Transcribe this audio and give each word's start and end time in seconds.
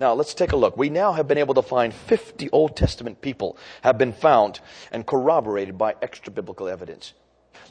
Now, 0.00 0.14
let's 0.14 0.32
take 0.32 0.52
a 0.52 0.56
look. 0.56 0.78
We 0.78 0.88
now 0.88 1.12
have 1.12 1.28
been 1.28 1.36
able 1.36 1.52
to 1.52 1.62
find 1.62 1.92
50 1.92 2.48
Old 2.52 2.74
Testament 2.74 3.20
people 3.20 3.58
have 3.82 3.98
been 3.98 4.14
found 4.14 4.60
and 4.90 5.06
corroborated 5.06 5.76
by 5.76 5.94
extra 6.00 6.32
biblical 6.32 6.68
evidence. 6.68 7.12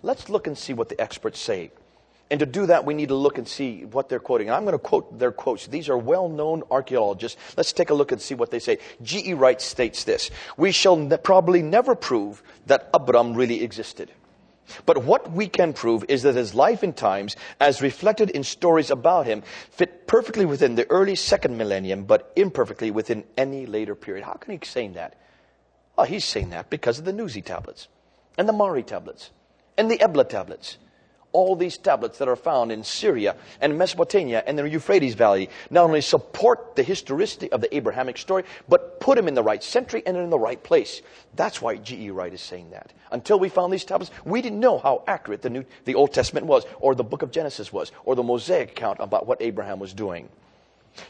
Let's 0.04 0.30
look 0.30 0.46
and 0.46 0.56
see 0.56 0.74
what 0.74 0.90
the 0.90 1.02
experts 1.02 1.40
say. 1.40 1.72
And 2.30 2.40
to 2.40 2.46
do 2.46 2.68
that, 2.68 2.86
we 2.86 2.94
need 2.94 3.10
to 3.10 3.16
look 3.16 3.40
and 3.40 3.48
see 3.48 3.84
what 3.86 4.10
they're 4.10 4.20
quoting. 4.20 4.50
And 4.50 4.56
I'm 4.56 4.64
going 4.64 4.74
to 4.74 4.78
quote 4.78 5.18
their 5.18 5.32
quotes. 5.32 5.66
These 5.66 5.90
are 5.90 5.98
well 5.98 6.30
known 6.30 6.62
archaeologists. 6.70 7.42
Let's 7.58 7.74
take 7.74 7.90
a 7.90 7.96
look 7.96 8.12
and 8.12 8.22
see 8.22 8.36
what 8.36 8.52
they 8.52 8.60
say. 8.60 8.78
G.E. 9.02 9.34
Wright 9.34 9.60
states 9.60 10.04
this 10.04 10.30
We 10.56 10.72
shall 10.72 10.98
ne- 10.98 11.18
probably 11.18 11.64
never 11.64 11.96
prove 11.96 12.44
that 12.68 12.92
Abram 12.94 13.34
really 13.34 13.64
existed. 13.64 14.12
But 14.86 15.04
what 15.04 15.32
we 15.32 15.48
can 15.48 15.74
prove 15.74 16.06
is 16.08 16.24
that 16.24 16.36
his 16.36 16.54
life 16.54 16.84
and 16.84 16.96
times, 16.96 17.36
as 17.60 17.82
reflected 17.82 18.30
in 18.30 18.44
stories 18.44 18.92
about 18.92 19.26
him, 19.26 19.44
fit 19.72 20.08
perfectly 20.08 20.46
within 20.46 20.76
the 20.76 20.90
early 20.90 21.16
second 21.16 21.58
millennium, 21.58 22.06
but 22.06 22.32
imperfectly 22.36 22.92
within 22.92 23.24
any 23.38 23.66
later 23.66 23.96
period. 23.96 24.26
How 24.26 24.34
can 24.34 24.58
he 24.58 24.66
say 24.66 24.88
that? 24.90 25.16
Well, 25.98 26.06
he's 26.06 26.26
saying 26.26 26.52
that 26.52 26.70
because 26.70 27.00
of 27.00 27.06
the 27.06 27.14
Nuzi 27.14 27.44
tablets, 27.44 27.88
and 28.38 28.48
the 28.48 28.54
Mari 28.54 28.84
tablets, 28.84 29.32
and 29.78 29.92
the 29.92 30.02
Ebla 30.02 30.26
tablets 30.26 30.78
all 31.32 31.56
these 31.56 31.78
tablets 31.78 32.18
that 32.18 32.28
are 32.28 32.36
found 32.36 32.72
in 32.72 32.84
Syria 32.84 33.36
and 33.62 33.78
Mesopotamia 33.78 34.44
and 34.46 34.58
the 34.58 34.68
Euphrates 34.68 35.16
Valley 35.16 35.50
not 35.70 35.84
only 35.86 36.02
support 36.02 36.76
the 36.76 36.84
historicity 36.84 37.52
of 37.52 37.62
the 37.62 37.76
Abrahamic 37.76 38.18
story, 38.18 38.44
but 38.68 39.00
put 39.00 39.16
them 39.16 39.28
in 39.28 39.34
the 39.34 39.44
right 39.44 39.64
century 39.64 40.04
and 40.06 40.18
in 40.18 40.30
the 40.30 40.40
right 40.40 40.62
place. 40.64 41.02
That's 41.36 41.62
why 41.62 41.76
G.E. 41.78 42.10
Wright 42.10 42.34
is 42.34 42.42
saying 42.42 42.72
that. 42.72 42.92
Until 43.12 43.40
we 43.40 43.50
found 43.50 43.72
these 43.72 43.86
tablets, 43.86 44.12
we 44.26 44.42
didn't 44.42 44.60
know 44.60 44.78
how 44.78 45.04
accurate 45.08 45.42
the, 45.42 45.50
New, 45.50 45.66
the 45.86 45.96
Old 45.96 46.14
Testament 46.14 46.46
was, 46.46 46.66
or 46.80 46.96
the 46.96 47.04
book 47.04 47.22
of 47.22 47.32
Genesis 47.32 47.72
was, 47.72 47.92
or 48.06 48.16
the 48.16 48.24
Mosaic 48.24 48.72
account 48.72 48.98
about 49.00 49.28
what 49.28 49.42
Abraham 49.42 49.80
was 49.80 49.94
doing. 49.94 50.30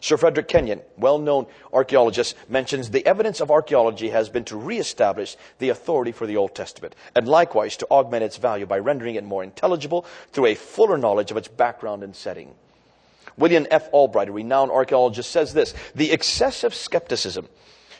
Sir 0.02 0.18
Frederick 0.18 0.48
Kenyon, 0.48 0.82
well 0.98 1.18
known 1.18 1.46
archaeologist, 1.73 2.36
mentions 2.48 2.90
the 2.90 3.06
evidence 3.06 3.42
of 3.42 3.52
archaeology 3.52 4.09
has 4.09 4.30
been 4.30 4.44
to 4.45 4.58
reestablish 4.58 5.36
the 5.58 5.70
authority 5.70 6.12
for 6.12 6.26
the 6.26 6.38
Old 6.38 6.56
Testament, 6.56 6.95
and 7.16 7.28
likewise 7.28 7.76
to 7.78 7.88
augment 7.88 8.23
its 8.23 8.38
value 8.38 8.66
by 8.66 8.80
rendering 8.80 9.16
it 9.16 9.23
more 9.23 9.44
intelligible 9.44 10.06
through 10.31 10.48
a 10.48 10.56
fuller 10.56 10.98
knowledge 10.98 11.31
of 11.31 11.38
its 11.38 11.48
background 11.48 12.03
and 12.03 12.16
setting. 12.16 12.53
William 13.38 13.68
F. 13.72 13.90
Albright, 13.94 14.30
a 14.30 14.31
renowned 14.31 14.72
archaeologist, 14.72 15.31
says 15.31 15.53
this 15.53 15.73
The 15.96 16.12
excessive 16.12 16.73
skepticism 16.73 17.48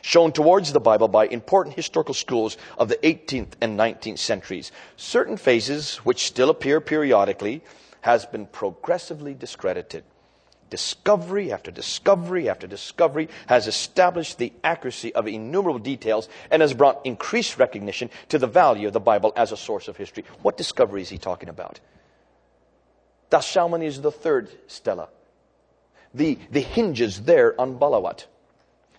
shown 0.02 0.32
towards 0.32 0.72
the 0.72 0.80
Bible 0.80 1.08
by 1.08 1.26
important 1.26 1.76
historical 1.76 2.14
schools 2.14 2.56
of 2.78 2.88
the 2.88 2.96
18th 2.96 3.52
and 3.60 3.78
19th 3.78 4.18
centuries, 4.18 4.72
certain 4.96 5.36
phases 5.36 5.96
which 5.98 6.26
still 6.26 6.50
appear 6.50 6.80
periodically, 6.80 7.62
has 8.00 8.24
been 8.24 8.46
progressively 8.46 9.34
discredited 9.34 10.04
discovery 10.70 11.52
after 11.52 11.70
discovery 11.70 12.48
after 12.48 12.66
discovery 12.66 13.28
has 13.46 13.66
established 13.66 14.38
the 14.38 14.52
accuracy 14.64 15.14
of 15.14 15.26
innumerable 15.26 15.78
details 15.78 16.28
and 16.50 16.62
has 16.62 16.72
brought 16.72 17.04
increased 17.04 17.58
recognition 17.58 18.08
to 18.28 18.38
the 18.38 18.46
value 18.46 18.86
of 18.86 18.92
the 18.92 19.00
Bible 19.00 19.32
as 19.36 19.52
a 19.52 19.56
source 19.56 19.88
of 19.88 19.96
history. 19.96 20.24
What 20.42 20.56
discovery 20.56 21.02
is 21.02 21.08
he 21.08 21.18
talking 21.18 21.48
about? 21.48 21.80
Das 23.28 23.46
Shalmaneser 23.46 23.98
is 23.98 24.00
the 24.00 24.12
third 24.12 24.48
stela. 24.66 25.08
The, 26.14 26.38
the 26.50 26.60
hinges 26.60 27.22
there 27.22 27.60
on 27.60 27.78
Balawat. 27.78 28.26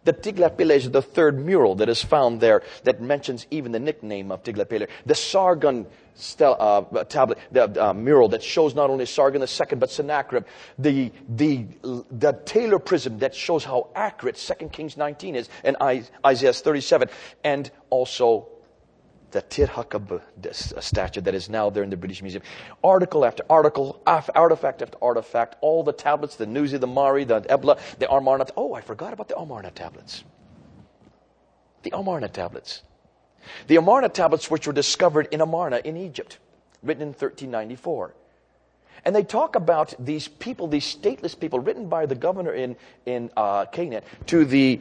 The 0.03 0.13
Tiglath-Pileser, 0.13 0.89
the 0.89 1.01
third 1.01 1.43
mural 1.45 1.75
that 1.75 1.87
is 1.87 2.03
found 2.03 2.41
there 2.41 2.63
that 2.83 3.01
mentions 3.01 3.45
even 3.51 3.71
the 3.71 3.79
nickname 3.79 4.31
of 4.31 4.43
Tiglath-Pileser. 4.43 4.87
The 5.05 5.15
Sargon 5.15 5.85
stel, 6.15 6.57
uh, 6.59 7.03
tablet, 7.03 7.37
the 7.51 7.89
uh, 7.89 7.93
mural 7.93 8.27
that 8.29 8.41
shows 8.41 8.73
not 8.73 8.89
only 8.89 9.05
Sargon 9.05 9.41
II 9.41 9.77
but 9.77 9.91
Sennacherib. 9.91 10.45
The, 10.79 11.11
the, 11.29 11.65
the 12.11 12.33
Taylor 12.45 12.79
prism 12.79 13.19
that 13.19 13.35
shows 13.35 13.63
how 13.63 13.89
accurate 13.95 14.37
2 14.37 14.69
Kings 14.69 14.97
19 14.97 15.35
is 15.35 15.49
and 15.63 15.77
Isaiah 16.25 16.53
37. 16.53 17.09
And 17.43 17.69
also 17.89 18.47
the 19.31 19.41
Tirhakah 19.41 20.21
statue 20.81 21.21
that 21.21 21.33
is 21.33 21.49
now 21.49 21.69
there 21.69 21.83
in 21.83 21.89
the 21.89 21.97
British 21.97 22.21
Museum. 22.21 22.43
Article 22.83 23.25
after 23.25 23.43
article, 23.49 24.01
artifact 24.05 24.81
after 24.81 24.97
artifact, 25.01 25.55
all 25.61 25.83
the 25.83 25.93
tablets, 25.93 26.35
the 26.35 26.45
Nuzi, 26.45 26.79
the 26.79 26.87
Mari, 26.87 27.23
the 27.23 27.45
Ebla, 27.49 27.77
the 27.99 28.11
Amarna. 28.11 28.45
Oh, 28.55 28.73
I 28.73 28.81
forgot 28.81 29.13
about 29.13 29.27
the 29.27 29.37
Amarna 29.37 29.71
tablets. 29.71 30.23
The 31.83 31.91
Amarna 31.93 32.29
tablets. 32.29 32.83
The 33.67 33.77
Amarna 33.77 34.09
tablets, 34.09 34.51
which 34.51 34.67
were 34.67 34.73
discovered 34.73 35.27
in 35.31 35.41
Amarna 35.41 35.81
in 35.83 35.97
Egypt, 35.97 36.37
written 36.83 37.01
in 37.01 37.09
1394. 37.09 38.13
And 39.03 39.15
they 39.15 39.23
talk 39.23 39.55
about 39.55 39.95
these 39.97 40.27
people, 40.27 40.67
these 40.67 40.95
stateless 40.95 41.39
people, 41.39 41.59
written 41.59 41.89
by 41.89 42.05
the 42.05 42.13
governor 42.13 42.53
in, 42.53 42.75
in 43.05 43.31
uh, 43.35 43.65
Canaan 43.65 44.03
to 44.27 44.45
the 44.45 44.79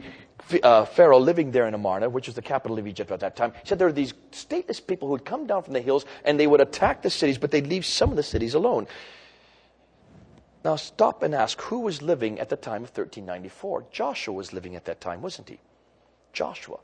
uh, 0.63 0.85
Pharaoh 0.85 1.19
living 1.19 1.51
there 1.51 1.67
in 1.67 1.73
Amarna, 1.73 2.09
which 2.09 2.27
was 2.27 2.35
the 2.35 2.41
capital 2.41 2.77
of 2.77 2.87
Egypt 2.87 3.11
at 3.11 3.19
that 3.21 3.35
time, 3.35 3.53
said 3.63 3.79
there 3.79 3.87
were 3.87 3.93
these 3.93 4.13
stateless 4.31 4.85
people 4.85 5.07
who 5.07 5.13
would 5.13 5.25
come 5.25 5.47
down 5.47 5.63
from 5.63 5.73
the 5.73 5.81
hills 5.81 6.05
and 6.25 6.39
they 6.39 6.47
would 6.47 6.61
attack 6.61 7.01
the 7.01 7.09
cities, 7.09 7.37
but 7.37 7.51
they'd 7.51 7.67
leave 7.67 7.85
some 7.85 8.09
of 8.09 8.15
the 8.15 8.23
cities 8.23 8.53
alone. 8.53 8.87
Now 10.63 10.75
stop 10.75 11.23
and 11.23 11.33
ask 11.33 11.59
who 11.61 11.79
was 11.79 12.01
living 12.01 12.39
at 12.39 12.49
the 12.49 12.57
time 12.57 12.83
of 12.83 12.89
1394? 12.89 13.85
Joshua 13.91 14.33
was 14.33 14.53
living 14.53 14.75
at 14.75 14.85
that 14.85 15.01
time, 15.01 15.21
wasn't 15.21 15.49
he? 15.49 15.59
Joshua. 16.33 16.77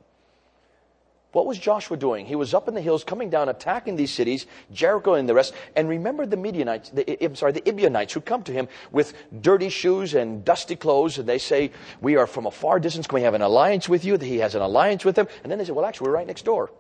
What 1.38 1.46
was 1.46 1.60
Joshua 1.60 1.98
doing? 1.98 2.26
He 2.26 2.34
was 2.34 2.56
up 2.56 2.68
in 2.68 2.74
the 2.74 2.82
hills, 2.82 3.04
coming 3.04 3.30
down, 3.30 3.48
attacking 3.48 3.96
these 3.96 4.12
cities, 4.12 4.48
Jericho 4.74 5.14
and 5.14 5.30
the 5.30 5.36
rest. 5.36 5.54
And 5.76 5.88
remember 5.88 6.26
the 6.26 6.36
Midianites, 6.36 6.90
the, 6.90 7.24
I'm 7.24 7.36
sorry, 7.36 7.52
the 7.52 7.62
Gibeonites 7.64 8.12
who 8.12 8.22
come 8.22 8.42
to 8.42 8.52
him 8.52 8.68
with 8.92 9.14
dirty 9.40 9.70
shoes 9.70 10.16
and 10.16 10.44
dusty 10.44 10.76
clothes, 10.76 11.20
and 11.20 11.30
they 11.30 11.38
say, 11.38 11.70
"We 12.02 12.16
are 12.16 12.26
from 12.26 12.48
a 12.48 12.52
far 12.52 12.80
distance. 12.80 13.06
Can 13.06 13.18
we 13.18 13.22
have 13.22 13.36
an 13.36 13.44
alliance 13.44 13.88
with 13.88 14.04
you?" 14.04 14.18
He 14.18 14.40
has 14.40 14.56
an 14.56 14.64
alliance 14.64 15.06
with 15.06 15.16
them, 15.16 15.28
and 15.44 15.52
then 15.52 15.60
they 15.60 15.66
say, 15.66 15.74
"Well, 15.74 15.86
actually, 15.86 16.08
we're 16.08 16.16
right 16.16 16.26
next 16.26 16.44
door." 16.44 16.72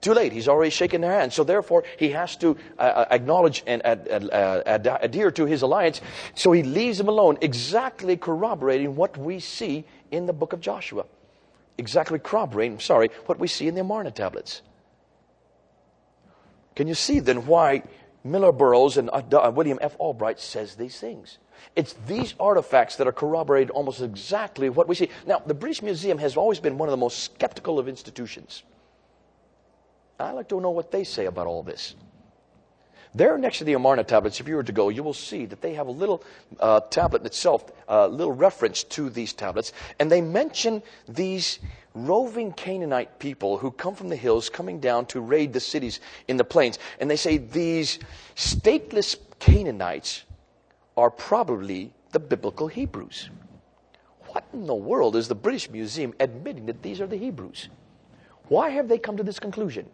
Too 0.00 0.14
late. 0.14 0.30
He's 0.32 0.46
already 0.46 0.70
shaken 0.70 1.00
their 1.00 1.18
hand. 1.18 1.32
So 1.32 1.42
therefore, 1.42 1.82
he 1.98 2.10
has 2.10 2.36
to 2.36 2.56
uh, 2.78 2.82
uh 2.82 3.06
acknowledge 3.10 3.64
and 3.66 3.84
ad, 3.84 4.06
uh, 4.08 4.62
ad, 4.64 4.86
adhere 5.02 5.32
to 5.32 5.46
his 5.46 5.62
alliance. 5.62 6.00
So 6.36 6.52
he 6.52 6.62
leaves 6.62 6.98
them 6.98 7.08
alone, 7.08 7.38
exactly 7.40 8.16
corroborating 8.16 8.94
what 8.94 9.16
we 9.16 9.40
see 9.40 9.84
in 10.12 10.26
the 10.26 10.32
book 10.32 10.52
of 10.52 10.60
Joshua 10.60 11.06
exactly 11.78 12.18
corroborating, 12.18 12.78
sorry, 12.80 13.10
what 13.26 13.38
we 13.38 13.48
see 13.48 13.68
in 13.68 13.74
the 13.74 13.80
Amarna 13.80 14.10
tablets. 14.10 14.62
Can 16.74 16.86
you 16.86 16.94
see 16.94 17.20
then 17.20 17.46
why 17.46 17.82
Miller 18.22 18.52
Burrows 18.52 18.96
and 18.96 19.08
uh, 19.10 19.52
William 19.54 19.78
F. 19.80 19.96
Albright 19.98 20.38
says 20.38 20.74
these 20.74 21.00
things? 21.00 21.38
It's 21.74 21.94
these 22.06 22.34
artifacts 22.38 22.96
that 22.96 23.06
are 23.06 23.12
corroborated 23.12 23.70
almost 23.70 24.02
exactly 24.02 24.68
what 24.68 24.88
we 24.88 24.94
see. 24.94 25.08
Now, 25.26 25.38
the 25.38 25.54
British 25.54 25.82
Museum 25.82 26.18
has 26.18 26.36
always 26.36 26.60
been 26.60 26.76
one 26.76 26.88
of 26.88 26.90
the 26.90 26.98
most 26.98 27.20
skeptical 27.20 27.78
of 27.78 27.88
institutions. 27.88 28.62
I'd 30.18 30.32
like 30.32 30.48
to 30.48 30.60
know 30.60 30.70
what 30.70 30.90
they 30.90 31.04
say 31.04 31.26
about 31.26 31.46
all 31.46 31.62
this. 31.62 31.94
There, 33.16 33.38
next 33.38 33.58
to 33.58 33.64
the 33.64 33.72
Amarna 33.72 34.04
tablets, 34.04 34.40
if 34.40 34.48
you 34.48 34.56
were 34.56 34.62
to 34.62 34.72
go, 34.72 34.90
you 34.90 35.02
will 35.02 35.14
see 35.14 35.46
that 35.46 35.62
they 35.62 35.72
have 35.72 35.86
a 35.86 35.90
little 35.90 36.22
uh, 36.60 36.80
tablet 36.80 37.22
in 37.22 37.26
itself, 37.26 37.64
a 37.88 37.92
uh, 37.92 38.06
little 38.08 38.34
reference 38.34 38.84
to 38.84 39.08
these 39.08 39.32
tablets, 39.32 39.72
and 39.98 40.12
they 40.12 40.20
mention 40.20 40.82
these 41.08 41.58
roving 41.94 42.52
Canaanite 42.52 43.18
people 43.18 43.56
who 43.56 43.70
come 43.70 43.94
from 43.94 44.10
the 44.10 44.16
hills, 44.16 44.50
coming 44.50 44.80
down 44.80 45.06
to 45.06 45.22
raid 45.22 45.54
the 45.54 45.60
cities 45.60 46.00
in 46.28 46.36
the 46.36 46.44
plains. 46.44 46.78
And 47.00 47.10
they 47.10 47.16
say 47.16 47.38
these 47.38 47.98
stateless 48.34 49.16
Canaanites 49.38 50.24
are 50.94 51.10
probably 51.10 51.94
the 52.12 52.20
biblical 52.20 52.68
Hebrews. 52.68 53.30
What 54.26 54.44
in 54.52 54.66
the 54.66 54.74
world 54.74 55.16
is 55.16 55.28
the 55.28 55.34
British 55.34 55.70
Museum 55.70 56.12
admitting 56.20 56.66
that 56.66 56.82
these 56.82 57.00
are 57.00 57.06
the 57.06 57.16
Hebrews? 57.16 57.70
Why 58.48 58.68
have 58.70 58.88
they 58.88 58.98
come 58.98 59.16
to 59.16 59.22
this 59.22 59.38
conclusion? 59.38 59.88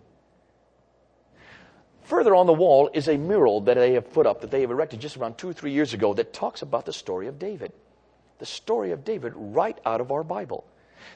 Further 2.04 2.34
on 2.34 2.46
the 2.46 2.52
wall 2.52 2.90
is 2.92 3.08
a 3.08 3.16
mural 3.16 3.60
that 3.62 3.74
they 3.74 3.92
have 3.92 4.12
put 4.12 4.26
up, 4.26 4.40
that 4.40 4.50
they 4.50 4.60
have 4.62 4.70
erected 4.70 5.00
just 5.00 5.16
around 5.16 5.38
two 5.38 5.48
or 5.48 5.52
three 5.52 5.72
years 5.72 5.94
ago, 5.94 6.14
that 6.14 6.32
talks 6.32 6.62
about 6.62 6.86
the 6.86 6.92
story 6.92 7.26
of 7.26 7.38
David. 7.38 7.72
The 8.38 8.46
story 8.46 8.90
of 8.90 9.04
David 9.04 9.32
right 9.36 9.78
out 9.86 10.00
of 10.00 10.10
our 10.10 10.24
Bible. 10.24 10.64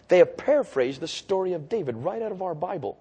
They 0.08 0.18
have 0.18 0.36
paraphrased 0.36 1.00
the 1.00 1.08
story 1.08 1.52
of 1.52 1.68
David 1.68 1.96
right 1.96 2.22
out 2.22 2.32
of 2.32 2.42
our 2.42 2.54
Bible. 2.54 2.98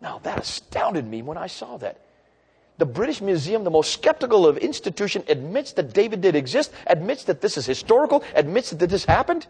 Now, 0.00 0.18
that 0.24 0.38
astounded 0.38 1.06
me 1.06 1.22
when 1.22 1.38
I 1.38 1.46
saw 1.46 1.78
that. 1.78 2.00
The 2.78 2.84
British 2.84 3.22
Museum, 3.22 3.64
the 3.64 3.70
most 3.70 3.92
skeptical 3.92 4.46
of 4.46 4.58
institution, 4.58 5.24
admits 5.28 5.72
that 5.72 5.94
David 5.94 6.20
did 6.20 6.36
exist, 6.36 6.70
admits 6.86 7.24
that 7.24 7.40
this 7.40 7.56
is 7.56 7.64
historical, 7.64 8.22
admits 8.34 8.70
that 8.70 8.90
this 8.90 9.06
happened. 9.06 9.46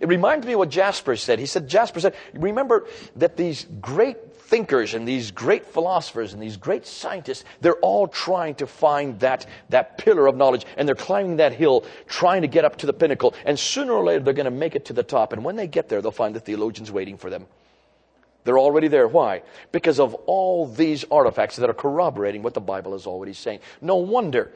It 0.00 0.08
reminds 0.08 0.46
me 0.46 0.52
of 0.54 0.60
what 0.60 0.68
Jasper 0.70 1.16
said. 1.16 1.38
He 1.38 1.46
said, 1.46 1.68
Jasper 1.68 2.00
said, 2.00 2.14
remember 2.34 2.86
that 3.16 3.36
these 3.36 3.66
great 3.80 4.32
thinkers 4.34 4.92
and 4.92 5.08
these 5.08 5.30
great 5.30 5.64
philosophers 5.64 6.34
and 6.34 6.42
these 6.42 6.58
great 6.58 6.86
scientists, 6.86 7.44
they're 7.60 7.76
all 7.76 8.06
trying 8.06 8.54
to 8.56 8.66
find 8.66 9.18
that, 9.20 9.46
that 9.70 9.96
pillar 9.96 10.26
of 10.26 10.36
knowledge 10.36 10.66
and 10.76 10.86
they're 10.86 10.94
climbing 10.94 11.36
that 11.36 11.54
hill 11.54 11.86
trying 12.06 12.42
to 12.42 12.48
get 12.48 12.64
up 12.64 12.76
to 12.76 12.86
the 12.86 12.92
pinnacle. 12.92 13.34
And 13.46 13.58
sooner 13.58 13.92
or 13.92 14.04
later 14.04 14.22
they're 14.22 14.34
going 14.34 14.44
to 14.44 14.50
make 14.50 14.74
it 14.76 14.84
to 14.86 14.92
the 14.92 15.02
top. 15.02 15.32
And 15.32 15.42
when 15.42 15.56
they 15.56 15.66
get 15.66 15.88
there, 15.88 16.02
they'll 16.02 16.10
find 16.10 16.34
the 16.34 16.40
theologians 16.40 16.92
waiting 16.92 17.16
for 17.16 17.30
them. 17.30 17.46
They're 18.44 18.58
already 18.58 18.88
there. 18.88 19.06
Why? 19.08 19.42
Because 19.70 20.00
of 20.00 20.14
all 20.26 20.66
these 20.66 21.04
artifacts 21.10 21.56
that 21.56 21.70
are 21.70 21.74
corroborating 21.74 22.42
what 22.42 22.54
the 22.54 22.60
Bible 22.60 22.94
is 22.94 23.06
already 23.06 23.32
saying. 23.32 23.60
No 23.80 23.96
wonder 23.96 24.52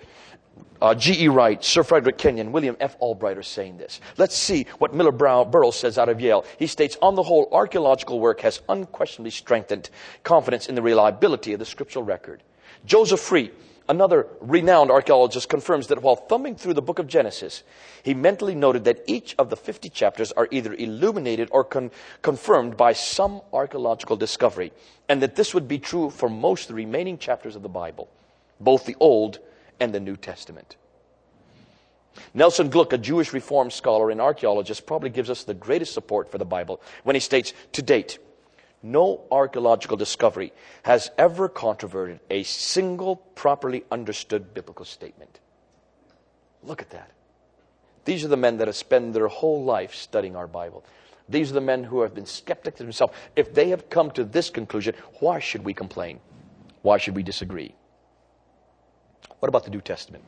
uh, 0.81 0.95
G.E. 0.95 1.29
Wright, 1.29 1.63
Sir 1.65 1.83
Frederick 1.83 2.19
Kenyon, 2.19 2.53
William 2.53 2.77
F. 2.81 2.97
Albright 3.01 3.39
are 3.39 3.43
saying 3.43 3.79
this. 3.79 4.01
Let's 4.17 4.37
see 4.37 4.67
what 4.79 4.95
Miller 4.95 5.13
Burrows 5.13 5.79
says 5.79 5.99
out 5.99 6.09
of 6.09 6.21
Yale. 6.21 6.45
He 6.59 6.67
states, 6.67 6.97
on 7.01 7.15
the 7.15 7.23
whole, 7.23 7.49
archaeological 7.53 8.21
work 8.21 8.41
has 8.41 8.61
unquestionably 8.69 9.31
strengthened 9.31 9.91
confidence 10.23 10.69
in 10.69 10.75
the 10.75 10.83
reliability 10.83 11.53
of 11.53 11.59
the 11.59 11.65
scriptural 11.65 12.05
record. 12.05 12.43
Joseph 12.85 13.21
Free, 13.21 13.51
another 13.89 14.27
renowned 14.41 14.91
archaeologist, 14.91 15.49
confirms 15.49 15.87
that 15.87 16.03
while 16.03 16.17
thumbing 16.17 16.57
through 16.57 16.75
the 16.75 16.83
book 16.83 16.99
of 16.99 17.07
Genesis, 17.07 17.63
he 18.03 18.13
mentally 18.13 18.55
noted 18.55 18.85
that 18.85 19.03
each 19.07 19.35
of 19.39 19.49
the 19.49 19.57
50 19.57 19.89
chapters 19.89 20.31
are 20.33 20.49
either 20.51 20.75
illuminated 20.75 21.49
or 21.53 21.65
con- 21.65 21.91
confirmed 22.21 22.77
by 22.77 22.93
some 22.93 23.41
archaeological 23.53 24.17
discovery, 24.17 24.73
and 25.09 25.23
that 25.23 25.37
this 25.37 25.55
would 25.55 25.69
be 25.69 25.79
true 25.79 26.11
for 26.11 26.29
most 26.29 26.65
of 26.65 26.69
the 26.69 26.75
remaining 26.75 27.17
chapters 27.17 27.57
of 27.57 27.63
the 27.63 27.69
Bible, 27.69 28.09
both 28.61 28.85
the 28.85 28.97
Old 29.01 29.39
and 29.81 29.93
the 29.93 30.01
New 30.01 30.17
Testament. 30.17 30.77
Nelson 32.33 32.71
Glueck, 32.71 32.93
a 32.93 32.99
Jewish 32.99 33.33
Reform 33.33 33.71
scholar 33.71 34.11
and 34.11 34.21
archaeologist, 34.21 34.87
probably 34.87 35.11
gives 35.11 35.31
us 35.31 35.45
the 35.45 35.55
greatest 35.55 35.93
support 35.93 36.31
for 36.31 36.39
the 36.39 36.45
Bible 36.45 36.81
when 37.05 37.15
he 37.15 37.21
states, 37.21 37.53
to 37.73 37.83
date, 37.83 38.19
no 38.83 39.23
archaeological 39.31 39.97
discovery 39.97 40.53
has 40.83 41.11
ever 41.19 41.49
controverted 41.49 42.21
a 42.31 42.43
single 42.45 43.17
properly 43.17 43.85
understood 43.91 44.55
biblical 44.55 44.85
statement. 44.85 45.41
Look 46.63 46.83
at 46.83 46.91
that. 46.91 47.11
These 48.05 48.25
are 48.25 48.29
the 48.29 48.37
men 48.37 48.59
that 48.59 48.69
have 48.69 48.77
spent 48.77 49.13
their 49.13 49.29
whole 49.29 49.65
life 49.65 49.95
studying 49.95 50.37
our 50.37 50.47
Bible. 50.47 50.85
These 51.29 51.51
are 51.51 51.55
the 51.55 51.61
men 51.61 51.83
who 51.83 52.03
have 52.03 52.15
been 52.15 52.27
skeptics 52.27 52.79
themselves. 52.79 53.13
If 53.35 53.53
they 53.53 53.71
have 53.71 53.91
come 53.91 54.13
to 54.13 54.25
this 54.25 54.49
conclusion, 54.49 54.95
why 55.19 55.41
should 55.41 55.65
we 55.65 55.75
complain? 55.75 56.21
Why 56.83 56.99
should 56.99 57.17
we 57.17 57.25
disagree? 57.25 57.75
What 59.39 59.49
about 59.49 59.65
the 59.65 59.71
New 59.71 59.81
Testament? 59.81 60.25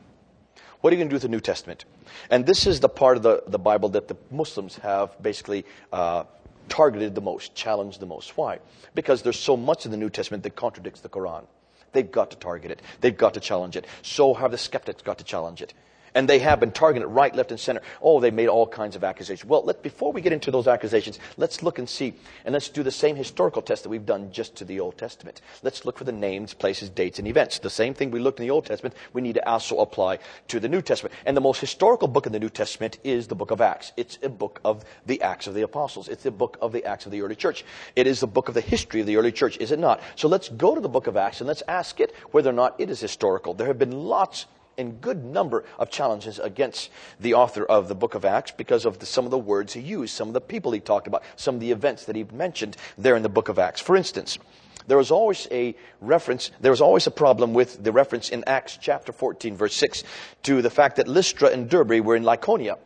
What 0.81 0.91
are 0.91 0.95
you 0.95 0.99
going 0.99 1.09
to 1.09 1.13
do 1.13 1.15
with 1.15 1.23
the 1.23 1.29
New 1.29 1.41
Testament? 1.41 1.85
And 2.29 2.45
this 2.45 2.65
is 2.65 2.79
the 2.79 2.89
part 2.89 3.17
of 3.17 3.23
the, 3.23 3.43
the 3.47 3.59
Bible 3.59 3.89
that 3.89 4.07
the 4.07 4.15
Muslims 4.31 4.77
have 4.77 5.21
basically 5.21 5.65
uh, 5.91 6.23
targeted 6.69 7.15
the 7.15 7.21
most, 7.21 7.53
challenged 7.53 7.99
the 7.99 8.05
most. 8.05 8.37
Why? 8.37 8.59
Because 8.95 9.21
there's 9.21 9.39
so 9.39 9.57
much 9.57 9.85
in 9.85 9.91
the 9.91 9.97
New 9.97 10.09
Testament 10.09 10.43
that 10.43 10.55
contradicts 10.55 11.01
the 11.01 11.09
Quran. 11.09 11.43
They've 11.91 12.09
got 12.09 12.31
to 12.31 12.37
target 12.37 12.71
it. 12.71 12.81
They've 13.01 13.17
got 13.17 13.33
to 13.33 13.39
challenge 13.39 13.75
it. 13.75 13.85
So 14.03 14.33
have 14.33 14.51
the 14.51 14.57
skeptics 14.57 15.01
got 15.01 15.17
to 15.17 15.23
challenge 15.23 15.61
it. 15.61 15.73
And 16.13 16.27
they 16.27 16.39
have 16.39 16.59
been 16.59 16.71
targeted 16.71 17.07
right, 17.09 17.35
left, 17.35 17.51
and 17.51 17.59
center. 17.59 17.81
Oh, 18.01 18.19
they 18.19 18.31
made 18.31 18.47
all 18.47 18.67
kinds 18.67 18.95
of 18.95 19.03
accusations. 19.03 19.47
Well, 19.47 19.63
let, 19.63 19.83
before 19.83 20.11
we 20.11 20.21
get 20.21 20.33
into 20.33 20.51
those 20.51 20.67
accusations, 20.67 21.19
let's 21.37 21.63
look 21.63 21.79
and 21.79 21.87
see, 21.87 22.13
and 22.45 22.53
let's 22.53 22.69
do 22.69 22.83
the 22.83 22.91
same 22.91 23.15
historical 23.15 23.61
test 23.61 23.83
that 23.83 23.89
we've 23.89 24.05
done 24.05 24.31
just 24.31 24.55
to 24.57 24.65
the 24.65 24.79
Old 24.79 24.97
Testament. 24.97 25.41
Let's 25.63 25.85
look 25.85 25.97
for 25.97 26.03
the 26.03 26.11
names, 26.11 26.53
places, 26.53 26.89
dates, 26.89 27.19
and 27.19 27.27
events. 27.27 27.59
The 27.59 27.69
same 27.69 27.93
thing 27.93 28.11
we 28.11 28.19
looked 28.19 28.39
in 28.39 28.45
the 28.45 28.51
Old 28.51 28.65
Testament, 28.65 28.95
we 29.13 29.21
need 29.21 29.33
to 29.33 29.49
also 29.49 29.79
apply 29.79 30.19
to 30.47 30.59
the 30.59 30.69
New 30.69 30.81
Testament. 30.81 31.13
And 31.25 31.35
the 31.35 31.41
most 31.41 31.61
historical 31.61 32.07
book 32.07 32.25
in 32.25 32.31
the 32.31 32.39
New 32.39 32.49
Testament 32.49 32.97
is 33.03 33.27
the 33.27 33.35
book 33.35 33.51
of 33.51 33.61
Acts. 33.61 33.91
It's 33.97 34.17
a 34.23 34.29
book 34.29 34.59
of 34.63 34.83
the 35.05 35.21
Acts 35.21 35.47
of 35.47 35.53
the 35.53 35.61
Apostles. 35.61 36.07
It's 36.07 36.25
a 36.25 36.31
book 36.31 36.57
of 36.61 36.71
the 36.71 36.85
Acts 36.85 37.05
of 37.05 37.11
the 37.11 37.21
early 37.21 37.35
church. 37.35 37.63
It 37.95 38.07
is 38.07 38.19
the 38.19 38.27
book 38.27 38.47
of 38.47 38.53
the 38.53 38.61
history 38.61 39.01
of 39.01 39.07
the 39.07 39.17
early 39.17 39.31
church, 39.31 39.57
is 39.57 39.71
it 39.71 39.79
not? 39.79 40.01
So 40.15 40.27
let's 40.27 40.49
go 40.49 40.75
to 40.75 40.81
the 40.81 40.89
book 40.89 41.07
of 41.07 41.17
Acts 41.17 41.41
and 41.41 41.47
let's 41.47 41.63
ask 41.67 41.99
it 41.99 42.13
whether 42.31 42.49
or 42.49 42.53
not 42.53 42.79
it 42.79 42.89
is 42.89 42.99
historical. 42.99 43.53
There 43.53 43.67
have 43.67 43.79
been 43.79 43.91
lots 43.91 44.45
and 44.79 44.99
good 45.01 45.23
number 45.23 45.65
of 45.77 45.91
challenges 45.91 46.39
against 46.39 46.89
the 47.19 47.33
author 47.35 47.65
of 47.65 47.87
the 47.87 47.95
book 47.95 48.15
of 48.15 48.25
Acts 48.25 48.51
because 48.51 48.85
of 48.85 48.99
the, 48.99 49.05
some 49.05 49.25
of 49.25 49.31
the 49.31 49.37
words 49.37 49.73
he 49.73 49.81
used, 49.81 50.15
some 50.15 50.29
of 50.29 50.33
the 50.33 50.41
people 50.41 50.71
he 50.71 50.79
talked 50.79 51.05
about, 51.05 51.23
some 51.35 51.55
of 51.55 51.61
the 51.61 51.71
events 51.71 52.05
that 52.05 52.15
he 52.15 52.23
mentioned 52.33 52.77
there 52.97 53.15
in 53.15 53.23
the 53.23 53.29
book 53.29 53.49
of 53.49 53.59
Acts. 53.59 53.81
For 53.81 53.95
instance, 53.95 54.39
there 54.87 54.97
was 54.97 55.11
always 55.11 55.47
a 55.51 55.75
reference, 56.01 56.49
there 56.61 56.71
was 56.71 56.81
always 56.81 57.05
a 57.05 57.11
problem 57.11 57.53
with 57.53 57.83
the 57.83 57.91
reference 57.91 58.29
in 58.29 58.43
Acts 58.47 58.77
chapter 58.81 59.11
14, 59.11 59.55
verse 59.55 59.75
6, 59.75 60.03
to 60.43 60.61
the 60.61 60.69
fact 60.69 60.95
that 60.95 61.07
Lystra 61.07 61.49
and 61.49 61.69
Derbe 61.69 61.99
were 62.03 62.15
in 62.15 62.23
Lycaonia. 62.23 62.77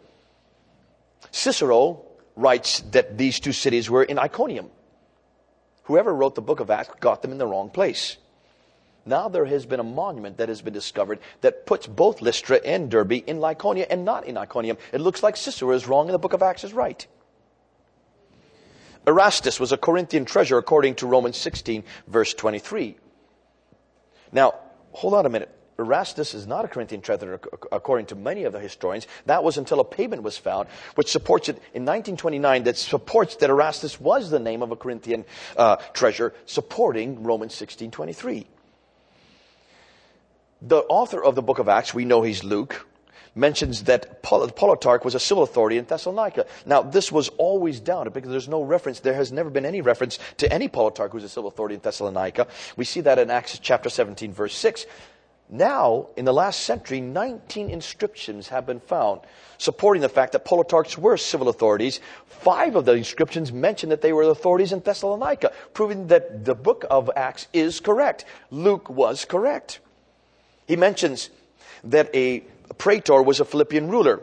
Cicero 1.32 2.04
writes 2.36 2.82
that 2.92 3.18
these 3.18 3.40
two 3.40 3.54
cities 3.54 3.90
were 3.90 4.04
in 4.04 4.20
Iconium. 4.20 4.70
Whoever 5.84 6.14
wrote 6.14 6.36
the 6.36 6.42
book 6.42 6.60
of 6.60 6.70
Acts 6.70 6.94
got 7.00 7.22
them 7.22 7.32
in 7.32 7.38
the 7.38 7.48
wrong 7.48 7.70
place. 7.70 8.18
Now 9.06 9.28
there 9.28 9.46
has 9.46 9.66
been 9.66 9.80
a 9.80 9.84
monument 9.84 10.38
that 10.38 10.50
has 10.50 10.62
been 10.62 10.74
discovered 10.74 11.20
that 11.42 11.66
puts 11.66 11.88
both 11.88 12.22
Lystra 12.22 12.58
and 12.64 12.90
Derbe 12.90 13.24
in 13.28 13.40
Lycaonia 13.40 13.86
and 13.90 14.06
not 14.06 14.26
in 14.26 14.38
Iconium. 14.38 14.78
It 14.94 15.02
looks 15.02 15.22
like 15.22 15.36
Cicero 15.36 15.72
is 15.72 15.88
wrong 15.88 16.08
and 16.08 16.14
the 16.14 16.20
book 16.20 16.34
of 16.34 16.42
Acts 16.42 16.64
is 16.64 16.74
right. 16.74 17.06
Erastus 19.06 19.60
was 19.60 19.74
a 19.74 19.78
Corinthian 19.78 20.24
treasure 20.24 20.58
according 20.58 20.96
to 20.96 21.08
Romans 21.08 21.36
16, 21.38 21.84
verse 22.08 22.34
23. 22.34 22.96
Now, 24.32 24.56
hold 24.92 25.14
on 25.14 25.26
a 25.26 25.30
minute. 25.30 25.50
Erastus 25.78 26.34
is 26.34 26.48
not 26.48 26.64
a 26.64 26.68
Corinthian 26.68 27.02
treasure 27.02 27.40
according 27.72 28.06
to 28.06 28.16
many 28.16 28.44
of 28.44 28.54
the 28.54 28.60
historians. 28.60 29.08
That 29.26 29.44
was 29.44 29.58
until 29.58 29.80
a 29.80 29.84
payment 29.84 30.24
was 30.24 30.38
found, 30.38 30.70
which 30.96 31.12
supports 31.12 31.50
it 31.50 31.56
in 31.74 31.84
1929, 31.84 32.64
that 32.64 32.78
supports 32.78 33.36
that 33.38 33.50
Erastus 33.50 34.00
was 34.00 34.30
the 34.30 34.40
name 34.40 34.62
of 34.62 34.72
a 34.72 34.76
Corinthian 34.76 35.26
uh, 35.58 35.78
treasure, 35.94 36.34
supporting 36.46 37.24
Romans 37.24 37.54
16:23. 37.56 38.46
The 40.66 40.84
author 40.84 41.22
of 41.22 41.36
the 41.36 41.42
book 41.42 41.60
of 41.60 41.68
Acts, 41.68 41.94
we 41.94 42.06
know 42.06 42.22
he's 42.22 42.42
Luke, 42.42 42.88
mentions 43.36 43.84
that 43.84 44.24
politarch 44.24 45.04
was 45.04 45.14
a 45.14 45.20
civil 45.20 45.44
authority 45.44 45.78
in 45.78 45.84
Thessalonica. 45.84 46.46
Now, 46.66 46.82
this 46.82 47.12
was 47.12 47.28
always 47.38 47.82
doubted 47.82 48.14
because 48.14 48.32
there's 48.32 48.48
no 48.48 48.64
reference, 48.64 49.02
there 49.02 49.14
has 49.14 49.34
never 49.34 49.50
been 49.50 49.66
any 49.66 49.82
reference 49.82 50.20
to 50.38 50.50
any 50.54 50.70
politarch 50.70 51.12
who's 51.12 51.26
a 51.26 51.30
civil 51.30 51.50
authority 51.50 51.76
in 51.76 51.82
Thessalonica. 51.82 52.48
We 52.78 52.86
see 52.86 53.02
that 53.02 53.20
in 53.20 53.30
Acts 53.30 53.60
chapter 53.60 53.90
17, 53.90 54.32
verse 54.32 54.56
6. 54.56 54.86
Now, 55.50 56.08
in 56.16 56.24
the 56.24 56.34
last 56.34 56.62
century, 56.62 57.02
19 57.02 57.70
inscriptions 57.70 58.48
have 58.48 58.66
been 58.66 58.80
found 58.80 59.20
supporting 59.58 60.02
the 60.02 60.08
fact 60.08 60.32
that 60.32 60.46
politarchs 60.46 60.98
were 60.98 61.18
civil 61.18 61.50
authorities. 61.50 62.00
Five 62.26 62.78
of 62.78 62.86
the 62.86 62.94
inscriptions 62.94 63.52
mention 63.52 63.90
that 63.90 64.02
they 64.02 64.14
were 64.14 64.24
authorities 64.24 64.72
in 64.72 64.80
Thessalonica, 64.80 65.52
proving 65.74 66.08
that 66.08 66.46
the 66.46 66.56
book 66.56 66.86
of 66.90 67.12
Acts 67.18 67.48
is 67.52 67.82
correct. 67.82 68.24
Luke 68.50 68.90
was 68.90 69.26
correct. 69.26 69.82
He 70.68 70.76
mentions 70.76 71.30
that 71.84 72.10
a 72.14 72.42
praetor 72.78 73.22
was 73.22 73.40
a 73.40 73.46
Philippian 73.46 73.90
ruler. 73.90 74.22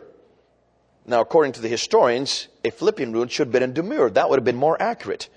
Now, 1.07 1.21
according 1.21 1.53
to 1.53 1.61
the 1.61 1.69
historians, 1.69 2.49
a 2.65 2.71
Philippian 2.71 3.13
ruler 3.13 3.29
should 3.29 3.49
have 3.49 3.53
been 3.53 3.63
a 3.63 3.69
duumvir. 3.69 4.15
That 4.15 4.31
would 4.31 4.39
have 4.39 4.45
been 4.45 4.57
more 4.57 4.81
accurate. 4.81 5.29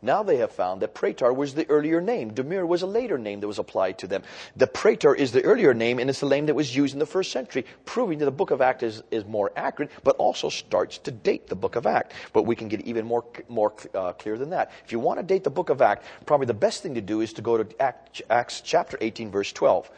Now 0.00 0.22
they 0.22 0.36
have 0.36 0.52
found 0.52 0.80
that 0.82 0.94
praetor 0.94 1.32
was 1.32 1.54
the 1.54 1.68
earlier 1.68 2.00
name. 2.00 2.30
duumvir 2.30 2.64
was 2.64 2.82
a 2.82 2.86
later 2.86 3.18
name 3.18 3.40
that 3.40 3.48
was 3.48 3.58
applied 3.58 3.98
to 3.98 4.06
them. 4.06 4.22
The 4.54 4.68
praetor 4.68 5.12
is 5.12 5.32
the 5.32 5.42
earlier 5.42 5.74
name, 5.74 5.98
and 5.98 6.08
it's 6.08 6.20
the 6.20 6.28
name 6.28 6.46
that 6.46 6.54
was 6.54 6.74
used 6.74 6.92
in 6.92 7.00
the 7.00 7.06
first 7.06 7.32
century, 7.32 7.66
proving 7.84 8.18
that 8.18 8.26
the 8.26 8.30
book 8.30 8.52
of 8.52 8.60
Acts 8.60 8.84
is, 8.84 9.02
is 9.10 9.24
more 9.24 9.50
accurate, 9.56 9.90
but 10.04 10.14
also 10.16 10.50
starts 10.50 10.98
to 10.98 11.10
date 11.10 11.48
the 11.48 11.56
book 11.56 11.74
of 11.74 11.84
Acts. 11.84 12.14
But 12.32 12.44
we 12.44 12.54
can 12.54 12.68
get 12.68 12.82
even 12.82 13.06
more, 13.06 13.24
more 13.48 13.72
uh, 13.92 14.12
clear 14.12 14.38
than 14.38 14.50
that. 14.50 14.70
If 14.84 14.92
you 14.92 15.00
want 15.00 15.18
to 15.18 15.24
date 15.24 15.42
the 15.42 15.50
book 15.50 15.68
of 15.68 15.82
Acts, 15.82 16.06
probably 16.26 16.46
the 16.46 16.54
best 16.54 16.80
thing 16.80 16.94
to 16.94 17.00
do 17.00 17.20
is 17.20 17.32
to 17.32 17.42
go 17.42 17.60
to 17.60 17.82
Acts, 18.30 18.60
chapter 18.60 18.98
18, 19.00 19.32
verse 19.32 19.52
12. 19.52 19.90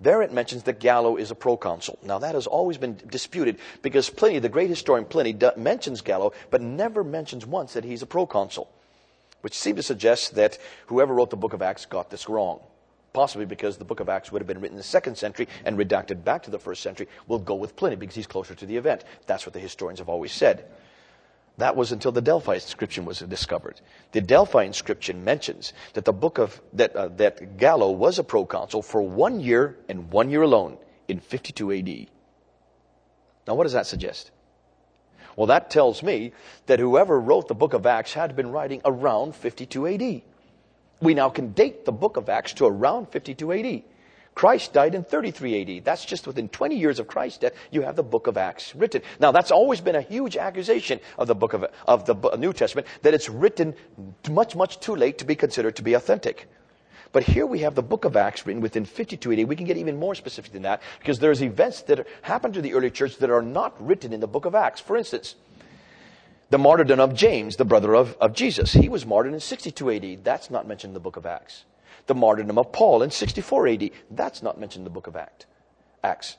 There 0.00 0.22
it 0.22 0.32
mentions 0.32 0.62
that 0.62 0.78
Gallio 0.78 1.16
is 1.16 1.32
a 1.32 1.34
proconsul. 1.34 1.98
Now 2.04 2.20
that 2.20 2.36
has 2.36 2.46
always 2.46 2.78
been 2.78 2.96
disputed 3.08 3.58
because 3.82 4.08
Pliny, 4.08 4.38
the 4.38 4.48
great 4.48 4.70
historian 4.70 5.04
Pliny, 5.04 5.36
mentions 5.56 6.00
Gallio, 6.00 6.32
but 6.50 6.62
never 6.62 7.02
mentions 7.02 7.44
once 7.44 7.72
that 7.72 7.82
he's 7.82 8.02
a 8.02 8.06
proconsul 8.06 8.70
which 9.40 9.54
seemed 9.54 9.76
to 9.76 9.82
suggest 9.82 10.34
that 10.34 10.58
whoever 10.86 11.14
wrote 11.14 11.30
the 11.30 11.36
book 11.36 11.52
of 11.52 11.62
Acts 11.62 11.86
got 11.86 12.10
this 12.10 12.28
wrong. 12.28 12.60
Possibly 13.12 13.46
because 13.46 13.78
the 13.78 13.84
book 13.84 14.00
of 14.00 14.08
Acts 14.08 14.30
would 14.30 14.42
have 14.42 14.46
been 14.46 14.60
written 14.60 14.74
in 14.74 14.78
the 14.78 14.82
second 14.82 15.16
century 15.16 15.48
and 15.64 15.78
redacted 15.78 16.24
back 16.24 16.42
to 16.44 16.50
the 16.50 16.58
first 16.58 16.82
century. 16.82 17.08
We'll 17.26 17.38
go 17.38 17.54
with 17.54 17.74
Pliny 17.74 17.96
because 17.96 18.14
he's 18.14 18.26
closer 18.26 18.54
to 18.54 18.66
the 18.66 18.76
event. 18.76 19.04
That's 19.26 19.46
what 19.46 19.54
the 19.54 19.60
historians 19.60 19.98
have 19.98 20.08
always 20.08 20.32
said. 20.32 20.66
That 21.56 21.74
was 21.74 21.90
until 21.90 22.12
the 22.12 22.22
Delphi 22.22 22.54
inscription 22.54 23.04
was 23.04 23.18
discovered. 23.18 23.80
The 24.12 24.20
Delphi 24.20 24.62
inscription 24.62 25.24
mentions 25.24 25.72
that 25.94 26.04
the 26.04 26.12
book 26.12 26.38
of 26.38 26.60
that 26.74 26.94
uh, 26.94 27.08
that 27.16 27.56
Gallio 27.56 27.90
was 27.90 28.20
a 28.20 28.24
proconsul 28.24 28.82
for 28.82 29.02
one 29.02 29.40
year 29.40 29.76
and 29.88 30.10
one 30.12 30.30
year 30.30 30.42
alone 30.42 30.78
in 31.08 31.18
52 31.18 31.72
AD. 31.72 32.06
Now, 33.48 33.54
what 33.54 33.64
does 33.64 33.72
that 33.72 33.86
suggest? 33.86 34.30
Well, 35.38 35.46
that 35.46 35.70
tells 35.70 36.02
me 36.02 36.32
that 36.66 36.80
whoever 36.80 37.20
wrote 37.20 37.46
the 37.46 37.54
book 37.54 37.72
of 37.72 37.86
Acts 37.86 38.12
had 38.12 38.34
been 38.34 38.50
writing 38.50 38.82
around 38.84 39.36
52 39.36 39.86
AD. 39.86 40.22
We 41.00 41.14
now 41.14 41.28
can 41.28 41.52
date 41.52 41.84
the 41.84 41.92
book 41.92 42.16
of 42.16 42.28
Acts 42.28 42.54
to 42.54 42.66
around 42.66 43.10
52 43.10 43.52
AD. 43.52 43.82
Christ 44.34 44.72
died 44.72 44.96
in 44.96 45.04
33 45.04 45.78
AD. 45.78 45.84
That's 45.84 46.04
just 46.04 46.26
within 46.26 46.48
20 46.48 46.74
years 46.74 46.98
of 46.98 47.06
Christ's 47.06 47.38
death, 47.38 47.52
you 47.70 47.82
have 47.82 47.94
the 47.94 48.02
book 48.02 48.26
of 48.26 48.36
Acts 48.36 48.74
written. 48.74 49.02
Now, 49.20 49.30
that's 49.30 49.52
always 49.52 49.80
been 49.80 49.94
a 49.94 50.02
huge 50.02 50.36
accusation 50.36 50.98
of 51.16 51.28
the 51.28 51.36
book 51.36 51.52
of, 51.52 51.66
of 51.86 52.04
the 52.04 52.36
New 52.36 52.52
Testament, 52.52 52.88
that 53.02 53.14
it's 53.14 53.28
written 53.28 53.76
much, 54.28 54.56
much 54.56 54.80
too 54.80 54.96
late 54.96 55.18
to 55.18 55.24
be 55.24 55.36
considered 55.36 55.76
to 55.76 55.82
be 55.82 55.94
authentic. 55.94 56.48
But 57.12 57.24
here 57.24 57.46
we 57.46 57.60
have 57.60 57.74
the 57.74 57.82
book 57.82 58.04
of 58.04 58.16
Acts 58.16 58.46
written 58.46 58.60
within 58.60 58.84
52 58.84 59.32
AD. 59.32 59.48
We 59.48 59.56
can 59.56 59.66
get 59.66 59.76
even 59.76 59.98
more 59.98 60.14
specific 60.14 60.52
than 60.52 60.62
that 60.62 60.82
because 60.98 61.18
there's 61.18 61.42
events 61.42 61.82
that 61.82 62.06
happened 62.22 62.54
to 62.54 62.62
the 62.62 62.74
early 62.74 62.90
church 62.90 63.16
that 63.18 63.30
are 63.30 63.42
not 63.42 63.74
written 63.84 64.12
in 64.12 64.20
the 64.20 64.26
book 64.26 64.44
of 64.44 64.54
Acts. 64.54 64.80
For 64.80 64.96
instance, 64.96 65.34
the 66.50 66.58
martyrdom 66.58 67.00
of 67.00 67.14
James, 67.14 67.56
the 67.56 67.64
brother 67.64 67.94
of, 67.94 68.16
of 68.20 68.34
Jesus. 68.34 68.72
He 68.72 68.88
was 68.88 69.04
martyred 69.04 69.34
in 69.34 69.40
62 69.40 69.90
AD. 69.90 70.24
That's 70.24 70.50
not 70.50 70.66
mentioned 70.66 70.90
in 70.90 70.94
the 70.94 71.00
book 71.00 71.16
of 71.16 71.26
Acts. 71.26 71.64
The 72.06 72.14
martyrdom 72.14 72.58
of 72.58 72.72
Paul 72.72 73.02
in 73.02 73.10
64 73.10 73.68
AD. 73.68 73.90
That's 74.10 74.42
not 74.42 74.58
mentioned 74.58 74.80
in 74.80 74.84
the 74.84 74.90
book 74.90 75.06
of 75.06 75.16
Acts. 75.16 75.46
Acts. 76.02 76.36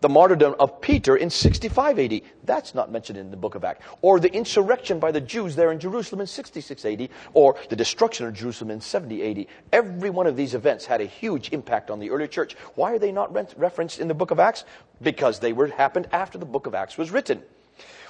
The 0.00 0.08
martyrdom 0.08 0.54
of 0.58 0.80
Peter 0.80 1.16
in 1.16 1.30
65 1.30 1.98
AD. 1.98 2.20
That's 2.44 2.74
not 2.74 2.92
mentioned 2.92 3.18
in 3.18 3.30
the 3.30 3.36
book 3.36 3.54
of 3.54 3.64
Acts. 3.64 3.84
Or 4.02 4.20
the 4.20 4.32
insurrection 4.32 4.98
by 4.98 5.12
the 5.12 5.20
Jews 5.20 5.56
there 5.56 5.72
in 5.72 5.78
Jerusalem 5.78 6.20
in 6.20 6.26
66 6.26 6.84
AD. 6.84 7.08
Or 7.32 7.56
the 7.70 7.76
destruction 7.76 8.26
of 8.26 8.34
Jerusalem 8.34 8.70
in 8.70 8.80
70 8.80 9.30
AD. 9.30 9.46
Every 9.72 10.10
one 10.10 10.26
of 10.26 10.36
these 10.36 10.54
events 10.54 10.84
had 10.84 11.00
a 11.00 11.06
huge 11.06 11.50
impact 11.52 11.90
on 11.90 12.00
the 12.00 12.10
early 12.10 12.28
church. 12.28 12.54
Why 12.74 12.92
are 12.92 12.98
they 12.98 13.12
not 13.12 13.32
referenced 13.58 13.98
in 13.98 14.08
the 14.08 14.14
book 14.14 14.30
of 14.30 14.38
Acts? 14.38 14.64
Because 15.00 15.38
they 15.38 15.52
were 15.52 15.68
happened 15.68 16.08
after 16.12 16.38
the 16.38 16.44
book 16.44 16.66
of 16.66 16.74
Acts 16.74 16.98
was 16.98 17.10
written. 17.10 17.42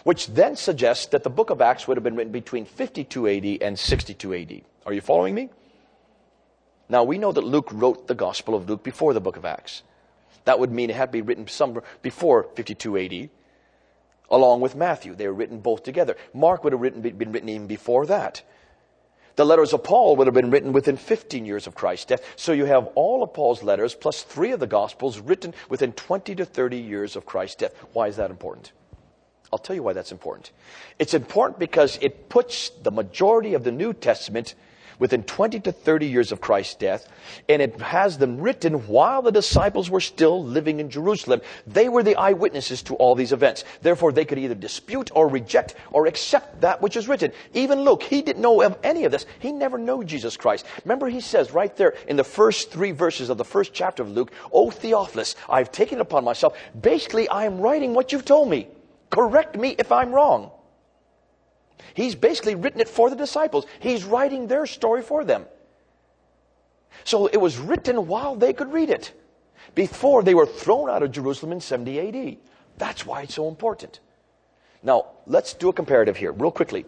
Which 0.03 0.27
then 0.27 0.57
suggests 0.57 1.07
that 1.07 1.23
the 1.23 1.31
book 1.31 1.51
of 1.51 1.61
Acts 1.63 1.87
would 1.87 1.97
have 1.97 2.05
been 2.05 2.17
written 2.17 2.33
between 2.33 2.67
52 2.67 3.29
AD 3.29 3.63
and 3.63 3.79
62 3.79 4.35
AD. 4.35 4.63
Are 4.85 4.93
you 4.93 5.01
following 5.01 5.35
me? 5.35 5.49
Now 6.89 7.05
we 7.05 7.19
know 7.19 7.33
that 7.33 7.45
Luke 7.45 7.71
wrote 7.73 8.07
the 8.07 8.15
Gospel 8.15 8.55
of 8.55 8.69
Luke 8.69 8.83
before 8.83 9.15
the 9.15 9.21
book 9.21 9.37
of 9.37 9.45
Acts. 9.45 9.83
That 10.45 10.59
would 10.59 10.71
mean 10.71 10.91
it 10.91 10.97
had 10.97 11.07
to 11.07 11.13
be 11.13 11.23
written 11.23 11.47
some 11.47 11.81
before 12.03 12.45
52 12.55 12.99
AD, 12.99 13.31
along 14.31 14.61
with 14.61 14.77
Matthew. 14.77 15.15
They 15.15 15.27
were 15.27 15.35
written 15.35 15.61
both 15.61 15.83
together. 15.83 16.17
Mark 16.33 16.65
would 16.65 16.73
have 16.73 16.83
written, 16.83 17.01
been 17.01 17.33
written 17.33 17.49
even 17.49 17.67
before 17.67 18.07
that. 18.07 18.43
The 19.37 19.45
letters 19.45 19.73
of 19.73 19.83
Paul 19.83 20.17
would 20.17 20.29
have 20.29 20.35
been 20.35 20.51
written 20.51 20.73
within 20.73 20.97
15 20.97 21.45
years 21.45 21.67
of 21.67 21.75
Christ's 21.75 22.07
death. 22.07 22.35
So 22.37 22.53
you 22.53 22.67
have 22.67 22.87
all 22.95 23.23
of 23.23 23.35
Paul's 23.35 23.63
letters 23.63 23.95
plus 23.95 24.23
three 24.23 24.53
of 24.53 24.61
the 24.61 24.67
Gospels 24.67 25.19
written 25.19 25.55
within 25.69 25.93
20 25.93 26.37
to 26.37 26.45
30 26.45 26.77
years 26.77 27.17
of 27.17 27.27
Christ's 27.27 27.57
death. 27.57 27.73
Why 27.93 28.07
is 28.07 28.17
that 28.17 28.31
important? 28.31 28.73
I'll 29.53 29.59
tell 29.59 29.75
you 29.75 29.83
why 29.83 29.93
that's 29.93 30.13
important. 30.13 30.53
It's 30.99 31.15
important 31.15 31.59
because 31.59 31.99
it 32.01 32.29
puts 32.29 32.71
the 32.71 32.91
majority 32.91 33.55
of 33.55 33.65
the 33.65 33.73
New 33.73 33.93
Testament 33.93 34.55
within 34.99 35.23
20 35.23 35.61
to 35.61 35.73
30 35.73 36.07
years 36.07 36.33
of 36.33 36.41
Christ's 36.41 36.75
death, 36.75 37.09
and 37.49 37.61
it 37.61 37.81
has 37.81 38.19
them 38.19 38.41
written 38.41 38.87
while 38.87 39.23
the 39.23 39.33
disciples 39.33 39.91
were 39.91 40.01
still 40.01 40.43
living 40.43 40.81
in 40.81 40.91
Jerusalem. 40.91 41.41
They 41.67 41.89
were 41.89 42.03
the 42.03 42.17
eyewitnesses 42.17 42.83
to 42.85 42.95
all 42.97 43.15
these 43.15 43.33
events. 43.33 43.65
Therefore, 43.83 44.13
they 44.13 44.25
could 44.25 44.39
either 44.39 44.55
dispute 44.55 45.11
or 45.15 45.29
reject 45.29 45.75
or 45.91 46.07
accept 46.07 46.61
that 46.61 46.83
which 46.83 46.97
is 46.97 47.09
written. 47.09 47.33
Even 47.53 47.83
Luke, 47.83 48.03
he 48.03 48.23
didn't 48.23 48.43
know 48.43 48.63
of 48.63 48.79
any 48.83 49.05
of 49.05 49.13
this. 49.13 49.27
He 49.39 49.53
never 49.53 49.79
knew 49.79 50.05
Jesus 50.05 50.37
Christ. 50.37 50.67
Remember, 50.85 51.09
he 51.09 51.21
says 51.21 51.53
right 51.53 51.75
there 51.77 51.95
in 52.09 52.17
the 52.17 52.25
first 52.25 52.71
three 52.71 52.93
verses 52.93 53.31
of 53.31 53.39
the 53.39 53.45
first 53.45 53.73
chapter 53.73 54.03
of 54.03 54.11
Luke, 54.11 54.33
O 54.53 54.71
Theophilus, 54.71 55.37
I've 55.49 55.73
taken 55.73 55.99
it 55.99 56.03
upon 56.03 56.25
myself. 56.25 56.57
Basically, 56.81 57.29
I 57.29 57.45
am 57.45 57.61
writing 57.61 57.95
what 57.95 58.13
you've 58.13 58.25
told 58.25 58.49
me. 58.49 58.69
Correct 59.11 59.57
me 59.57 59.77
if 59.79 59.93
I'm 59.93 60.13
wrong. 60.13 60.51
He's 61.93 62.15
basically 62.15 62.55
written 62.55 62.81
it 62.81 62.89
for 62.89 63.11
the 63.11 63.17
disciples. 63.17 63.67
He's 63.81 64.05
writing 64.05 64.47
their 64.47 64.67
story 64.67 65.03
for 65.03 65.25
them. 65.25 65.45
So 67.05 67.27
it 67.27 67.37
was 67.37 67.59
written 67.59 68.07
while 68.07 68.35
they 68.37 68.53
could 68.53 68.73
read 68.73 68.89
it, 68.89 69.13
before 69.75 70.23
they 70.23 70.35
were 70.35 70.47
thrown 70.47 70.89
out 70.89 71.03
of 71.03 71.13
Jerusalem 71.13 71.53
in 71.53 71.61
70 71.61 72.01
AD. 72.01 72.37
That's 72.79 73.05
why 73.05 73.23
it's 73.23 73.35
so 73.35 73.49
important. 73.49 74.01
Now, 74.83 75.07
let's 75.27 75.55
do 75.55 75.69
a 75.69 75.73
comparative 75.73 76.17
here, 76.17 76.33
real 76.33 76.51
quickly. 76.51 76.85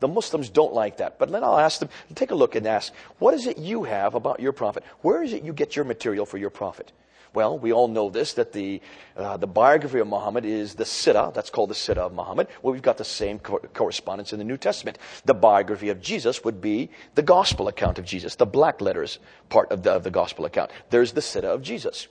The 0.00 0.08
Muslims 0.08 0.48
don't 0.50 0.74
like 0.74 0.98
that. 0.98 1.18
But 1.18 1.30
then 1.30 1.44
I'll 1.44 1.58
ask 1.58 1.80
them, 1.80 1.88
take 2.14 2.30
a 2.30 2.34
look 2.34 2.54
and 2.56 2.66
ask, 2.66 2.92
what 3.18 3.34
is 3.34 3.46
it 3.46 3.58
you 3.58 3.84
have 3.84 4.14
about 4.14 4.40
your 4.40 4.52
prophet? 4.52 4.84
Where 5.02 5.22
is 5.22 5.32
it 5.32 5.44
you 5.44 5.52
get 5.52 5.76
your 5.76 5.84
material 5.84 6.26
for 6.26 6.38
your 6.38 6.50
prophet? 6.50 6.92
Well, 7.34 7.58
we 7.58 7.72
all 7.72 7.88
know 7.88 8.10
this, 8.10 8.34
that 8.34 8.52
the, 8.52 8.80
uh, 9.16 9.36
the 9.36 9.48
biography 9.48 9.98
of 9.98 10.06
Muhammad 10.06 10.44
is 10.44 10.76
the 10.76 10.84
Sirah. 10.84 11.34
That's 11.34 11.50
called 11.50 11.70
the 11.70 11.74
Sirah 11.74 12.06
of 12.06 12.14
Muhammad. 12.14 12.46
Well, 12.62 12.72
we've 12.72 12.80
got 12.80 12.96
the 12.96 13.04
same 13.04 13.40
co- 13.40 13.58
correspondence 13.58 14.32
in 14.32 14.38
the 14.38 14.44
New 14.44 14.56
Testament. 14.56 14.98
The 15.24 15.34
biography 15.34 15.88
of 15.88 16.00
Jesus 16.00 16.44
would 16.44 16.60
be 16.60 16.90
the 17.16 17.22
gospel 17.22 17.66
account 17.66 17.98
of 17.98 18.04
Jesus, 18.04 18.36
the 18.36 18.46
black 18.46 18.80
letters 18.80 19.18
part 19.48 19.72
of 19.72 19.82
the, 19.82 19.90
of 19.90 20.04
the 20.04 20.10
gospel 20.10 20.44
account. 20.44 20.70
There's 20.90 21.12
the 21.12 21.20
Sirah 21.20 21.54
of 21.54 21.62
Jesus. 21.62 22.06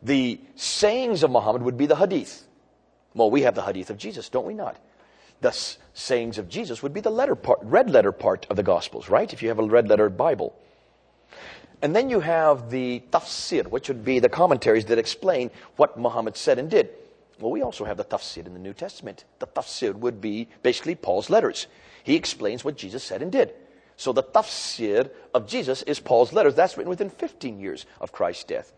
The 0.00 0.40
sayings 0.54 1.24
of 1.24 1.32
Muhammad 1.32 1.62
would 1.62 1.76
be 1.76 1.86
the 1.86 1.96
hadith. 1.96 2.46
Well, 3.14 3.32
we 3.32 3.42
have 3.42 3.56
the 3.56 3.62
hadith 3.62 3.90
of 3.90 3.98
Jesus, 3.98 4.28
don't 4.28 4.46
we 4.46 4.54
not? 4.54 4.76
The 5.40 5.52
sayings 5.94 6.38
of 6.38 6.48
Jesus 6.48 6.82
would 6.82 6.94
be 6.94 7.00
the 7.00 7.10
letter 7.10 7.34
part, 7.34 7.60
red 7.62 7.90
letter 7.90 8.12
part 8.12 8.46
of 8.50 8.56
the 8.56 8.62
Gospels, 8.62 9.08
right? 9.08 9.32
If 9.32 9.42
you 9.42 9.48
have 9.48 9.58
a 9.58 9.64
red 9.64 9.88
letter 9.88 10.08
Bible. 10.08 10.56
And 11.80 11.94
then 11.94 12.10
you 12.10 12.20
have 12.20 12.70
the 12.70 13.02
tafsir, 13.12 13.66
which 13.68 13.88
would 13.88 14.04
be 14.04 14.18
the 14.18 14.28
commentaries 14.28 14.86
that 14.86 14.98
explain 14.98 15.50
what 15.76 15.98
Muhammad 15.98 16.36
said 16.36 16.58
and 16.58 16.68
did. 16.68 16.90
Well, 17.38 17.52
we 17.52 17.62
also 17.62 17.84
have 17.84 17.96
the 17.96 18.04
tafsir 18.04 18.46
in 18.46 18.52
the 18.52 18.58
New 18.58 18.74
Testament. 18.74 19.24
The 19.38 19.46
tafsir 19.46 19.94
would 19.94 20.20
be 20.20 20.48
basically 20.62 20.96
Paul's 20.96 21.30
letters. 21.30 21.68
He 22.02 22.16
explains 22.16 22.64
what 22.64 22.76
Jesus 22.76 23.04
said 23.04 23.22
and 23.22 23.30
did. 23.30 23.54
So 23.96 24.12
the 24.12 24.24
tafsir 24.24 25.10
of 25.34 25.46
Jesus 25.46 25.82
is 25.82 26.00
Paul's 26.00 26.32
letters. 26.32 26.54
That's 26.54 26.76
written 26.76 26.90
within 26.90 27.10
15 27.10 27.60
years 27.60 27.86
of 28.00 28.10
Christ's 28.10 28.44
death. 28.44 28.72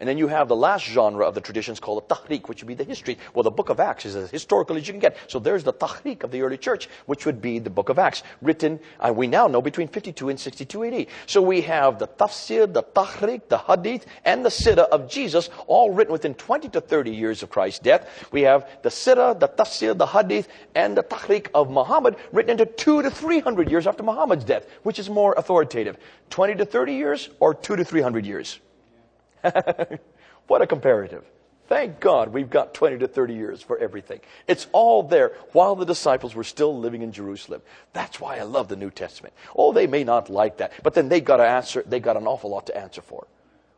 And 0.00 0.08
then 0.08 0.16
you 0.16 0.28
have 0.28 0.46
the 0.46 0.54
last 0.54 0.84
genre 0.84 1.26
of 1.26 1.34
the 1.34 1.40
traditions 1.40 1.80
called 1.80 2.08
the 2.08 2.14
tarikh, 2.14 2.48
which 2.48 2.62
would 2.62 2.68
be 2.68 2.74
the 2.74 2.84
history. 2.84 3.18
Well, 3.34 3.42
the 3.42 3.50
book 3.50 3.68
of 3.68 3.80
Acts 3.80 4.06
is 4.06 4.14
as 4.14 4.30
historical 4.30 4.76
as 4.76 4.86
you 4.86 4.92
can 4.92 5.00
get. 5.00 5.16
So 5.26 5.40
there's 5.40 5.64
the 5.64 5.72
tarikh 5.72 6.22
of 6.22 6.30
the 6.30 6.42
early 6.42 6.56
church, 6.56 6.88
which 7.06 7.26
would 7.26 7.42
be 7.42 7.58
the 7.58 7.70
book 7.70 7.88
of 7.88 7.98
Acts, 7.98 8.22
written, 8.40 8.78
uh, 9.00 9.12
we 9.12 9.26
now 9.26 9.48
know, 9.48 9.60
between 9.60 9.88
52 9.88 10.28
and 10.28 10.38
62 10.38 10.84
AD. 10.84 11.06
So 11.26 11.42
we 11.42 11.62
have 11.62 11.98
the 11.98 12.06
tafsir, 12.06 12.72
the 12.72 12.84
tarikh, 12.84 13.48
the 13.48 13.58
hadith, 13.58 14.06
and 14.24 14.44
the 14.44 14.50
sirah 14.50 14.88
of 14.88 15.10
Jesus, 15.10 15.50
all 15.66 15.92
written 15.92 16.12
within 16.12 16.34
20 16.34 16.68
to 16.68 16.80
30 16.80 17.10
years 17.10 17.42
of 17.42 17.50
Christ's 17.50 17.80
death. 17.80 18.28
We 18.30 18.42
have 18.42 18.70
the 18.82 18.90
sirah, 18.90 19.38
the 19.38 19.48
tafsir, 19.48 19.98
the 19.98 20.06
hadith, 20.06 20.46
and 20.76 20.96
the 20.96 21.02
tarikh 21.02 21.48
of 21.54 21.72
Muhammad, 21.72 22.14
written 22.30 22.52
into 22.52 22.66
two 22.66 23.02
to 23.02 23.10
300 23.10 23.68
years 23.68 23.88
after 23.88 24.04
Muhammad's 24.04 24.44
death. 24.44 24.68
Which 24.84 25.00
is 25.00 25.10
more 25.10 25.34
authoritative? 25.36 25.98
20 26.30 26.54
to 26.54 26.64
30 26.64 26.94
years 26.94 27.30
or 27.40 27.52
two 27.52 27.74
to 27.74 27.84
300 27.84 28.24
years? 28.24 28.60
what 30.46 30.62
a 30.62 30.66
comparative. 30.66 31.24
Thank 31.68 32.00
God 32.00 32.32
we've 32.32 32.48
got 32.48 32.72
20 32.72 32.98
to 32.98 33.08
30 33.08 33.34
years 33.34 33.62
for 33.62 33.78
everything. 33.78 34.20
It's 34.46 34.66
all 34.72 35.02
there 35.02 35.32
while 35.52 35.76
the 35.76 35.84
disciples 35.84 36.34
were 36.34 36.44
still 36.44 36.76
living 36.76 37.02
in 37.02 37.12
Jerusalem. 37.12 37.60
That's 37.92 38.18
why 38.18 38.38
I 38.38 38.44
love 38.44 38.68
the 38.68 38.76
New 38.76 38.90
Testament. 38.90 39.34
Oh, 39.54 39.74
they 39.74 39.86
may 39.86 40.02
not 40.02 40.30
like 40.30 40.56
that, 40.58 40.72
but 40.82 40.94
then 40.94 41.10
they 41.10 41.20
got 41.20 41.36
to 41.36 41.46
answer, 41.46 41.84
they 41.86 42.00
got 42.00 42.16
an 42.16 42.26
awful 42.26 42.50
lot 42.50 42.66
to 42.66 42.76
answer 42.76 43.02
for. 43.02 43.26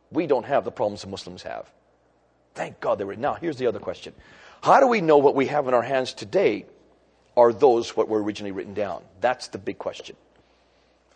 We 0.09 0.25
don't 0.25 0.45
have 0.45 0.63
the 0.63 0.71
problems 0.71 1.01
the 1.01 1.07
Muslims 1.07 1.43
have. 1.43 1.69
Thank 2.55 2.79
God 2.79 2.97
they 2.97 3.03
were. 3.03 3.15
Now, 3.17 3.33
here's 3.33 3.57
the 3.57 3.67
other 3.67 3.79
question. 3.79 4.13
How 4.61 4.79
do 4.79 4.87
we 4.87 5.01
know 5.01 5.17
what 5.17 5.35
we 5.35 5.47
have 5.47 5.67
in 5.67 5.73
our 5.73 5.81
hands 5.81 6.13
today 6.13 6.65
are 7.35 7.51
those 7.51 7.95
what 7.97 8.07
were 8.07 8.23
originally 8.23 8.51
written 8.51 8.73
down? 8.73 9.03
That's 9.19 9.49
the 9.49 9.57
big 9.57 9.77
question. 9.77 10.15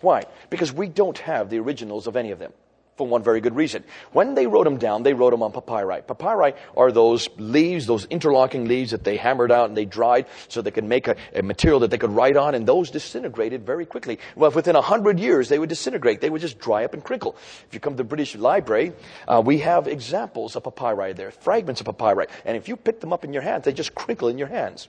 Why? 0.01 0.23
Because 0.49 0.73
we 0.73 0.89
don't 0.89 1.17
have 1.19 1.49
the 1.49 1.59
originals 1.59 2.07
of 2.07 2.17
any 2.17 2.31
of 2.31 2.39
them 2.39 2.51
for 2.95 3.05
one 3.05 3.23
very 3.23 3.41
good 3.41 3.55
reason. 3.55 3.83
When 4.13 4.35
they 4.35 4.47
wrote 4.47 4.63
them 4.63 4.77
down, 4.77 5.03
they 5.03 5.13
wrote 5.13 5.31
them 5.31 5.43
on 5.43 5.51
papyri. 5.51 6.01
Papyri 6.01 6.53
are 6.77 6.91
those 6.91 7.27
leaves, 7.37 7.85
those 7.85 8.05
interlocking 8.05 8.67
leaves 8.67 8.91
that 8.91 9.03
they 9.03 9.17
hammered 9.17 9.51
out 9.51 9.67
and 9.67 9.75
they 9.75 9.85
dried 9.85 10.27
so 10.47 10.61
they 10.61 10.71
could 10.71 10.85
make 10.85 11.07
a, 11.07 11.17
a 11.33 11.43
material 11.43 11.81
that 11.81 11.91
they 11.91 11.97
could 11.97 12.11
write 12.11 12.37
on, 12.37 12.55
and 12.55 12.65
those 12.65 12.91
disintegrated 12.91 13.65
very 13.65 13.85
quickly. 13.85 14.19
Well, 14.35 14.51
within 14.51 14.75
a 14.77 14.81
hundred 14.81 15.19
years, 15.19 15.49
they 15.49 15.59
would 15.59 15.69
disintegrate. 15.69 16.21
They 16.21 16.29
would 16.29 16.41
just 16.41 16.57
dry 16.57 16.85
up 16.85 16.93
and 16.93 17.03
crinkle. 17.03 17.35
If 17.67 17.73
you 17.73 17.79
come 17.81 17.93
to 17.93 17.97
the 17.97 18.03
British 18.05 18.35
Library, 18.35 18.93
uh, 19.27 19.41
we 19.43 19.59
have 19.59 19.87
examples 19.87 20.55
of 20.55 20.63
papyri 20.63 21.13
there, 21.13 21.31
fragments 21.31 21.81
of 21.81 21.87
papyri, 21.87 22.27
and 22.45 22.55
if 22.55 22.69
you 22.69 22.77
pick 22.77 23.01
them 23.01 23.11
up 23.11 23.25
in 23.25 23.33
your 23.33 23.41
hands, 23.41 23.65
they 23.65 23.73
just 23.73 23.93
crinkle 23.93 24.29
in 24.29 24.37
your 24.37 24.47
hands. 24.47 24.87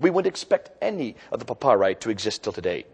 We 0.00 0.10
wouldn't 0.10 0.26
expect 0.26 0.70
any 0.82 1.14
of 1.30 1.38
the 1.38 1.44
papyri 1.46 1.94
to 1.96 2.10
exist 2.10 2.42
till 2.42 2.52
today. 2.52 2.86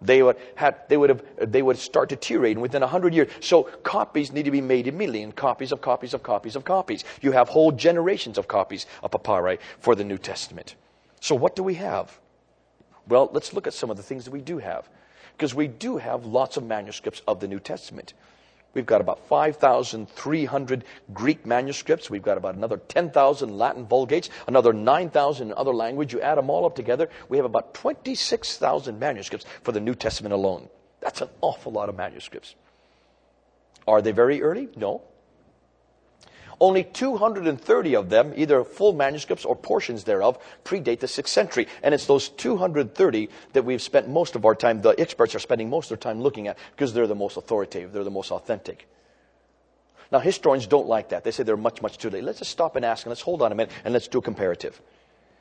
They 0.00 0.22
would, 0.22 0.36
have, 0.54 0.78
they, 0.88 0.96
would 0.96 1.10
have, 1.10 1.22
they 1.38 1.60
would 1.60 1.76
start 1.76 2.08
deteriorating 2.08 2.60
within 2.60 2.82
100 2.82 3.12
years. 3.12 3.30
So 3.40 3.64
copies 3.64 4.32
need 4.32 4.44
to 4.44 4.50
be 4.50 4.60
made 4.60 4.86
immediately, 4.86 5.22
and 5.22 5.34
copies 5.34 5.72
of 5.72 5.80
copies 5.80 6.14
of 6.14 6.22
copies 6.22 6.54
of 6.54 6.64
copies. 6.64 7.04
You 7.20 7.32
have 7.32 7.48
whole 7.48 7.72
generations 7.72 8.38
of 8.38 8.46
copies 8.46 8.86
of 9.02 9.10
papyri 9.10 9.58
for 9.80 9.94
the 9.94 10.04
New 10.04 10.18
Testament. 10.18 10.76
So 11.20 11.34
what 11.34 11.56
do 11.56 11.62
we 11.62 11.74
have? 11.74 12.18
Well, 13.08 13.28
let's 13.32 13.52
look 13.52 13.66
at 13.66 13.74
some 13.74 13.90
of 13.90 13.96
the 13.96 14.02
things 14.02 14.24
that 14.24 14.30
we 14.30 14.40
do 14.40 14.58
have. 14.58 14.88
Because 15.36 15.54
we 15.54 15.66
do 15.66 15.96
have 15.96 16.26
lots 16.26 16.56
of 16.56 16.64
manuscripts 16.64 17.22
of 17.26 17.40
the 17.40 17.48
New 17.48 17.60
Testament. 17.60 18.12
We've 18.74 18.86
got 18.86 19.00
about 19.00 19.26
5,300 19.26 20.84
Greek 21.14 21.46
manuscripts. 21.46 22.10
We've 22.10 22.22
got 22.22 22.38
about 22.38 22.54
another 22.54 22.76
10,000 22.76 23.56
Latin 23.56 23.86
Vulgates, 23.86 24.30
another 24.46 24.72
9,000 24.72 25.48
in 25.48 25.54
other 25.56 25.74
language. 25.74 26.12
You 26.12 26.20
add 26.20 26.38
them 26.38 26.50
all 26.50 26.66
up 26.66 26.76
together, 26.76 27.08
we 27.28 27.38
have 27.38 27.46
about 27.46 27.74
26,000 27.74 28.98
manuscripts 28.98 29.46
for 29.62 29.72
the 29.72 29.80
New 29.80 29.94
Testament 29.94 30.32
alone. 30.32 30.68
That's 31.00 31.20
an 31.20 31.28
awful 31.40 31.72
lot 31.72 31.88
of 31.88 31.96
manuscripts. 31.96 32.54
Are 33.86 34.02
they 34.02 34.12
very 34.12 34.42
early? 34.42 34.68
No. 34.76 35.02
Only 36.60 36.82
230 36.82 37.94
of 37.94 38.10
them, 38.10 38.32
either 38.34 38.64
full 38.64 38.92
manuscripts 38.92 39.44
or 39.44 39.54
portions 39.54 40.04
thereof, 40.04 40.38
predate 40.64 40.98
the 41.00 41.06
6th 41.06 41.28
century. 41.28 41.68
And 41.82 41.94
it's 41.94 42.06
those 42.06 42.28
230 42.30 43.28
that 43.52 43.64
we've 43.64 43.82
spent 43.82 44.08
most 44.08 44.34
of 44.34 44.44
our 44.44 44.56
time, 44.56 44.82
the 44.82 44.90
experts 44.98 45.34
are 45.34 45.40
spending 45.40 45.70
most 45.70 45.90
of 45.90 46.00
their 46.00 46.12
time 46.12 46.20
looking 46.20 46.48
at 46.48 46.58
because 46.72 46.92
they're 46.92 47.06
the 47.06 47.14
most 47.14 47.36
authoritative, 47.36 47.92
they're 47.92 48.02
the 48.02 48.10
most 48.10 48.32
authentic. 48.32 48.88
Now, 50.10 50.18
historians 50.18 50.66
don't 50.66 50.88
like 50.88 51.10
that. 51.10 51.22
They 51.22 51.30
say 51.30 51.42
they're 51.42 51.56
much, 51.56 51.82
much 51.82 51.98
too 51.98 52.10
late. 52.10 52.24
Let's 52.24 52.38
just 52.38 52.50
stop 52.50 52.76
and 52.76 52.84
ask, 52.84 53.04
and 53.04 53.10
let's 53.10 53.20
hold 53.20 53.42
on 53.42 53.52
a 53.52 53.54
minute, 53.54 53.72
and 53.84 53.92
let's 53.92 54.08
do 54.08 54.18
a 54.18 54.22
comparative. 54.22 54.80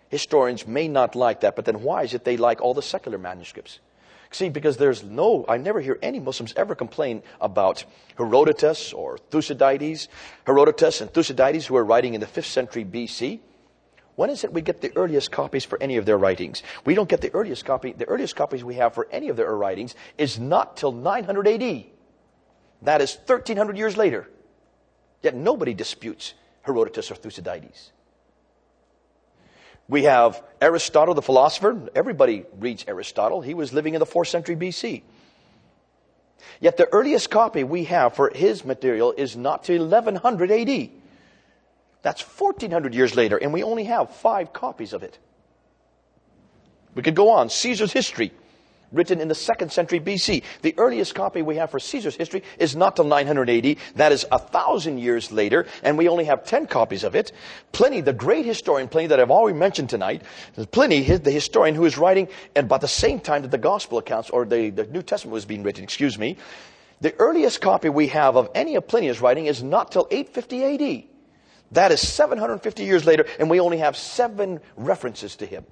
Historians 0.10 0.68
may 0.68 0.88
not 0.88 1.16
like 1.16 1.42
that, 1.42 1.56
but 1.56 1.66
then 1.66 1.82
why 1.82 2.04
is 2.04 2.14
it 2.14 2.26
they 2.26 2.38
like 2.38 2.62
all 2.62 2.74
the 2.74 2.82
secular 2.82 3.18
manuscripts? 3.18 3.80
See, 4.32 4.50
because 4.50 4.78
there's 4.78 5.04
no, 5.04 5.46
I 5.48 5.58
never 5.58 5.80
hear 5.80 5.98
any 6.02 6.20
Muslims 6.20 6.54
ever 6.58 6.76
complain 6.76 7.24
about 7.40 7.86
Herodotus 8.18 8.94
or 8.94 9.18
Thucydides. 9.18 10.10
Herodotus 10.46 11.02
and 11.02 11.12
Thucydides, 11.14 11.66
who 11.66 11.76
are 11.78 11.86
writing 11.86 12.14
in 12.14 12.22
the 12.22 12.28
5th 12.28 12.46
century 12.46 12.84
BC. 12.84 13.40
When 14.16 14.30
is 14.30 14.44
it 14.44 14.52
we 14.52 14.62
get 14.62 14.82
the 14.82 14.92
earliest 14.98 15.32
copies 15.32 15.64
for 15.64 15.82
any 15.82 15.98
of 15.98 16.06
their 16.06 16.18
writings? 16.18 16.64
We 16.86 16.96
don't 16.96 17.08
get 17.08 17.22
the 17.22 17.34
earliest 17.34 17.66
copy. 17.66 17.94
The 17.94 18.06
earliest 18.06 18.36
copies 18.36 18.64
we 18.64 18.76
have 18.76 18.94
for 18.96 19.08
any 19.12 19.30
of 19.30 19.38
their 19.38 19.56
writings 19.56 19.94
is 20.18 20.40
not 20.40 20.76
till 20.76 20.92
900 20.92 21.48
AD. 21.48 21.86
That 22.82 23.02
is 23.02 23.16
1300 23.16 23.78
years 23.78 23.96
later. 23.96 24.28
Yet 25.22 25.36
nobody 25.36 25.74
disputes 25.74 26.34
Herodotus 26.64 27.12
or 27.12 27.16
Thucydides. 27.16 27.92
We 29.90 30.04
have 30.04 30.44
Aristotle, 30.62 31.14
the 31.14 31.22
philosopher. 31.22 31.90
Everybody 31.96 32.46
reads 32.60 32.84
Aristotle. 32.88 33.42
He 33.42 33.54
was 33.54 33.74
living 33.74 33.94
in 33.94 34.00
the 34.00 34.06
4th 34.06 34.28
century 34.28 34.56
BC. 34.56 35.04
Yet 36.60 36.78
the 36.78 36.88
earliest 36.92 37.30
copy 37.30 37.64
we 37.64 37.86
have 37.86 38.16
for 38.16 38.32
his 38.34 38.66
material 38.66 39.14
is 39.16 39.36
not 39.36 39.64
to 39.66 39.80
1100 39.80 40.52
AD. 40.52 40.90
That's 42.02 42.22
1400 42.22 42.94
years 42.94 43.16
later, 43.16 43.38
and 43.38 43.54
we 43.54 43.64
only 43.64 43.86
have 43.86 44.16
five 44.16 44.54
copies 44.54 44.94
of 44.94 45.04
it. 45.04 45.18
We 46.96 47.04
could 47.04 47.16
go 47.16 47.30
on. 47.30 47.50
Caesar's 47.50 47.92
history 47.92 48.32
written 48.92 49.20
in 49.20 49.28
the 49.28 49.36
second 49.36 49.72
century 49.72 50.00
BC. 50.00 50.44
The 50.62 50.74
earliest 50.78 51.16
copy 51.16 51.42
we 51.42 51.56
have 51.58 51.72
for 51.72 51.80
Caesar's 51.80 52.16
history 52.16 52.44
is 52.58 52.76
not 52.76 52.96
till 52.96 53.06
980. 53.06 53.78
That 53.96 54.12
is 54.12 54.26
a 54.32 54.40
thousand 54.40 55.00
years 55.00 55.32
later, 55.32 55.66
and 55.84 55.98
we 55.98 56.08
only 56.08 56.26
have 56.26 56.44
10 56.44 56.68
copies 56.68 57.04
of 57.04 57.16
it. 57.16 57.32
Pliny, 57.72 58.02
the 58.02 58.14
great 58.14 58.46
historian, 58.46 58.88
Pliny 58.88 59.08
that 59.08 59.20
I've 59.20 59.32
already 59.32 59.58
mentioned 59.58 59.90
tonight, 59.90 60.24
Pliny, 60.72 61.02
the 61.02 61.32
historian 61.32 61.76
who 61.76 61.86
is 61.86 61.98
writing 61.98 62.28
about 62.56 62.82
the 62.82 62.88
same 62.88 63.20
time 63.20 63.42
that 63.42 63.52
the 63.52 63.58
gospel 63.58 63.98
accounts, 63.98 64.30
or 64.30 64.46
the, 64.46 64.70
the 64.70 64.86
New 64.86 65.02
Testament 65.02 65.34
was 65.34 65.46
being 65.46 65.64
written, 65.64 65.84
excuse 65.84 66.18
me, 66.18 66.38
the 67.00 67.14
earliest 67.20 67.62
copy 67.62 67.90
we 67.90 68.08
have 68.08 68.36
of 68.36 68.50
any 68.56 68.76
of 68.76 68.88
Pliny's 68.88 69.22
writing 69.22 69.46
is 69.46 69.62
not 69.62 69.92
till 69.92 70.08
850 70.10 70.64
AD. 70.64 71.04
That 71.74 71.92
is 71.92 72.08
750 72.08 72.84
years 72.84 73.06
later, 73.06 73.26
and 73.40 73.50
we 73.50 73.60
only 73.60 73.78
have 73.80 73.98
seven 73.98 74.62
references 74.78 75.36
to 75.38 75.46
him. 75.46 75.66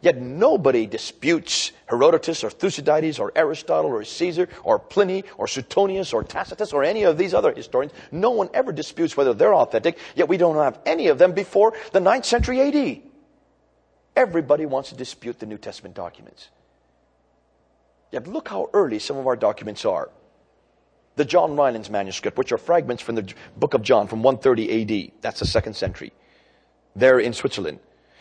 Yet 0.00 0.20
nobody 0.20 0.86
disputes 0.86 1.72
Herodotus 1.86 2.44
or 2.44 2.50
Thucydides 2.50 3.18
or 3.18 3.32
Aristotle 3.34 3.90
or 3.90 4.04
Caesar 4.04 4.48
or 4.62 4.78
Pliny 4.78 5.24
or 5.36 5.46
Suetonius 5.46 6.12
or 6.12 6.22
Tacitus 6.22 6.72
or 6.72 6.84
any 6.84 7.02
of 7.02 7.18
these 7.18 7.34
other 7.34 7.52
historians. 7.52 7.92
No 8.12 8.30
one 8.30 8.48
ever 8.54 8.72
disputes 8.72 9.16
whether 9.16 9.34
they're 9.34 9.54
authentic, 9.54 9.98
yet 10.14 10.28
we 10.28 10.36
don't 10.36 10.56
have 10.56 10.78
any 10.86 11.08
of 11.08 11.18
them 11.18 11.32
before 11.32 11.72
the 11.92 12.00
9th 12.00 12.24
century 12.24 12.60
AD. 12.60 13.02
Everybody 14.14 14.66
wants 14.66 14.90
to 14.90 14.96
dispute 14.96 15.38
the 15.38 15.46
New 15.46 15.58
Testament 15.58 15.94
documents. 15.94 16.48
Yet 18.10 18.26
look 18.26 18.48
how 18.48 18.70
early 18.72 18.98
some 18.98 19.16
of 19.16 19.26
our 19.26 19.36
documents 19.36 19.84
are. 19.84 20.10
The 21.16 21.24
John 21.24 21.56
Rylands 21.56 21.90
manuscript, 21.90 22.38
which 22.38 22.52
are 22.52 22.58
fragments 22.58 23.02
from 23.02 23.16
the 23.16 23.32
book 23.56 23.74
of 23.74 23.82
John 23.82 24.06
from 24.06 24.22
130 24.22 25.06
AD. 25.06 25.12
That's 25.20 25.40
the 25.40 25.46
second 25.46 25.74
century. 25.74 26.12
There 26.94 27.18
in 27.18 27.32
Switzerland. 27.32 27.80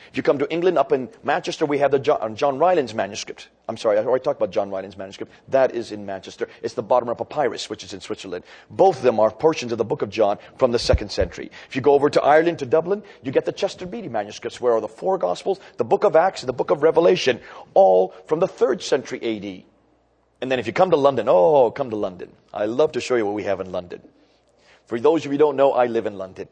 If 0.10 0.18
you 0.18 0.24
come 0.24 0.40
to 0.40 0.52
England, 0.52 0.78
up 0.78 0.92
in 0.92 1.10
Manchester, 1.24 1.66
we 1.66 1.80
have 1.80 1.92
the 1.92 2.00
John, 2.00 2.20
uh, 2.22 2.30
John 2.30 2.60
Rylands 2.60 2.94
manuscript. 2.94 3.50
I'm 3.70 3.78
sorry, 3.78 3.98
I 3.98 4.04
already 4.04 4.24
talked 4.24 4.40
about 4.40 4.52
John 4.52 4.70
Rylands 4.70 4.98
manuscript. 4.98 5.32
That 5.50 5.76
is 5.76 5.92
in 5.92 6.06
Manchester. 6.06 6.48
It's 6.62 6.74
the 6.74 6.84
bottom 6.84 7.08
Bodmer 7.08 7.18
Papyrus, 7.18 7.70
which 7.70 7.84
is 7.84 7.94
in 7.94 8.02
Switzerland. 8.02 8.46
Both 8.70 8.98
of 8.98 9.04
them 9.04 9.20
are 9.20 9.32
portions 9.32 9.72
of 9.72 9.78
the 9.78 9.86
book 9.86 10.02
of 10.02 10.10
John 10.10 10.38
from 10.58 10.72
the 10.72 10.80
second 10.80 11.12
century. 11.12 11.52
If 11.68 11.76
you 11.76 11.82
go 11.82 11.94
over 11.94 12.10
to 12.10 12.22
Ireland, 12.22 12.60
to 12.60 12.66
Dublin, 12.66 13.04
you 13.24 13.32
get 13.32 13.46
the 13.46 13.52
Chester 13.52 13.86
Beatty 13.86 14.10
manuscripts, 14.10 14.62
where 14.62 14.74
are 14.74 14.82
the 14.82 14.88
four 14.88 15.18
Gospels, 15.18 15.60
the 15.78 15.86
book 15.86 16.04
of 16.04 16.16
Acts, 16.16 16.42
and 16.42 16.50
the 16.50 16.54
book 16.54 16.72
of 16.72 16.84
Revelation, 16.84 17.40
all 17.74 18.14
from 18.26 18.40
the 18.40 18.48
third 18.48 18.82
century 18.82 19.20
AD. 19.22 19.64
And 20.42 20.52
then 20.52 20.60
if 20.60 20.68
you 20.68 20.74
come 20.74 20.92
to 20.92 20.98
London, 20.98 21.28
oh, 21.30 21.72
come 21.72 21.90
to 21.90 21.96
London. 21.96 22.32
I 22.54 22.66
love 22.66 22.94
to 22.94 23.02
show 23.02 23.16
you 23.16 23.26
what 23.26 23.36
we 23.36 23.44
have 23.44 23.60
in 23.60 23.72
London. 23.72 24.02
For 24.86 25.00
those 25.00 25.26
of 25.26 25.26
you 25.26 25.32
who 25.32 25.38
don't 25.38 25.56
know, 25.56 25.74
I 25.74 25.88
live 25.88 26.06
in 26.06 26.18
London. 26.18 26.48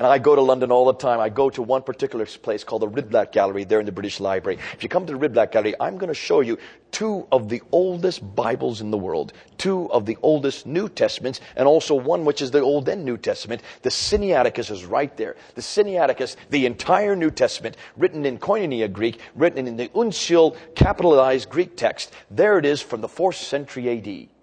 And 0.00 0.06
I 0.06 0.16
go 0.16 0.34
to 0.34 0.40
London 0.40 0.72
all 0.72 0.86
the 0.86 0.94
time. 0.94 1.20
I 1.20 1.28
go 1.28 1.50
to 1.50 1.60
one 1.60 1.82
particular 1.82 2.24
place 2.24 2.64
called 2.64 2.80
the 2.80 2.88
Ritblat 2.88 3.32
Gallery 3.32 3.64
there 3.64 3.80
in 3.80 3.84
the 3.84 3.92
British 3.92 4.18
Library. 4.18 4.58
If 4.72 4.82
you 4.82 4.88
come 4.88 5.04
to 5.04 5.12
the 5.12 5.18
Ritblat 5.18 5.52
Gallery, 5.52 5.74
I'm 5.78 5.98
going 5.98 6.08
to 6.08 6.14
show 6.14 6.40
you 6.40 6.56
two 6.90 7.28
of 7.30 7.50
the 7.50 7.60
oldest 7.70 8.34
Bibles 8.34 8.80
in 8.80 8.90
the 8.90 8.96
world, 8.96 9.34
two 9.58 9.92
of 9.92 10.06
the 10.06 10.16
oldest 10.22 10.64
New 10.64 10.88
Testaments, 10.88 11.42
and 11.54 11.68
also 11.68 11.94
one 11.94 12.24
which 12.24 12.40
is 12.40 12.50
the 12.50 12.60
Old 12.60 12.88
and 12.88 13.04
New 13.04 13.18
Testament. 13.18 13.60
The 13.82 13.90
Sinaiticus 13.90 14.70
is 14.70 14.86
right 14.86 15.14
there. 15.18 15.36
The 15.54 15.60
Sinaiticus, 15.60 16.36
the 16.48 16.64
entire 16.64 17.14
New 17.14 17.30
Testament, 17.30 17.76
written 17.98 18.24
in 18.24 18.38
Koinonia 18.38 18.90
Greek, 18.90 19.20
written 19.34 19.68
in 19.68 19.76
the 19.76 19.88
Uncial 19.88 20.56
capitalized 20.74 21.50
Greek 21.50 21.76
text. 21.76 22.14
There 22.30 22.58
it 22.58 22.64
is 22.64 22.80
from 22.80 23.02
the 23.02 23.08
4th 23.08 23.34
century 23.34 23.98
AD 23.98 24.39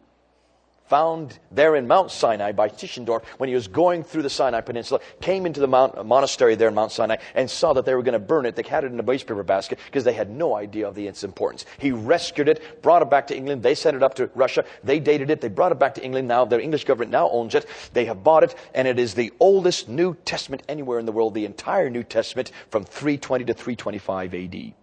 found 0.87 1.37
there 1.51 1.75
in 1.75 1.87
Mount 1.87 2.11
Sinai 2.11 2.51
by 2.51 2.69
Tischendorf 2.69 3.23
when 3.37 3.49
he 3.49 3.55
was 3.55 3.67
going 3.67 4.03
through 4.03 4.23
the 4.23 4.29
Sinai 4.29 4.61
Peninsula, 4.61 4.99
came 5.21 5.45
into 5.45 5.59
the 5.59 5.67
mount, 5.67 6.05
monastery 6.05 6.55
there 6.55 6.69
in 6.69 6.75
Mount 6.75 6.91
Sinai 6.91 7.17
and 7.35 7.49
saw 7.49 7.73
that 7.73 7.85
they 7.85 7.93
were 7.93 8.03
going 8.03 8.13
to 8.13 8.19
burn 8.19 8.45
it. 8.45 8.55
They 8.55 8.63
had 8.63 8.83
it 8.83 8.91
in 8.91 8.99
a 8.99 9.03
wastepaper 9.03 9.45
basket 9.45 9.79
because 9.85 10.03
they 10.03 10.13
had 10.13 10.29
no 10.29 10.55
idea 10.55 10.87
of 10.87 10.97
its 10.97 11.23
importance. 11.23 11.65
He 11.77 11.91
rescued 11.91 12.47
it, 12.47 12.81
brought 12.81 13.01
it 13.01 13.09
back 13.09 13.27
to 13.27 13.37
England. 13.37 13.63
They 13.63 13.75
sent 13.75 13.95
it 13.95 14.03
up 14.03 14.15
to 14.15 14.29
Russia. 14.33 14.63
They 14.83 14.99
dated 14.99 15.29
it. 15.29 15.41
They 15.41 15.49
brought 15.49 15.71
it 15.71 15.79
back 15.79 15.95
to 15.95 16.03
England. 16.03 16.27
Now 16.27 16.45
the 16.45 16.61
English 16.61 16.85
government 16.85 17.11
now 17.11 17.29
owns 17.29 17.55
it. 17.55 17.65
They 17.93 18.05
have 18.05 18.23
bought 18.23 18.43
it 18.43 18.55
and 18.73 18.87
it 18.87 18.99
is 18.99 19.13
the 19.13 19.33
oldest 19.39 19.89
New 19.89 20.15
Testament 20.25 20.63
anywhere 20.69 20.99
in 20.99 21.05
the 21.05 21.11
world, 21.11 21.33
the 21.33 21.45
entire 21.45 21.89
New 21.89 22.03
Testament 22.03 22.51
from 22.69 22.83
320 22.83 23.45
to 23.45 23.53
325 23.53 24.33
AD. 24.33 24.73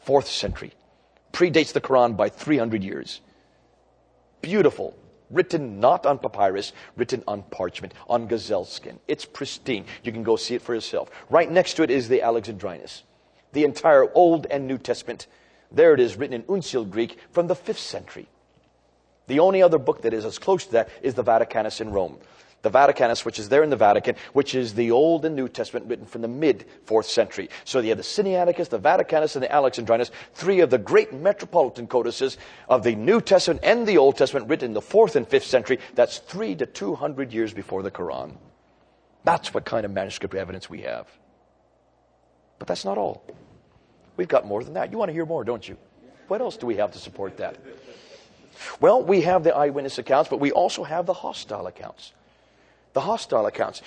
Fourth 0.00 0.28
century. 0.28 0.72
Predates 1.32 1.72
the 1.72 1.80
Quran 1.80 2.16
by 2.16 2.28
300 2.28 2.82
years. 2.82 3.20
Beautiful 4.40 4.96
written 5.32 5.80
not 5.80 6.06
on 6.06 6.18
papyrus, 6.18 6.72
written 6.96 7.24
on 7.26 7.42
parchment, 7.44 7.94
on 8.08 8.26
gazelle 8.26 8.64
skin. 8.64 9.00
It's 9.08 9.24
pristine. 9.24 9.86
You 10.04 10.12
can 10.12 10.22
go 10.22 10.36
see 10.36 10.54
it 10.54 10.62
for 10.62 10.74
yourself. 10.74 11.10
Right 11.30 11.50
next 11.50 11.74
to 11.74 11.82
it 11.82 11.90
is 11.90 12.08
the 12.08 12.22
Alexandrinus, 12.22 13.02
the 13.52 13.64
entire 13.64 14.12
Old 14.14 14.46
and 14.50 14.68
New 14.68 14.78
Testament. 14.78 15.26
There 15.72 15.94
it 15.94 16.00
is, 16.00 16.16
written 16.16 16.34
in 16.34 16.42
Uncial 16.44 16.88
Greek 16.88 17.18
from 17.30 17.46
the 17.46 17.56
5th 17.56 17.78
century. 17.78 18.28
The 19.26 19.40
only 19.40 19.62
other 19.62 19.78
book 19.78 20.02
that 20.02 20.12
is 20.12 20.24
as 20.24 20.38
close 20.38 20.66
to 20.66 20.72
that 20.72 20.90
is 21.00 21.14
the 21.14 21.24
Vaticanus 21.24 21.80
in 21.80 21.90
Rome 21.90 22.18
the 22.62 22.70
Vaticanus, 22.70 23.24
which 23.24 23.38
is 23.38 23.48
there 23.48 23.62
in 23.62 23.70
the 23.70 23.76
Vatican, 23.76 24.14
which 24.32 24.54
is 24.54 24.74
the 24.74 24.92
Old 24.92 25.24
and 25.24 25.34
New 25.34 25.48
Testament 25.48 25.86
written 25.86 26.06
from 26.06 26.22
the 26.22 26.28
mid 26.28 26.64
4th 26.86 27.06
century. 27.06 27.50
So 27.64 27.80
you 27.80 27.90
have 27.90 27.98
the 27.98 28.04
Sinaiticus, 28.04 28.68
the 28.68 28.78
Vaticanus, 28.78 29.34
and 29.34 29.42
the 29.42 29.52
Alexandrinus, 29.52 30.12
three 30.34 30.60
of 30.60 30.70
the 30.70 30.78
great 30.78 31.12
metropolitan 31.12 31.88
codices 31.88 32.38
of 32.68 32.84
the 32.84 32.94
New 32.94 33.20
Testament 33.20 33.60
and 33.64 33.86
the 33.86 33.98
Old 33.98 34.16
Testament 34.16 34.48
written 34.48 34.70
in 34.70 34.74
the 34.74 34.80
4th 34.80 35.16
and 35.16 35.28
5th 35.28 35.42
century. 35.42 35.78
That's 35.94 36.18
three 36.18 36.54
to 36.54 36.66
200 36.66 37.32
years 37.32 37.52
before 37.52 37.82
the 37.82 37.90
Quran. 37.90 38.36
That's 39.24 39.52
what 39.52 39.64
kind 39.64 39.84
of 39.84 39.90
manuscript 39.90 40.34
evidence 40.34 40.70
we 40.70 40.82
have. 40.82 41.06
But 42.58 42.68
that's 42.68 42.84
not 42.84 42.96
all. 42.96 43.24
We've 44.16 44.28
got 44.28 44.46
more 44.46 44.62
than 44.62 44.74
that. 44.74 44.92
You 44.92 44.98
want 44.98 45.08
to 45.08 45.12
hear 45.12 45.26
more, 45.26 45.42
don't 45.42 45.68
you? 45.68 45.76
What 46.28 46.40
else 46.40 46.56
do 46.56 46.66
we 46.66 46.76
have 46.76 46.92
to 46.92 46.98
support 46.98 47.38
that? 47.38 47.58
Well, 48.80 49.02
we 49.02 49.22
have 49.22 49.42
the 49.42 49.54
eyewitness 49.54 49.98
accounts, 49.98 50.30
but 50.30 50.38
we 50.38 50.52
also 50.52 50.84
have 50.84 51.06
the 51.06 51.12
hostile 51.12 51.66
accounts 51.66 52.12
the 52.92 53.00
hostile 53.00 53.46
accounts. 53.46 53.82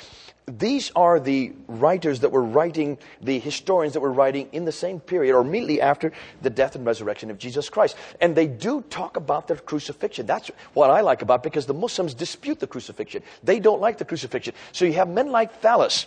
These 0.48 0.92
are 0.96 1.20
the 1.20 1.54
writers 1.68 2.20
that 2.20 2.32
were 2.32 2.44
writing, 2.44 3.00
the 3.20 3.40
historians 3.40 3.94
that 3.94 4.02
were 4.02 4.12
writing 4.12 4.48
in 4.52 4.66
the 4.66 4.72
same 4.72 5.00
period 5.00 5.34
or 5.34 5.42
immediately 5.42 5.82
after 5.82 6.12
the 6.44 6.52
death 6.52 6.76
and 6.76 6.86
resurrection 6.86 7.32
of 7.32 7.40
Jesus 7.40 7.68
Christ. 7.68 7.98
And 8.22 8.36
they 8.36 8.46
do 8.46 8.82
talk 8.84 9.18
about 9.18 9.48
the 9.48 9.56
crucifixion. 9.56 10.28
That's 10.28 10.52
what 10.74 10.92
I 10.92 11.02
like 11.02 11.24
about 11.24 11.42
because 11.42 11.66
the 11.66 11.74
Muslims 11.74 12.14
dispute 12.14 12.60
the 12.60 12.68
crucifixion. 12.68 13.24
They 13.44 13.60
don't 13.60 13.82
like 13.82 13.98
the 13.98 14.06
crucifixion. 14.06 14.54
So 14.72 14.86
you 14.86 14.94
have 14.94 15.10
men 15.10 15.32
like 15.32 15.62
Thallus. 15.62 16.06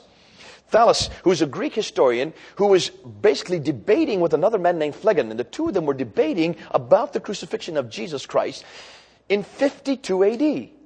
Thallus, 0.70 1.10
who's 1.24 1.42
a 1.42 1.46
Greek 1.46 1.74
historian, 1.74 2.32
who 2.56 2.66
was 2.66 2.90
basically 2.90 3.58
debating 3.58 4.20
with 4.20 4.34
another 4.34 4.58
man 4.58 4.78
named 4.78 4.94
Phlegon, 4.94 5.30
and 5.30 5.40
the 5.40 5.44
two 5.44 5.66
of 5.66 5.74
them 5.74 5.86
were 5.86 5.94
debating 5.94 6.54
about 6.70 7.12
the 7.12 7.20
crucifixion 7.20 7.76
of 7.76 7.90
Jesus 7.90 8.24
Christ 8.24 8.64
in 9.28 9.42
52 9.42 10.24
AD 10.24 10.77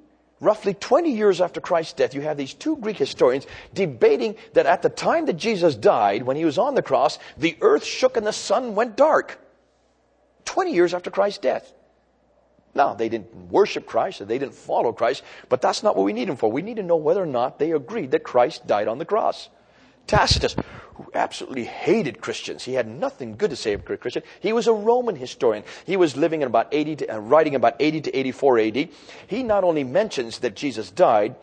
roughly 0.42 0.74
20 0.74 1.12
years 1.12 1.40
after 1.40 1.61
Christ's 1.61 1.94
death, 1.94 2.14
you 2.14 2.20
have 2.20 2.37
these 2.37 2.52
two 2.52 2.76
Greek 2.76 2.98
historians 2.98 3.46
debating 3.72 4.35
that 4.52 4.66
at 4.66 4.83
the 4.83 4.90
time 4.90 5.26
that 5.26 5.35
Jesus 5.35 5.76
died, 5.76 6.24
when 6.24 6.37
he 6.37 6.44
was 6.44 6.59
on 6.59 6.74
the 6.74 6.83
cross, 6.83 7.18
the 7.38 7.57
earth 7.61 7.85
shook 7.85 8.16
and 8.16 8.26
the 8.26 8.33
sun 8.33 8.74
went 8.74 8.96
dark. 8.96 9.38
20 10.44 10.74
years 10.74 10.92
after 10.92 11.11
Christ's 11.11 11.38
death. 11.38 11.72
Now, 12.74 12.94
they 12.94 13.09
didn't 13.09 13.35
worship 13.50 13.87
Christ, 13.87 14.20
or 14.20 14.24
they 14.24 14.38
didn't 14.38 14.55
follow 14.55 14.92
Christ, 14.92 15.22
but 15.48 15.62
that's 15.62 15.83
not 15.83 15.94
what 15.94 16.05
we 16.05 16.12
need 16.12 16.28
them 16.28 16.37
for. 16.37 16.50
We 16.50 16.62
need 16.62 16.76
to 16.76 16.83
know 16.83 16.96
whether 16.96 17.22
or 17.22 17.26
not 17.26 17.59
they 17.59 17.72
agreed 17.72 18.11
that 18.11 18.24
Christ 18.24 18.66
died 18.66 18.88
on 18.88 18.98
the 18.98 19.05
cross. 19.05 19.48
Tacitus, 20.06 20.56
who 20.94 21.10
absolutely 21.14 21.64
hated 21.64 22.20
Christians. 22.20 22.64
He 22.64 22.74
had 22.74 22.86
nothing 22.86 23.36
good 23.36 23.50
to 23.50 23.56
say 23.56 23.74
about 23.74 24.00
Christians. 24.00 24.26
He 24.40 24.52
was 24.52 24.66
a 24.66 24.72
Roman 24.72 25.16
historian. 25.16 25.64
He 25.84 25.96
was 25.96 26.16
living 26.16 26.42
in 26.42 26.46
about 26.46 26.68
80 26.72 26.96
to, 26.96 27.14
uh, 27.14 27.18
writing 27.18 27.54
about 27.54 27.76
80 27.80 28.02
to 28.02 28.18
84 28.18 28.58
AD. 28.58 28.88
He 29.26 29.42
not 29.42 29.64
only 29.64 29.84
mentions 29.84 30.40
that 30.40 30.54
Jesus 30.54 30.90
died, 30.90 31.36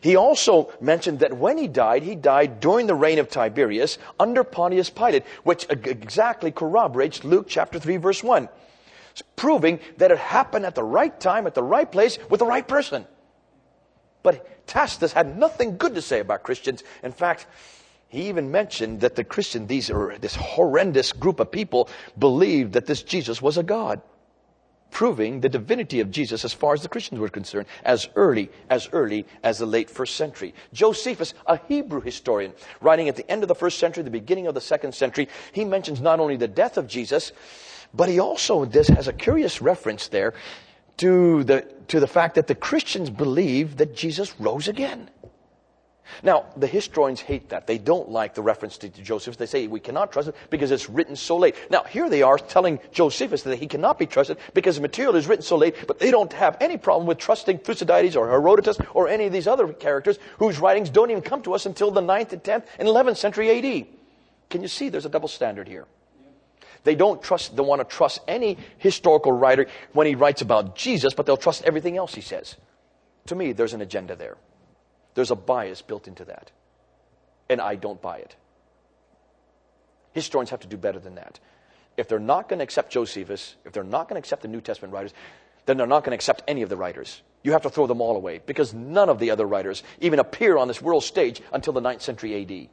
he 0.00 0.14
also 0.14 0.72
mentioned 0.80 1.20
that 1.20 1.36
when 1.36 1.58
he 1.58 1.68
died, 1.68 2.02
he 2.02 2.14
died 2.14 2.60
during 2.60 2.86
the 2.86 2.94
reign 2.94 3.18
of 3.18 3.28
Tiberius 3.28 3.98
under 4.20 4.44
Pontius 4.44 4.90
Pilate, 4.90 5.24
which 5.42 5.66
exactly 5.68 6.52
corroborates 6.52 7.24
Luke 7.24 7.46
chapter 7.48 7.78
3 7.78 7.96
verse 7.96 8.22
1. 8.22 8.48
proving 9.34 9.80
that 9.96 10.10
it 10.10 10.18
happened 10.18 10.66
at 10.66 10.74
the 10.74 10.84
right 10.84 11.18
time, 11.18 11.46
at 11.46 11.54
the 11.54 11.62
right 11.62 11.90
place, 11.90 12.18
with 12.28 12.38
the 12.38 12.46
right 12.46 12.68
person. 12.68 13.06
But 14.22 14.66
Tacitus 14.66 15.14
had 15.14 15.38
nothing 15.38 15.78
good 15.78 15.94
to 15.94 16.02
say 16.02 16.20
about 16.20 16.42
Christians. 16.42 16.84
In 17.02 17.12
fact, 17.12 17.46
he 18.16 18.28
even 18.28 18.50
mentioned 18.50 19.00
that 19.00 19.14
the 19.14 19.24
Christian, 19.24 19.66
these 19.66 19.90
are 19.90 20.16
this 20.18 20.34
horrendous 20.34 21.12
group 21.12 21.38
of 21.38 21.50
people, 21.50 21.88
believed 22.18 22.72
that 22.72 22.86
this 22.86 23.02
Jesus 23.02 23.42
was 23.42 23.58
a 23.58 23.62
God, 23.62 24.00
proving 24.90 25.40
the 25.40 25.50
divinity 25.50 26.00
of 26.00 26.10
Jesus 26.10 26.44
as 26.44 26.54
far 26.54 26.72
as 26.72 26.82
the 26.82 26.88
Christians 26.88 27.20
were 27.20 27.28
concerned, 27.28 27.66
as 27.84 28.08
early 28.16 28.50
as 28.70 28.88
early 28.92 29.26
as 29.42 29.58
the 29.58 29.66
late 29.66 29.90
first 29.90 30.16
century. 30.16 30.54
Josephus, 30.72 31.34
a 31.46 31.60
Hebrew 31.68 32.00
historian, 32.00 32.54
writing 32.80 33.08
at 33.08 33.16
the 33.16 33.30
end 33.30 33.42
of 33.42 33.48
the 33.48 33.54
first 33.54 33.78
century, 33.78 34.02
the 34.02 34.10
beginning 34.10 34.46
of 34.46 34.54
the 34.54 34.62
second 34.62 34.94
century, 34.94 35.28
he 35.52 35.66
mentions 35.66 36.00
not 36.00 36.18
only 36.18 36.36
the 36.36 36.48
death 36.48 36.78
of 36.78 36.86
Jesus, 36.86 37.32
but 37.92 38.08
he 38.08 38.18
also 38.18 38.64
this 38.64 38.88
has 38.88 39.08
a 39.08 39.12
curious 39.12 39.60
reference 39.60 40.08
there 40.08 40.32
to 40.96 41.44
the 41.44 41.66
to 41.88 42.00
the 42.00 42.06
fact 42.06 42.34
that 42.34 42.46
the 42.46 42.54
Christians 42.54 43.10
believe 43.10 43.76
that 43.76 43.94
Jesus 43.94 44.40
rose 44.40 44.68
again. 44.68 45.10
Now, 46.22 46.46
the 46.56 46.66
historians 46.66 47.20
hate 47.20 47.50
that. 47.50 47.66
They 47.66 47.78
don't 47.78 48.10
like 48.10 48.34
the 48.34 48.42
reference 48.42 48.78
to 48.78 48.88
Josephus. 48.88 49.36
They 49.36 49.46
say 49.46 49.66
we 49.66 49.80
cannot 49.80 50.12
trust 50.12 50.28
it 50.28 50.36
because 50.50 50.70
it's 50.70 50.88
written 50.88 51.16
so 51.16 51.36
late. 51.36 51.54
Now, 51.70 51.84
here 51.84 52.08
they 52.08 52.22
are 52.22 52.38
telling 52.38 52.78
Josephus 52.92 53.42
that 53.42 53.58
he 53.58 53.66
cannot 53.66 53.98
be 53.98 54.06
trusted 54.06 54.38
because 54.54 54.76
the 54.76 54.82
material 54.82 55.16
is 55.16 55.26
written 55.26 55.42
so 55.42 55.56
late, 55.56 55.86
but 55.86 55.98
they 55.98 56.10
don't 56.10 56.32
have 56.32 56.56
any 56.60 56.76
problem 56.76 57.06
with 57.06 57.18
trusting 57.18 57.58
Thucydides 57.58 58.16
or 58.16 58.28
Herodotus 58.28 58.78
or 58.94 59.08
any 59.08 59.26
of 59.26 59.32
these 59.32 59.46
other 59.46 59.72
characters 59.72 60.18
whose 60.38 60.58
writings 60.58 60.90
don't 60.90 61.10
even 61.10 61.22
come 61.22 61.42
to 61.42 61.54
us 61.54 61.66
until 61.66 61.90
the 61.90 62.00
9th 62.00 62.32
and 62.32 62.42
10th 62.42 62.66
and 62.78 62.88
11th 62.88 63.16
century 63.16 63.50
AD. 63.50 63.86
Can 64.48 64.62
you 64.62 64.68
see 64.68 64.88
there's 64.88 65.06
a 65.06 65.10
double 65.10 65.28
standard 65.28 65.68
here? 65.68 65.86
They 66.84 66.94
don't 66.94 67.20
trust, 67.20 67.56
they 67.56 67.62
want 67.62 67.80
to 67.80 67.96
trust 67.96 68.20
any 68.28 68.58
historical 68.78 69.32
writer 69.32 69.66
when 69.92 70.06
he 70.06 70.14
writes 70.14 70.40
about 70.40 70.76
Jesus, 70.76 71.14
but 71.14 71.26
they'll 71.26 71.36
trust 71.36 71.64
everything 71.64 71.96
else 71.96 72.14
he 72.14 72.20
says. 72.20 72.54
To 73.26 73.34
me, 73.34 73.52
there's 73.52 73.74
an 73.74 73.80
agenda 73.80 74.14
there. 74.14 74.36
There's 75.16 75.30
a 75.30 75.36
bias 75.36 75.80
built 75.82 76.06
into 76.06 76.26
that. 76.26 76.52
And 77.48 77.60
I 77.60 77.74
don't 77.74 78.00
buy 78.00 78.18
it. 78.18 78.36
Historians 80.12 80.50
have 80.50 80.60
to 80.60 80.68
do 80.68 80.76
better 80.76 81.00
than 81.00 81.14
that. 81.16 81.40
If 81.96 82.06
they're 82.06 82.18
not 82.18 82.48
going 82.48 82.58
to 82.58 82.62
accept 82.62 82.92
Josephus, 82.92 83.56
if 83.64 83.72
they're 83.72 83.82
not 83.82 84.08
going 84.08 84.20
to 84.20 84.24
accept 84.24 84.42
the 84.42 84.48
New 84.48 84.60
Testament 84.60 84.92
writers, 84.92 85.14
then 85.64 85.78
they're 85.78 85.86
not 85.86 86.04
going 86.04 86.10
to 86.10 86.16
accept 86.16 86.42
any 86.46 86.60
of 86.60 86.68
the 86.68 86.76
writers. 86.76 87.22
You 87.42 87.52
have 87.52 87.62
to 87.62 87.70
throw 87.70 87.86
them 87.86 88.02
all 88.02 88.14
away 88.14 88.42
because 88.44 88.74
none 88.74 89.08
of 89.08 89.18
the 89.18 89.30
other 89.30 89.46
writers 89.46 89.82
even 90.00 90.18
appear 90.18 90.58
on 90.58 90.68
this 90.68 90.82
world 90.82 91.02
stage 91.02 91.40
until 91.50 91.72
the 91.72 91.80
9th 91.80 92.02
century 92.02 92.42
AD. 92.42 92.68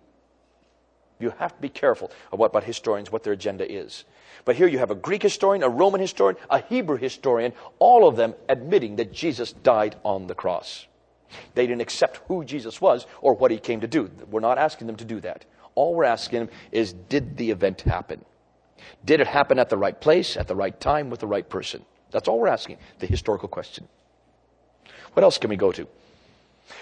You 1.19 1.34
have 1.38 1.56
to 1.56 1.62
be 1.62 1.69
careful 1.69 2.12
what 2.29 2.47
about 2.47 2.65
historians, 2.65 3.10
what 3.10 3.23
their 3.23 3.34
agenda 3.34 3.71
is. 3.71 4.03
But 4.43 4.58
here 4.58 4.67
you 4.67 4.79
have 4.79 4.91
a 4.91 4.95
Greek 4.95 5.23
historian, 5.23 5.63
a 5.63 5.69
Roman 5.69 6.01
historian, 6.01 6.38
a 6.49 6.60
Hebrew 6.60 6.97
historian, 6.97 7.53
all 7.79 8.06
of 8.06 8.17
them 8.17 8.34
admitting 8.49 8.97
that 8.97 9.13
Jesus 9.13 9.53
died 9.53 9.95
on 10.03 10.27
the 10.27 10.36
cross. 10.36 10.88
They 11.56 11.67
didn't 11.67 11.82
accept 11.82 12.22
who 12.28 12.43
Jesus 12.43 12.80
was 12.82 13.06
or 13.22 13.34
what 13.34 13.52
he 13.52 13.58
came 13.58 13.82
to 13.82 13.88
do. 13.88 14.10
We're 14.30 14.39
not 14.39 14.58
asking 14.58 14.88
them 14.88 14.96
to 14.98 15.06
do 15.06 15.19
that. 15.22 15.46
All 15.76 15.96
we're 15.96 16.04
asking 16.04 16.39
them 16.39 16.50
is 16.72 16.93
did 16.93 17.38
the 17.38 17.52
event 17.52 17.82
happen? 17.82 18.24
Did 19.06 19.22
it 19.22 19.28
happen 19.28 19.60
at 19.60 19.69
the 19.69 19.78
right 19.78 20.00
place, 20.00 20.38
at 20.38 20.48
the 20.48 20.56
right 20.56 20.78
time, 20.80 21.10
with 21.10 21.19
the 21.19 21.28
right 21.28 21.48
person? 21.48 21.86
That's 22.12 22.28
all 22.28 22.39
we're 22.39 22.48
asking, 22.48 22.78
the 23.00 23.08
historical 23.08 23.48
question. 23.48 23.88
What 25.13 25.24
else 25.24 25.38
can 25.38 25.50
we 25.50 25.58
go 25.58 25.72
to? 25.72 25.88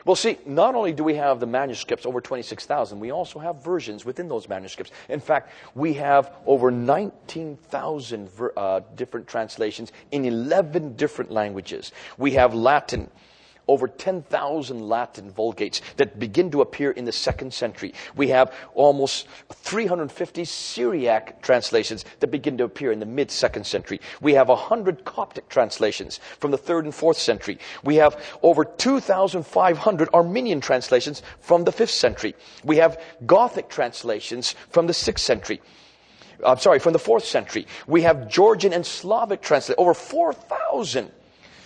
Well, 0.06 0.16
see, 0.16 0.38
not 0.46 0.76
only 0.76 0.94
do 0.94 1.04
we 1.04 1.16
have 1.16 1.40
the 1.40 1.46
manuscripts, 1.48 2.06
over 2.06 2.22
26,000, 2.22 3.00
we 3.00 3.12
also 3.12 3.40
have 3.40 3.64
versions 3.64 4.06
within 4.06 4.28
those 4.28 4.48
manuscripts. 4.48 4.92
In 5.10 5.20
fact, 5.20 5.52
we 5.76 5.94
have 5.94 6.34
over 6.46 6.72
19,000 6.72 8.30
ver- 8.30 8.54
uh, 8.56 8.82
different 8.96 9.28
translations 9.28 9.92
in 10.12 10.26
11 10.26 10.96
different 10.96 11.32
languages. 11.32 11.92
We 12.18 12.32
have 12.32 12.54
Latin, 12.54 13.10
over 13.72 13.88
10,000 13.88 14.90
Latin 14.90 15.32
Vulgates 15.32 15.82
that 15.96 16.20
begin 16.20 16.52
to 16.52 16.60
appear 16.62 16.92
in 16.92 17.06
the 17.06 17.12
second 17.12 17.54
century. 17.54 17.94
We 18.18 18.28
have 18.28 18.54
almost 18.74 19.28
350 19.50 20.44
Syriac 20.44 21.42
translations 21.42 22.04
that 22.20 22.28
begin 22.28 22.58
to 22.58 22.66
appear 22.66 22.92
in 22.92 23.00
the 23.00 23.06
mid 23.06 23.32
second 23.32 23.66
century. 23.66 24.02
We 24.20 24.34
have 24.34 24.50
100 24.50 25.06
Coptic 25.06 25.48
translations 25.48 26.20
from 26.40 26.52
the 26.52 26.58
third 26.58 26.84
and 26.84 26.94
fourth 26.94 27.18
century. 27.18 27.60
We 27.82 27.96
have 27.96 28.22
over 28.44 28.66
2,500 28.66 30.10
Armenian 30.14 30.60
translations 30.60 31.24
from 31.40 31.64
the 31.64 31.72
fifth 31.72 31.92
century. 31.92 32.36
We 32.66 32.78
have 32.78 33.02
Gothic 33.26 33.70
translations 33.70 34.54
from 34.70 34.88
the 34.88 34.94
sixth 34.94 35.24
century. 35.24 35.62
I'm 36.46 36.58
sorry, 36.58 36.80
from 36.80 36.94
the 36.94 37.00
fourth 37.00 37.24
century. 37.24 37.68
We 37.88 38.02
have 38.02 38.28
Georgian 38.28 38.74
and 38.74 38.86
Slavic 38.86 39.42
translations, 39.42 39.80
over 39.80 39.94
4,000 39.94 41.12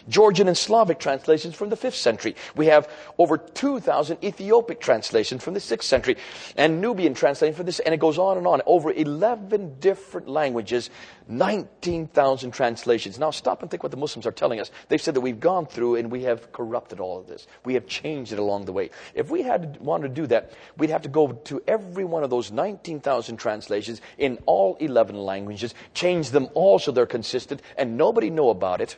Georgian 0.08 0.48
and 0.48 0.58
Slavic 0.58 1.00
translations 1.00 1.56
from 1.56 1.70
the 1.70 1.78
5th 1.78 1.96
century. 1.96 2.36
We 2.56 2.68
have 2.68 2.90
over 3.18 3.38
2,000 3.38 4.24
Ethiopic 4.24 4.80
translations 4.80 5.44
from 5.44 5.54
the 5.54 5.60
6th 5.60 5.84
century 5.84 6.18
and 6.56 6.82
Nubian 6.82 7.14
translations 7.14 7.58
from 7.58 7.66
this, 7.66 7.80
and 7.80 7.94
it 7.94 8.00
goes 8.00 8.18
on 8.18 8.38
and 8.38 8.48
on. 8.48 8.62
Over 8.66 8.92
11 8.92 9.80
different 9.80 10.28
languages, 10.28 10.90
19,000 11.28 12.52
translations. 12.52 13.18
Now 13.18 13.32
stop 13.32 13.62
and 13.62 13.72
think 13.72 13.84
what 13.84 13.92
the 13.92 13.98
Muslims 13.98 14.26
are 14.26 14.32
telling 14.32 14.60
us. 14.60 14.72
They've 14.90 15.02
said 15.02 15.16
that 15.16 15.22
we've 15.22 15.40
gone 15.40 15.66
through 15.66 15.96
and 15.96 16.12
we 16.12 16.24
have 16.24 16.52
corrupted 16.52 17.00
all 17.00 17.18
of 17.18 17.28
this. 17.28 17.48
We 17.64 17.74
have 17.74 17.88
changed 17.88 18.32
it 18.32 18.40
along 18.40 18.66
the 18.66 18.74
way. 18.74 18.92
If 19.14 19.30
we 19.30 19.42
had 19.42 19.78
wanted 19.80 20.10
to 20.10 20.14
do 20.14 20.28
that, 20.28 20.52
we'd 20.78 20.90
have 20.92 21.04
to 21.04 21.10
go 21.10 21.32
to 21.32 21.64
every 21.68 22.06
one 22.06 22.24
of 22.24 22.30
those 22.30 22.52
19,000 22.52 23.38
translations 23.38 24.02
in 24.18 24.38
all 24.46 24.76
11 24.80 25.16
languages, 25.16 25.74
change 25.94 26.30
them 26.30 26.48
all 26.54 26.80
so 26.80 26.92
they're 26.92 27.06
consistent, 27.06 27.62
and 27.78 27.98
nobody 27.98 28.30
know 28.30 28.50
about 28.50 28.82
it 28.82 28.98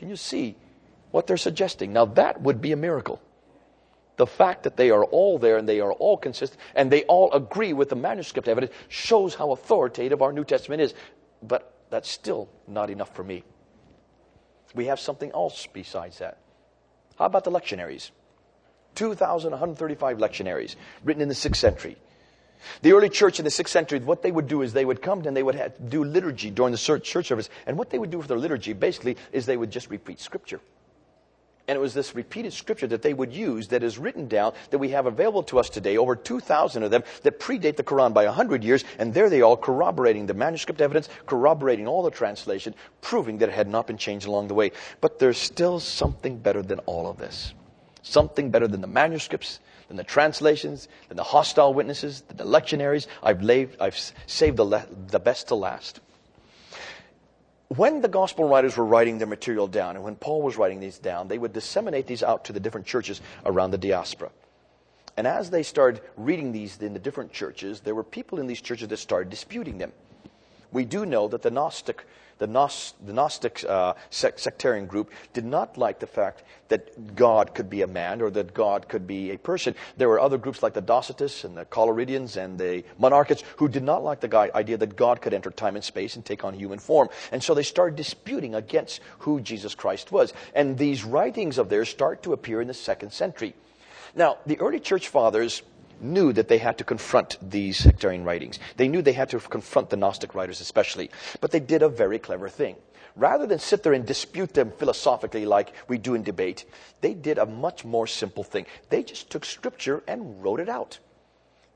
can 0.00 0.08
you 0.08 0.16
see 0.16 0.56
what 1.10 1.26
they're 1.26 1.36
suggesting? 1.36 1.92
Now, 1.92 2.06
that 2.06 2.40
would 2.40 2.62
be 2.62 2.72
a 2.72 2.76
miracle. 2.76 3.20
The 4.16 4.26
fact 4.26 4.62
that 4.62 4.78
they 4.78 4.90
are 4.90 5.04
all 5.04 5.38
there 5.38 5.58
and 5.58 5.68
they 5.68 5.80
are 5.80 5.92
all 5.92 6.16
consistent 6.16 6.58
and 6.74 6.90
they 6.90 7.02
all 7.02 7.30
agree 7.34 7.74
with 7.74 7.90
the 7.90 7.96
manuscript 7.96 8.48
evidence 8.48 8.72
shows 8.88 9.34
how 9.34 9.52
authoritative 9.52 10.22
our 10.22 10.32
New 10.32 10.44
Testament 10.44 10.80
is. 10.80 10.94
But 11.42 11.74
that's 11.90 12.08
still 12.08 12.48
not 12.66 12.88
enough 12.88 13.14
for 13.14 13.22
me. 13.22 13.44
We 14.74 14.86
have 14.86 14.98
something 14.98 15.32
else 15.32 15.68
besides 15.70 16.20
that. 16.20 16.38
How 17.18 17.26
about 17.26 17.44
the 17.44 17.50
lectionaries? 17.50 18.10
2,135 18.94 20.16
lectionaries 20.16 20.76
written 21.04 21.20
in 21.20 21.28
the 21.28 21.34
6th 21.34 21.56
century. 21.56 21.98
The 22.82 22.92
early 22.92 23.08
church 23.08 23.38
in 23.38 23.44
the 23.44 23.50
6th 23.50 23.68
century, 23.68 23.98
what 24.00 24.22
they 24.22 24.32
would 24.32 24.48
do 24.48 24.62
is 24.62 24.72
they 24.72 24.84
would 24.84 25.02
come 25.02 25.26
and 25.26 25.36
they 25.36 25.42
would 25.42 25.72
do 25.88 26.04
liturgy 26.04 26.50
during 26.50 26.72
the 26.72 26.78
church 26.78 27.26
service. 27.26 27.48
And 27.66 27.78
what 27.78 27.90
they 27.90 27.98
would 27.98 28.10
do 28.10 28.20
for 28.20 28.28
their 28.28 28.38
liturgy, 28.38 28.72
basically, 28.72 29.16
is 29.32 29.46
they 29.46 29.56
would 29.56 29.70
just 29.70 29.90
repeat 29.90 30.20
scripture. 30.20 30.60
And 31.68 31.76
it 31.76 31.80
was 31.80 31.94
this 31.94 32.16
repeated 32.16 32.52
scripture 32.52 32.88
that 32.88 33.02
they 33.02 33.14
would 33.14 33.32
use 33.32 33.68
that 33.68 33.84
is 33.84 33.96
written 33.96 34.26
down 34.26 34.54
that 34.70 34.78
we 34.78 34.88
have 34.88 35.06
available 35.06 35.44
to 35.44 35.60
us 35.60 35.70
today, 35.70 35.96
over 35.96 36.16
2,000 36.16 36.82
of 36.82 36.90
them 36.90 37.04
that 37.22 37.38
predate 37.38 37.76
the 37.76 37.84
Quran 37.84 38.12
by 38.12 38.24
100 38.24 38.64
years. 38.64 38.82
And 38.98 39.14
there 39.14 39.30
they 39.30 39.40
are 39.40 39.56
corroborating 39.56 40.26
the 40.26 40.34
manuscript 40.34 40.80
evidence, 40.80 41.08
corroborating 41.26 41.86
all 41.86 42.02
the 42.02 42.10
translation, 42.10 42.74
proving 43.02 43.38
that 43.38 43.50
it 43.50 43.54
had 43.54 43.68
not 43.68 43.86
been 43.86 43.98
changed 43.98 44.26
along 44.26 44.48
the 44.48 44.54
way. 44.54 44.72
But 45.00 45.20
there's 45.20 45.38
still 45.38 45.78
something 45.78 46.38
better 46.38 46.62
than 46.62 46.80
all 46.80 47.08
of 47.08 47.18
this. 47.18 47.54
Something 48.02 48.50
better 48.50 48.66
than 48.66 48.80
the 48.80 48.88
manuscripts, 48.88 49.60
than 49.90 49.96
the 49.96 50.04
translations, 50.04 50.86
than 51.08 51.16
the 51.16 51.24
hostile 51.24 51.74
witnesses, 51.74 52.20
than 52.28 52.36
the 52.36 52.44
lectionaries. 52.44 53.08
I've, 53.24 53.42
laid, 53.42 53.70
I've 53.80 53.98
saved 54.28 54.56
the, 54.56 54.64
le- 54.64 54.86
the 55.08 55.18
best 55.18 55.48
to 55.48 55.56
last. 55.56 55.98
When 57.66 58.00
the 58.00 58.06
gospel 58.06 58.48
writers 58.48 58.76
were 58.76 58.84
writing 58.84 59.18
their 59.18 59.26
material 59.26 59.66
down, 59.66 59.96
and 59.96 60.04
when 60.04 60.14
Paul 60.14 60.42
was 60.42 60.56
writing 60.56 60.78
these 60.78 61.00
down, 61.00 61.26
they 61.26 61.38
would 61.38 61.52
disseminate 61.52 62.06
these 62.06 62.22
out 62.22 62.44
to 62.44 62.52
the 62.52 62.60
different 62.60 62.86
churches 62.86 63.20
around 63.44 63.72
the 63.72 63.78
diaspora. 63.78 64.30
And 65.16 65.26
as 65.26 65.50
they 65.50 65.64
started 65.64 66.02
reading 66.16 66.52
these 66.52 66.80
in 66.80 66.92
the 66.92 67.00
different 67.00 67.32
churches, 67.32 67.80
there 67.80 67.96
were 67.96 68.04
people 68.04 68.38
in 68.38 68.46
these 68.46 68.60
churches 68.60 68.86
that 68.86 68.98
started 68.98 69.28
disputing 69.28 69.78
them. 69.78 69.90
We 70.70 70.84
do 70.84 71.04
know 71.04 71.26
that 71.26 71.42
the 71.42 71.50
Gnostic 71.50 72.04
the, 72.40 72.46
the 73.04 73.12
Gnostic 73.12 73.64
uh, 73.68 73.94
sectarian 74.08 74.86
group 74.86 75.12
did 75.34 75.44
not 75.44 75.76
like 75.76 76.00
the 76.00 76.06
fact 76.06 76.42
that 76.68 77.14
God 77.14 77.54
could 77.54 77.68
be 77.68 77.82
a 77.82 77.86
man 77.86 78.22
or 78.22 78.30
that 78.30 78.54
God 78.54 78.88
could 78.88 79.06
be 79.06 79.30
a 79.30 79.38
person. 79.38 79.74
There 79.98 80.08
were 80.08 80.18
other 80.18 80.38
groups 80.38 80.62
like 80.62 80.72
the 80.72 80.82
Docetists 80.82 81.44
and 81.44 81.56
the 81.56 81.66
Collyridians 81.66 82.36
and 82.36 82.58
the 82.58 82.82
Monarchists 82.98 83.44
who 83.58 83.68
did 83.68 83.82
not 83.82 84.02
like 84.02 84.20
the 84.20 84.50
idea 84.56 84.78
that 84.78 84.96
God 84.96 85.20
could 85.20 85.34
enter 85.34 85.50
time 85.50 85.76
and 85.76 85.84
space 85.84 86.16
and 86.16 86.24
take 86.24 86.42
on 86.42 86.54
human 86.54 86.78
form. 86.78 87.10
And 87.30 87.42
so 87.42 87.52
they 87.52 87.62
started 87.62 87.96
disputing 87.96 88.54
against 88.54 89.00
who 89.18 89.40
Jesus 89.40 89.74
Christ 89.74 90.10
was. 90.10 90.32
And 90.54 90.78
these 90.78 91.04
writings 91.04 91.58
of 91.58 91.68
theirs 91.68 91.90
start 91.90 92.22
to 92.22 92.32
appear 92.32 92.62
in 92.62 92.68
the 92.68 92.74
second 92.74 93.12
century. 93.12 93.54
Now, 94.14 94.38
the 94.46 94.58
early 94.60 94.80
church 94.80 95.08
fathers 95.08 95.62
knew 96.00 96.32
that 96.32 96.48
they 96.48 96.58
had 96.58 96.78
to 96.78 96.84
confront 96.84 97.36
these 97.42 97.78
sectarian 97.78 98.24
writings. 98.24 98.58
They 98.76 98.88
knew 98.88 99.02
they 99.02 99.12
had 99.12 99.30
to 99.30 99.40
confront 99.40 99.90
the 99.90 99.96
Gnostic 99.96 100.34
writers 100.34 100.60
especially. 100.60 101.10
But 101.40 101.50
they 101.50 101.60
did 101.60 101.82
a 101.82 101.88
very 101.88 102.18
clever 102.18 102.48
thing. 102.48 102.76
Rather 103.16 103.46
than 103.46 103.58
sit 103.58 103.82
there 103.82 103.92
and 103.92 104.06
dispute 104.06 104.54
them 104.54 104.70
philosophically 104.70 105.44
like 105.44 105.72
we 105.88 105.98
do 105.98 106.14
in 106.14 106.22
debate, 106.22 106.64
they 107.00 107.14
did 107.14 107.38
a 107.38 107.46
much 107.46 107.84
more 107.84 108.06
simple 108.06 108.44
thing. 108.44 108.66
They 108.88 109.02
just 109.02 109.30
took 109.30 109.44
scripture 109.44 110.02
and 110.06 110.42
wrote 110.42 110.60
it 110.60 110.68
out. 110.68 110.98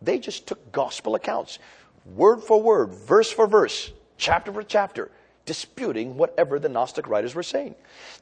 They 0.00 0.18
just 0.18 0.46
took 0.46 0.72
gospel 0.72 1.14
accounts, 1.14 1.58
word 2.04 2.42
for 2.42 2.62
word, 2.62 2.94
verse 2.94 3.30
for 3.30 3.46
verse, 3.46 3.92
chapter 4.16 4.52
for 4.52 4.62
chapter, 4.62 5.10
disputing 5.44 6.16
whatever 6.16 6.58
the 6.58 6.68
Gnostic 6.68 7.08
writers 7.08 7.34
were 7.34 7.42
saying. 7.42 7.74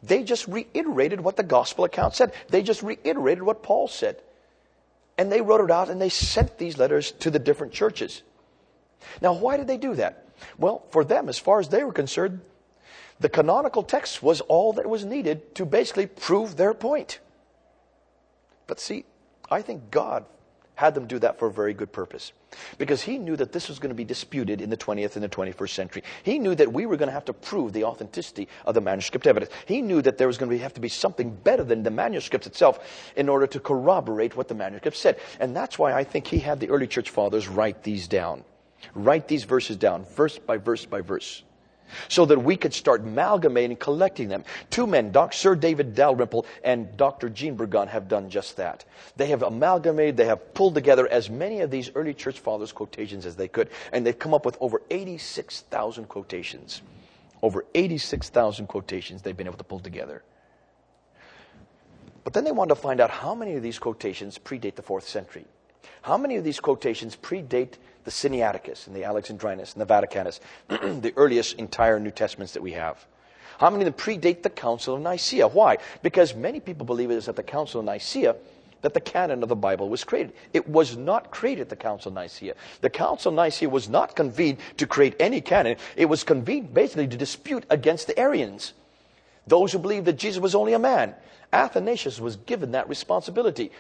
They 0.03 0.23
just 0.23 0.49
reiterated 0.49 1.21
what 1.21 1.37
the 1.37 1.43
gospel 1.43 1.85
account 1.85 2.15
said. 2.15 2.33
They 2.49 2.63
just 2.63 2.83
reiterated 2.83 3.43
what 3.43 3.63
Paul 3.63 3.89
said. 3.89 4.23
And 5.19 5.31
they 5.31 5.41
wrote 5.41 5.61
it 5.61 5.71
out 5.71 5.91
and 5.91 6.01
they 6.01 6.09
sent 6.09 6.59
these 6.59 6.79
letters 6.79 7.13
to 7.13 7.31
the 7.31 7.39
different 7.39 7.73
churches. 7.73 8.23
Now, 9.21 9.35
why 9.35 9.57
did 9.57 9.67
they 9.67 9.77
do 9.77 9.95
that? 9.95 10.27
Well, 10.59 10.85
for 10.91 11.05
them, 11.05 11.29
as 11.29 11.39
far 11.39 11.61
as 11.61 11.69
they 11.69 11.85
were 11.85 11.93
concerned, 11.93 12.41
the 13.21 13.29
canonical 13.29 13.83
text 13.83 14.23
was 14.23 14.41
all 14.43 14.73
that 14.75 14.89
was 14.89 15.05
needed 15.05 15.55
to 15.55 15.65
basically 15.65 16.07
prove 16.07 16.57
their 16.57 16.75
point. 16.75 17.21
But 18.67 18.81
see, 18.81 19.05
I 19.51 19.63
think 19.63 19.91
God 19.91 20.25
had 20.75 20.95
them 20.95 21.07
do 21.07 21.19
that 21.19 21.39
for 21.39 21.49
a 21.49 21.53
very 21.53 21.75
good 21.75 21.93
purpose. 21.93 22.33
Because 22.79 23.03
he 23.03 23.19
knew 23.19 23.37
that 23.37 23.53
this 23.53 23.69
was 23.69 23.79
going 23.79 23.91
to 23.91 23.95
be 23.95 24.05
disputed 24.05 24.61
in 24.61 24.71
the 24.71 24.77
20th 24.77 25.15
and 25.15 25.23
the 25.23 25.29
21st 25.29 25.71
century. 25.71 26.03
He 26.23 26.39
knew 26.39 26.55
that 26.55 26.73
we 26.73 26.87
were 26.87 26.97
going 26.97 27.09
to 27.09 27.13
have 27.13 27.25
to 27.27 27.33
prove 27.33 27.73
the 27.73 27.85
authenticity 27.85 28.49
of 28.65 28.75
the 28.75 28.81
manuscript 28.81 29.27
evidence. 29.27 29.53
He 29.67 29.83
knew 29.83 30.03
that 30.03 30.19
there 30.19 30.27
was 30.27 30.39
going 30.39 30.51
to 30.51 30.59
have 30.59 30.75
to 30.75 30.81
be 30.81 30.89
something 30.89 31.31
better 31.31 31.65
than 31.65 31.83
the 31.83 31.91
manuscript 31.91 32.47
itself 32.47 33.13
in 33.17 33.29
order 33.29 33.47
to 33.47 33.61
corroborate 33.61 34.37
what 34.37 34.49
the 34.49 34.55
manuscript 34.55 34.97
said. 34.97 35.19
And 35.41 35.55
that's 35.55 35.79
why 35.79 35.93
I 35.93 36.05
think 36.05 36.27
he 36.27 36.39
had 36.39 36.61
the 36.61 36.69
early 36.71 36.87
church 36.87 37.11
fathers 37.11 37.49
write 37.49 37.83
these 37.83 38.09
down. 38.09 38.45
Write 38.95 39.29
these 39.29 39.45
verses 39.45 39.77
down, 39.77 40.05
verse 40.05 40.39
by 40.39 40.57
verse 40.57 40.85
by 40.85 41.01
verse 41.01 41.45
so 42.09 42.25
that 42.27 42.39
we 42.39 42.57
could 42.57 42.75
start 42.75 43.03
amalgamating, 43.03 43.77
collecting 43.77 44.29
them. 44.29 44.45
Two 44.71 44.87
men, 44.87 45.13
Dr. 45.13 45.37
Sir 45.37 45.55
David 45.55 45.95
Dalrymple 45.95 46.47
and 46.65 46.97
Dr. 46.97 47.29
Jean 47.29 47.57
Burgon, 47.57 47.89
have 47.89 48.09
done 48.09 48.31
just 48.31 48.57
that. 48.57 48.85
They 49.17 49.27
have 49.29 49.43
amalgamated, 49.43 50.17
they 50.17 50.27
have 50.27 50.55
pulled 50.55 50.75
together 50.75 51.09
as 51.09 51.31
many 51.31 51.61
of 51.61 51.71
these 51.71 51.91
early 51.95 52.15
church 52.15 52.41
fathers' 52.41 52.73
quotations 52.73 53.27
as 53.27 53.37
they 53.37 53.49
could, 53.49 53.69
and 53.93 54.07
they've 54.07 54.19
come 54.19 54.35
up 54.35 54.47
with 54.47 54.57
over 54.61 54.83
86,000 54.91 56.09
quotations. 56.09 56.83
Over 57.43 57.65
86,000 57.75 58.67
quotations 58.67 59.23
they've 59.23 59.37
been 59.37 59.47
able 59.47 59.59
to 59.59 59.65
pull 59.65 59.81
together. 59.81 60.23
But 62.25 62.35
then 62.35 62.45
they 62.45 62.53
wanted 62.53 62.77
to 62.77 62.81
find 62.81 63.01
out 63.01 63.11
how 63.11 63.35
many 63.35 63.55
of 63.55 63.63
these 63.63 63.79
quotations 63.79 64.39
predate 64.39 64.77
the 64.77 64.83
fourth 64.83 65.09
century. 65.09 65.45
How 66.03 66.19
many 66.19 66.37
of 66.37 66.45
these 66.45 66.61
quotations 66.61 67.17
predate 67.17 67.75
the 68.05 68.11
Sinaiticus 68.11 68.87
and 68.87 68.97
the 68.97 69.05
Alexandrinus 69.05 69.75
and 69.75 69.81
the 69.81 69.87
Vaticanus, 69.87 70.41
the 70.69 71.13
earliest 71.17 71.59
entire 71.59 72.01
New 72.01 72.11
Testaments 72.11 72.53
that 72.55 72.63
we 72.63 72.73
have? 72.73 73.05
How 73.59 73.71
many 73.71 73.85
of 73.85 73.97
them 73.97 74.05
predate 74.05 74.43
the 74.43 74.51
Council 74.51 74.97
of 74.97 75.03
Nicaea? 75.03 75.47
Why? 75.47 75.79
Because 76.03 76.35
many 76.35 76.59
people 76.59 76.85
believe 76.85 77.11
it 77.11 77.17
is 77.17 77.29
at 77.29 77.37
the 77.37 77.43
Council 77.43 77.81
of 77.81 77.87
Nicaea 77.87 78.35
that 78.81 78.95
the 78.95 79.01
canon 79.01 79.45
of 79.45 79.49
the 79.49 79.57
Bible 79.57 79.89
was 79.89 80.03
created. 80.03 80.33
It 80.53 80.69
was 80.69 80.97
not 80.97 81.31
created 81.31 81.63
at 81.63 81.69
the 81.69 81.77
Council 81.77 82.09
of 82.09 82.15
Nicaea. 82.15 82.55
The 82.81 82.91
Council 82.91 83.31
of 83.31 83.37
Nicaea 83.37 83.69
was 83.69 83.89
not 83.89 84.17
convened 84.17 84.59
to 84.79 84.87
create 84.87 85.15
any 85.21 85.41
canon. 85.41 85.77
It 85.97 86.07
was 86.07 86.25
convened 86.25 86.75
basically 86.75 87.07
to 87.07 87.17
dispute 87.17 87.65
against 87.71 88.09
the 88.09 88.19
Arians. 88.19 88.73
Those 89.47 89.73
who 89.73 89.79
believed 89.79 90.07
that 90.07 90.19
Jesus 90.19 90.41
was 90.41 90.57
only 90.57 90.73
a 90.73 90.81
man. 90.81 91.15
Athanasius 91.53 92.19
was 92.19 92.37
given 92.37 92.73
that 92.73 92.89
responsibility 92.89 93.71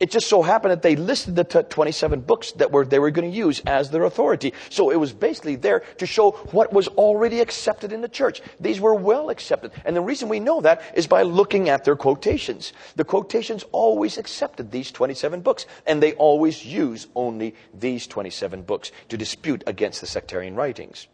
it 0.00 0.10
just 0.10 0.28
so 0.28 0.40
happened 0.40 0.72
that 0.72 0.80
they 0.80 0.96
listed 0.96 1.36
the 1.36 1.44
t- 1.44 1.62
27 1.62 2.22
books 2.22 2.52
that 2.52 2.72
were, 2.72 2.86
they 2.86 2.98
were 2.98 3.10
going 3.10 3.30
to 3.30 3.36
use 3.36 3.60
as 3.66 3.90
their 3.90 4.04
authority. 4.04 4.54
So 4.70 4.88
it 4.88 4.96
was 4.96 5.12
basically 5.12 5.56
there 5.56 5.80
to 5.98 6.06
show 6.06 6.30
what 6.52 6.72
was 6.72 6.88
already 6.88 7.40
accepted 7.40 7.92
in 7.92 8.00
the 8.00 8.08
church. 8.08 8.40
These 8.58 8.80
were 8.80 8.94
well 8.94 9.28
accepted. 9.28 9.72
And 9.84 9.94
the 9.94 10.00
reason 10.00 10.30
we 10.30 10.40
know 10.40 10.62
that 10.62 10.80
is 10.94 11.06
by 11.06 11.22
looking 11.22 11.68
at 11.68 11.84
their 11.84 11.96
quotations. 11.96 12.72
The 12.96 13.04
quotations 13.04 13.62
always 13.72 14.16
accepted 14.16 14.70
these 14.70 14.90
27 14.90 15.42
books, 15.42 15.66
and 15.86 16.02
they 16.02 16.14
always 16.14 16.64
use 16.64 17.06
only 17.14 17.54
these 17.74 18.06
27 18.06 18.62
books 18.62 18.92
to 19.10 19.18
dispute 19.18 19.62
against 19.66 20.00
the 20.00 20.06
sectarian 20.06 20.54
writings. 20.54 21.08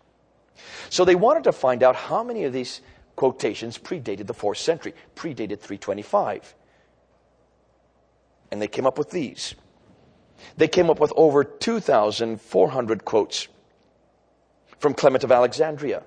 So 0.90 1.05
they 1.05 1.16
wanted 1.16 1.42
to 1.44 1.53
find 1.53 1.83
out 1.83 1.96
how 1.96 2.22
many 2.22 2.44
of 2.44 2.53
these 2.53 2.83
quotations 3.16 3.79
predated 3.79 4.29
the 4.29 4.35
fourth 4.35 4.59
century, 4.59 4.94
predated 5.16 5.59
325. 5.59 6.55
And 8.51 8.61
they 8.61 8.69
came 8.69 8.87
up 8.87 8.99
with 8.99 9.11
these. 9.11 9.55
They 10.57 10.69
came 10.69 10.91
up 10.91 11.01
with 11.01 11.13
over 11.17 11.45
2,400 11.45 13.05
quotes 13.05 13.49
from 14.79 14.95
Clement 14.95 15.25
of 15.25 15.33
Alexandria 15.33 16.03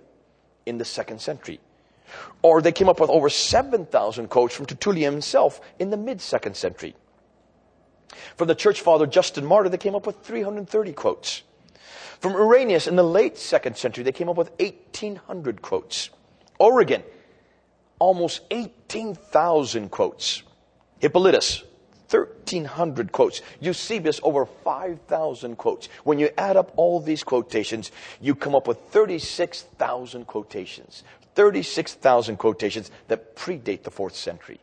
in 0.65 0.78
the 0.78 0.86
second 0.86 1.19
century. 1.19 1.60
Or 2.41 2.62
they 2.62 2.71
came 2.71 2.89
up 2.89 2.99
with 2.99 3.10
over 3.10 3.30
7,000 3.30 4.28
quotes 4.30 4.56
from 4.56 4.65
Tertullian 4.65 5.13
himself 5.13 5.62
in 5.78 5.89
the 5.89 5.97
mid 5.97 6.21
second 6.21 6.56
century. 6.56 6.95
From 8.36 8.47
the 8.47 8.56
church 8.56 8.82
father 8.82 9.06
Justin 9.06 9.45
Martyr, 9.45 9.69
they 9.69 9.78
came 9.78 9.95
up 9.95 10.08
with 10.08 10.21
330 10.21 10.93
quotes. 10.93 11.43
From 12.19 12.36
Irenaeus 12.36 12.88
in 12.88 12.95
the 12.95 13.04
late 13.04 13.38
second 13.38 13.78
century, 13.78 14.04
they 14.04 14.12
came 14.12 14.30
up 14.30 14.36
with 14.36 14.52
1,800 14.60 15.62
quotes. 15.62 16.10
Origen, 16.60 17.04
almost 17.99 18.41
18,000 18.52 19.89
quotes. 19.89 20.43
Hippolytus, 20.99 21.63
1,300 22.10 23.12
quotes. 23.12 23.41
Eusebius, 23.60 24.19
over 24.24 24.45
5,000 24.45 25.58
quotes. 25.58 25.88
When 26.04 26.19
you 26.19 26.30
add 26.38 26.58
up 26.58 26.72
all 26.76 27.00
these 27.00 27.24
quotations, 27.24 27.91
you 28.19 28.36
come 28.36 28.56
up 28.56 28.67
with 28.67 28.80
36,000 28.89 30.26
quotations. 30.26 31.04
36,000 31.36 32.38
quotations 32.38 32.91
that 33.08 33.36
predate 33.36 33.84
the 33.84 33.91
fourth 33.91 34.15
century. 34.15 34.60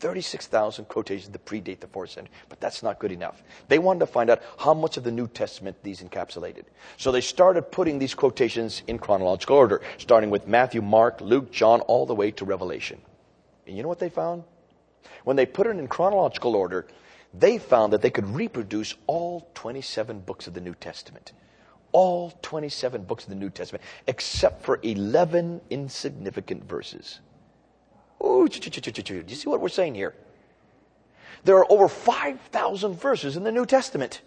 36,000 0.00 0.86
quotations 0.86 1.30
that 1.30 1.44
predate 1.46 1.80
the 1.80 1.86
fourth 1.86 2.10
century. 2.10 2.32
But 2.48 2.60
that's 2.60 2.82
not 2.82 2.98
good 2.98 3.12
enough. 3.12 3.42
They 3.68 3.78
wanted 3.78 4.00
to 4.00 4.06
find 4.06 4.28
out 4.28 4.42
how 4.58 4.74
much 4.74 4.96
of 4.96 5.04
the 5.04 5.10
New 5.10 5.28
Testament 5.28 5.76
these 5.82 6.02
encapsulated. 6.02 6.64
So 6.96 7.12
they 7.12 7.20
started 7.20 7.70
putting 7.70 7.98
these 7.98 8.14
quotations 8.14 8.82
in 8.86 8.98
chronological 8.98 9.56
order, 9.56 9.80
starting 9.98 10.30
with 10.30 10.46
Matthew, 10.48 10.82
Mark, 10.82 11.20
Luke, 11.20 11.50
John, 11.52 11.80
all 11.82 12.04
the 12.06 12.14
way 12.14 12.30
to 12.32 12.44
Revelation. 12.44 13.00
And 13.66 13.76
you 13.76 13.82
know 13.82 13.88
what 13.88 13.98
they 13.98 14.10
found? 14.10 14.44
When 15.24 15.36
they 15.36 15.46
put 15.46 15.66
it 15.66 15.76
in 15.76 15.88
chronological 15.88 16.54
order, 16.54 16.86
they 17.32 17.58
found 17.58 17.92
that 17.92 18.02
they 18.02 18.10
could 18.10 18.28
reproduce 18.28 18.94
all 19.06 19.50
27 19.54 20.20
books 20.20 20.46
of 20.46 20.54
the 20.54 20.60
New 20.60 20.74
Testament. 20.74 21.32
All 21.92 22.32
27 22.42 23.04
books 23.04 23.24
of 23.24 23.30
the 23.30 23.36
New 23.36 23.50
Testament, 23.50 23.84
except 24.06 24.62
for 24.62 24.80
11 24.82 25.60
insignificant 25.70 26.64
verses. 26.68 27.20
Ooh, 28.24 28.48
do 28.48 28.58
you 28.64 29.36
see 29.36 29.48
what 29.48 29.60
we're 29.60 29.68
saying 29.68 29.94
here? 29.94 30.14
There 31.44 31.56
are 31.58 31.70
over 31.70 31.88
5,000 31.88 32.94
verses 32.94 33.36
in 33.36 33.44
the 33.44 33.52
New 33.52 33.66
Testament. 33.66 34.22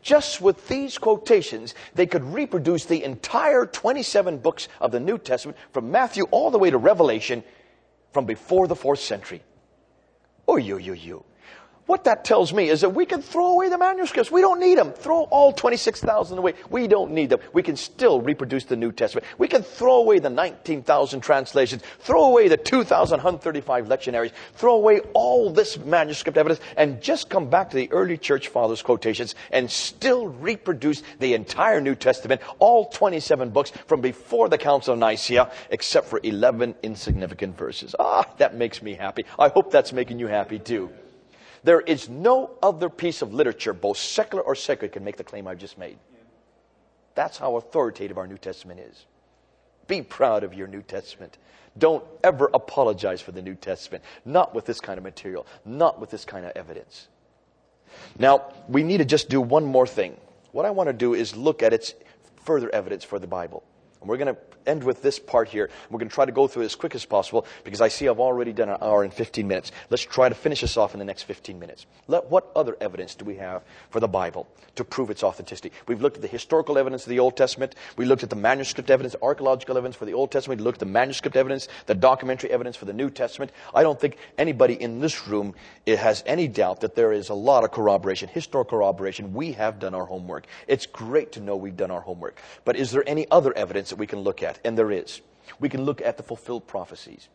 Just 0.00 0.40
with 0.40 0.68
these 0.68 0.98
quotations, 0.98 1.74
they 1.94 2.06
could 2.06 2.22
reproduce 2.24 2.84
the 2.84 3.02
entire 3.02 3.66
27 3.66 4.38
books 4.38 4.68
of 4.80 4.92
the 4.92 5.00
New 5.00 5.18
Testament 5.18 5.58
from 5.72 5.90
Matthew 5.90 6.24
all 6.30 6.50
the 6.50 6.58
way 6.58 6.70
to 6.70 6.78
Revelation 6.78 7.42
from 8.12 8.26
before 8.26 8.68
the 8.68 8.76
fourth 8.76 9.00
century. 9.00 9.42
Oh, 10.46 10.56
you, 10.56 10.78
you, 10.78 10.92
you. 10.92 11.24
What 11.86 12.04
that 12.04 12.24
tells 12.24 12.54
me 12.54 12.70
is 12.70 12.80
that 12.80 12.94
we 12.94 13.04
can 13.04 13.20
throw 13.20 13.48
away 13.48 13.68
the 13.68 13.76
manuscripts. 13.76 14.32
We 14.32 14.40
don't 14.40 14.58
need 14.58 14.78
them. 14.78 14.92
Throw 14.92 15.24
all 15.24 15.52
26,000 15.52 16.38
away. 16.38 16.54
We 16.70 16.88
don't 16.88 17.12
need 17.12 17.28
them. 17.28 17.40
We 17.52 17.62
can 17.62 17.76
still 17.76 18.22
reproduce 18.22 18.64
the 18.64 18.76
New 18.76 18.90
Testament. 18.90 19.26
We 19.36 19.48
can 19.48 19.62
throw 19.62 19.96
away 19.96 20.18
the 20.18 20.30
19,000 20.30 21.20
translations. 21.20 21.82
Throw 22.00 22.24
away 22.24 22.48
the 22.48 22.56
2,135 22.56 23.88
lectionaries. 23.88 24.32
Throw 24.54 24.76
away 24.76 25.00
all 25.12 25.50
this 25.50 25.76
manuscript 25.76 26.38
evidence 26.38 26.60
and 26.78 27.02
just 27.02 27.28
come 27.28 27.50
back 27.50 27.68
to 27.70 27.76
the 27.76 27.92
early 27.92 28.16
church 28.16 28.48
fathers' 28.48 28.80
quotations 28.80 29.34
and 29.52 29.70
still 29.70 30.28
reproduce 30.28 31.02
the 31.18 31.34
entire 31.34 31.82
New 31.82 31.94
Testament, 31.94 32.40
all 32.60 32.86
27 32.86 33.50
books 33.50 33.72
from 33.86 34.00
before 34.00 34.48
the 34.48 34.56
Council 34.56 34.94
of 34.94 35.00
Nicaea, 35.00 35.52
except 35.68 36.06
for 36.06 36.18
11 36.22 36.76
insignificant 36.82 37.58
verses. 37.58 37.94
Ah, 37.98 38.24
that 38.38 38.54
makes 38.54 38.80
me 38.80 38.94
happy. 38.94 39.26
I 39.38 39.48
hope 39.48 39.70
that's 39.70 39.92
making 39.92 40.18
you 40.18 40.28
happy 40.28 40.58
too. 40.58 40.90
There 41.64 41.80
is 41.80 42.10
no 42.10 42.50
other 42.62 42.90
piece 42.90 43.22
of 43.22 43.32
literature, 43.32 43.72
both 43.72 43.96
secular 43.96 44.42
or 44.44 44.54
sacred, 44.54 44.92
can 44.92 45.02
make 45.02 45.16
the 45.16 45.24
claim 45.24 45.46
I've 45.46 45.58
just 45.58 45.78
made. 45.78 45.98
That's 47.14 47.38
how 47.38 47.56
authoritative 47.56 48.18
our 48.18 48.26
New 48.26 48.36
Testament 48.38 48.80
is. 48.80 49.06
Be 49.86 50.02
proud 50.02 50.44
of 50.44 50.52
your 50.52 50.66
New 50.66 50.82
Testament. 50.82 51.38
Don't 51.76 52.04
ever 52.22 52.50
apologize 52.52 53.20
for 53.20 53.32
the 53.32 53.42
New 53.42 53.54
Testament. 53.54 54.04
Not 54.24 54.54
with 54.54 54.66
this 54.66 54.80
kind 54.80 54.98
of 54.98 55.04
material, 55.04 55.46
not 55.64 56.00
with 56.00 56.10
this 56.10 56.24
kind 56.24 56.44
of 56.44 56.52
evidence. 56.54 57.08
Now, 58.18 58.52
we 58.68 58.82
need 58.82 58.98
to 58.98 59.04
just 59.04 59.28
do 59.28 59.40
one 59.40 59.64
more 59.64 59.86
thing. 59.86 60.16
What 60.52 60.66
I 60.66 60.70
want 60.70 60.88
to 60.88 60.92
do 60.92 61.14
is 61.14 61.34
look 61.34 61.62
at 61.62 61.72
its 61.72 61.94
further 62.44 62.68
evidence 62.74 63.04
for 63.04 63.18
the 63.18 63.26
Bible. 63.26 63.62
And 64.04 64.10
we're 64.10 64.18
going 64.18 64.34
to 64.34 64.40
end 64.66 64.84
with 64.84 65.00
this 65.00 65.18
part 65.18 65.48
here. 65.48 65.70
We're 65.88 65.98
going 65.98 66.10
to 66.10 66.14
try 66.14 66.26
to 66.26 66.32
go 66.32 66.46
through 66.46 66.62
it 66.62 66.66
as 66.66 66.74
quick 66.74 66.94
as 66.94 67.06
possible 67.06 67.46
because 67.64 67.80
I 67.80 67.88
see 67.88 68.06
I've 68.06 68.20
already 68.20 68.52
done 68.52 68.68
an 68.68 68.76
hour 68.82 69.02
and 69.02 69.12
15 69.12 69.48
minutes. 69.48 69.72
Let's 69.88 70.02
try 70.02 70.28
to 70.28 70.34
finish 70.34 70.60
this 70.60 70.76
off 70.76 70.92
in 70.92 70.98
the 70.98 71.06
next 71.06 71.22
15 71.22 71.58
minutes. 71.58 71.86
Let, 72.06 72.30
what 72.30 72.52
other 72.54 72.76
evidence 72.82 73.14
do 73.14 73.24
we 73.24 73.36
have 73.36 73.62
for 73.88 74.00
the 74.00 74.08
Bible 74.08 74.46
to 74.74 74.84
prove 74.84 75.08
its 75.08 75.22
authenticity? 75.22 75.72
We've 75.88 76.02
looked 76.02 76.16
at 76.16 76.22
the 76.22 76.28
historical 76.28 76.76
evidence 76.76 77.04
of 77.04 77.08
the 77.08 77.18
Old 77.18 77.34
Testament. 77.34 77.76
We 77.96 78.04
looked 78.04 78.22
at 78.22 78.28
the 78.28 78.36
manuscript 78.36 78.90
evidence, 78.90 79.16
archaeological 79.22 79.78
evidence 79.78 79.96
for 79.96 80.04
the 80.04 80.12
Old 80.12 80.30
Testament. 80.30 80.60
We 80.60 80.64
looked 80.64 80.76
at 80.76 80.86
the 80.86 80.92
manuscript 80.92 81.34
evidence, 81.34 81.68
the 81.86 81.94
documentary 81.94 82.50
evidence 82.50 82.76
for 82.76 82.84
the 82.84 82.92
New 82.92 83.08
Testament. 83.08 83.52
I 83.74 83.82
don't 83.82 83.98
think 83.98 84.18
anybody 84.36 84.74
in 84.74 85.00
this 85.00 85.26
room 85.26 85.54
eh, 85.86 85.96
has 85.96 86.22
any 86.26 86.46
doubt 86.46 86.82
that 86.82 86.94
there 86.94 87.12
is 87.12 87.30
a 87.30 87.34
lot 87.34 87.64
of 87.64 87.70
corroboration, 87.70 88.28
historical 88.28 88.78
corroboration. 88.78 89.32
We 89.32 89.52
have 89.52 89.78
done 89.78 89.94
our 89.94 90.04
homework. 90.04 90.46
It's 90.66 90.84
great 90.84 91.32
to 91.32 91.40
know 91.40 91.56
we've 91.56 91.76
done 91.76 91.90
our 91.90 92.02
homework. 92.02 92.38
But 92.66 92.76
is 92.76 92.90
there 92.90 93.04
any 93.06 93.26
other 93.30 93.56
evidence 93.56 93.93
that 93.94 94.00
we 94.00 94.08
can 94.08 94.20
look 94.20 94.42
at, 94.42 94.58
and 94.64 94.76
there 94.76 94.90
is. 94.90 95.20
We 95.60 95.68
can 95.68 95.84
look 95.84 96.02
at 96.02 96.16
the 96.16 96.24
fulfilled 96.24 96.66
prophecies. 96.66 97.28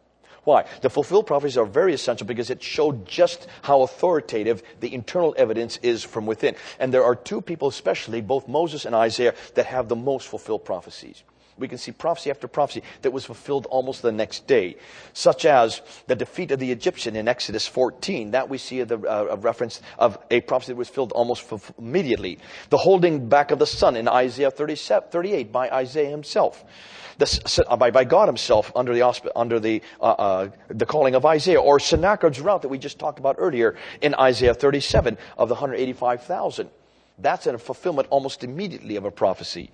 Why? 0.43 0.65
The 0.81 0.89
fulfilled 0.89 1.25
prophecies 1.25 1.57
are 1.57 1.65
very 1.65 1.93
essential 1.93 2.27
because 2.27 2.49
it 2.49 2.61
showed 2.61 3.07
just 3.07 3.47
how 3.61 3.81
authoritative 3.83 4.61
the 4.81 4.93
internal 4.93 5.33
evidence 5.37 5.77
is 5.81 6.03
from 6.03 6.25
within. 6.25 6.55
And 6.79 6.93
there 6.93 7.05
are 7.05 7.15
two 7.15 7.39
people, 7.39 7.69
especially, 7.69 8.19
both 8.19 8.49
Moses 8.49 8.83
and 8.83 8.93
Isaiah, 8.93 9.35
that 9.55 9.67
have 9.67 9.87
the 9.87 9.95
most 9.95 10.27
fulfilled 10.27 10.65
prophecies. 10.65 11.23
We 11.59 11.67
can 11.67 11.77
see 11.77 11.91
prophecy 11.91 12.29
after 12.29 12.47
prophecy 12.47 12.83
that 13.01 13.11
was 13.11 13.25
fulfilled 13.25 13.67
almost 13.69 14.01
the 14.01 14.11
next 14.11 14.47
day, 14.47 14.77
such 15.13 15.45
as 15.45 15.81
the 16.07 16.15
defeat 16.15 16.51
of 16.51 16.59
the 16.59 16.71
Egyptian 16.71 17.15
in 17.15 17.27
Exodus 17.27 17.67
14. 17.67 18.31
That 18.31 18.49
we 18.49 18.57
see 18.57 18.79
a, 18.79 18.85
uh, 18.85 19.27
a 19.31 19.35
reference 19.35 19.81
of 19.97 20.17
a 20.31 20.41
prophecy 20.41 20.73
that 20.73 20.77
was 20.77 20.89
filled 20.89 21.11
almost 21.11 21.45
immediately. 21.77 22.39
The 22.69 22.77
holding 22.77 23.29
back 23.29 23.51
of 23.51 23.59
the 23.59 23.67
sun 23.67 23.95
in 23.95 24.07
Isaiah 24.07 24.51
38 24.51 25.51
by 25.51 25.69
Isaiah 25.69 26.09
himself 26.09 26.63
the, 27.19 27.65
uh, 27.67 27.75
by, 27.75 27.91
by 27.91 28.05
God 28.05 28.27
Himself 28.27 28.71
under 28.75 28.93
the 28.93 29.31
under 29.35 29.59
the 29.59 29.81
uh, 30.01 30.03
uh, 30.03 30.49
the 30.69 30.85
calling 30.85 31.15
of 31.15 31.25
Isaiah, 31.25 31.61
or 31.61 31.79
Sennacherib's 31.79 32.39
rout 32.39 32.61
that 32.63 32.69
we 32.69 32.77
just 32.77 32.97
talked 32.97 33.19
about 33.19 33.35
earlier 33.37 33.75
in 34.01 34.15
Isaiah 34.15 34.53
37 34.53 35.17
of 35.37 35.49
the 35.49 35.55
185,000. 35.55 36.69
That's 37.21 37.47
a 37.47 37.57
fulfillment 37.57 38.07
almost 38.09 38.43
immediately 38.43 38.95
of 38.95 39.05
a 39.05 39.11
prophecy. 39.11 39.71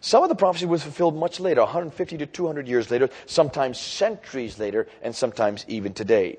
Some 0.00 0.22
of 0.22 0.28
the 0.28 0.34
prophecy 0.34 0.66
was 0.66 0.82
fulfilled 0.82 1.16
much 1.16 1.40
later, 1.40 1.62
150 1.62 2.18
to 2.18 2.26
200 2.26 2.68
years 2.68 2.90
later, 2.90 3.10
sometimes 3.26 3.78
centuries 3.78 4.58
later, 4.58 4.86
and 5.02 5.14
sometimes 5.14 5.64
even 5.68 5.92
today 5.92 6.38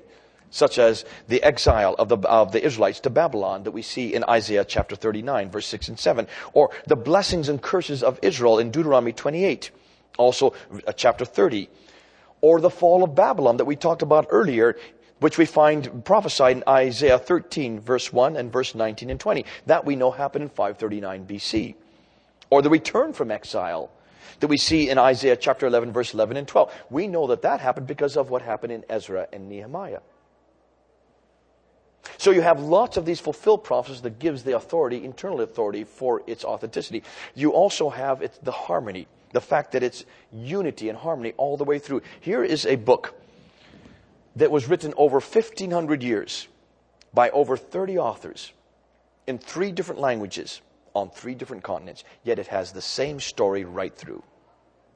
such 0.50 0.78
as 0.78 1.04
the 1.28 1.42
exile 1.42 1.94
of 1.98 2.08
the, 2.08 2.16
of 2.18 2.52
the 2.52 2.64
Israelites 2.64 3.00
to 3.00 3.10
Babylon 3.10 3.64
that 3.64 3.72
we 3.72 3.82
see 3.82 4.14
in 4.14 4.24
Isaiah 4.24 4.64
chapter 4.64 4.96
39, 4.96 5.50
verse 5.50 5.66
6 5.66 5.88
and 5.88 5.98
7, 5.98 6.26
or 6.52 6.70
the 6.86 6.96
blessings 6.96 7.48
and 7.48 7.60
curses 7.60 8.02
of 8.02 8.18
Israel 8.22 8.58
in 8.58 8.70
Deuteronomy 8.70 9.12
28, 9.12 9.70
also 10.16 10.54
uh, 10.86 10.92
chapter 10.92 11.24
30, 11.24 11.68
or 12.40 12.60
the 12.60 12.70
fall 12.70 13.04
of 13.04 13.14
Babylon 13.14 13.58
that 13.58 13.64
we 13.64 13.76
talked 13.76 14.02
about 14.02 14.26
earlier, 14.30 14.76
which 15.20 15.38
we 15.38 15.46
find 15.46 16.04
prophesied 16.04 16.58
in 16.58 16.64
Isaiah 16.68 17.18
13, 17.18 17.80
verse 17.80 18.12
1 18.12 18.36
and 18.36 18.52
verse 18.52 18.74
19 18.74 19.10
and 19.10 19.20
20. 19.20 19.44
That 19.66 19.84
we 19.84 19.96
know 19.96 20.10
happened 20.10 20.42
in 20.42 20.48
539 20.48 21.26
BC. 21.26 21.74
Or 22.50 22.62
the 22.62 22.70
return 22.70 23.12
from 23.12 23.30
exile 23.30 23.90
that 24.40 24.46
we 24.46 24.56
see 24.56 24.88
in 24.88 24.98
Isaiah 24.98 25.36
chapter 25.36 25.66
11, 25.66 25.92
verse 25.92 26.14
11 26.14 26.36
and 26.36 26.46
12. 26.46 26.72
We 26.90 27.06
know 27.08 27.26
that 27.28 27.42
that 27.42 27.60
happened 27.60 27.86
because 27.86 28.16
of 28.16 28.30
what 28.30 28.42
happened 28.42 28.72
in 28.72 28.84
Ezra 28.88 29.28
and 29.32 29.48
Nehemiah. 29.48 30.00
So 32.16 32.30
you 32.30 32.40
have 32.40 32.60
lots 32.60 32.96
of 32.96 33.04
these 33.04 33.20
fulfilled 33.20 33.64
prophecies 33.64 34.02
that 34.02 34.18
gives 34.18 34.42
the 34.42 34.56
authority, 34.56 35.04
internal 35.04 35.40
authority 35.40 35.84
for 35.84 36.22
its 36.26 36.44
authenticity. 36.44 37.02
You 37.34 37.50
also 37.50 37.90
have 37.90 38.28
the 38.42 38.52
harmony. 38.52 39.08
The 39.32 39.40
fact 39.40 39.72
that 39.72 39.82
it's 39.82 40.04
unity 40.32 40.88
and 40.88 40.96
harmony 40.96 41.34
all 41.36 41.56
the 41.56 41.64
way 41.64 41.78
through. 41.78 42.00
Here 42.20 42.42
is 42.42 42.64
a 42.64 42.76
book 42.76 43.17
that 44.38 44.50
was 44.50 44.68
written 44.68 44.94
over 44.96 45.20
1,500 45.20 46.02
years 46.02 46.48
by 47.12 47.28
over 47.30 47.56
30 47.56 47.98
authors 47.98 48.52
in 49.26 49.38
three 49.38 49.72
different 49.72 50.00
languages 50.00 50.60
on 50.94 51.10
three 51.10 51.34
different 51.34 51.62
continents, 51.62 52.04
yet 52.22 52.38
it 52.38 52.46
has 52.46 52.72
the 52.72 52.80
same 52.80 53.20
story 53.20 53.64
right 53.64 53.94
through. 53.94 54.22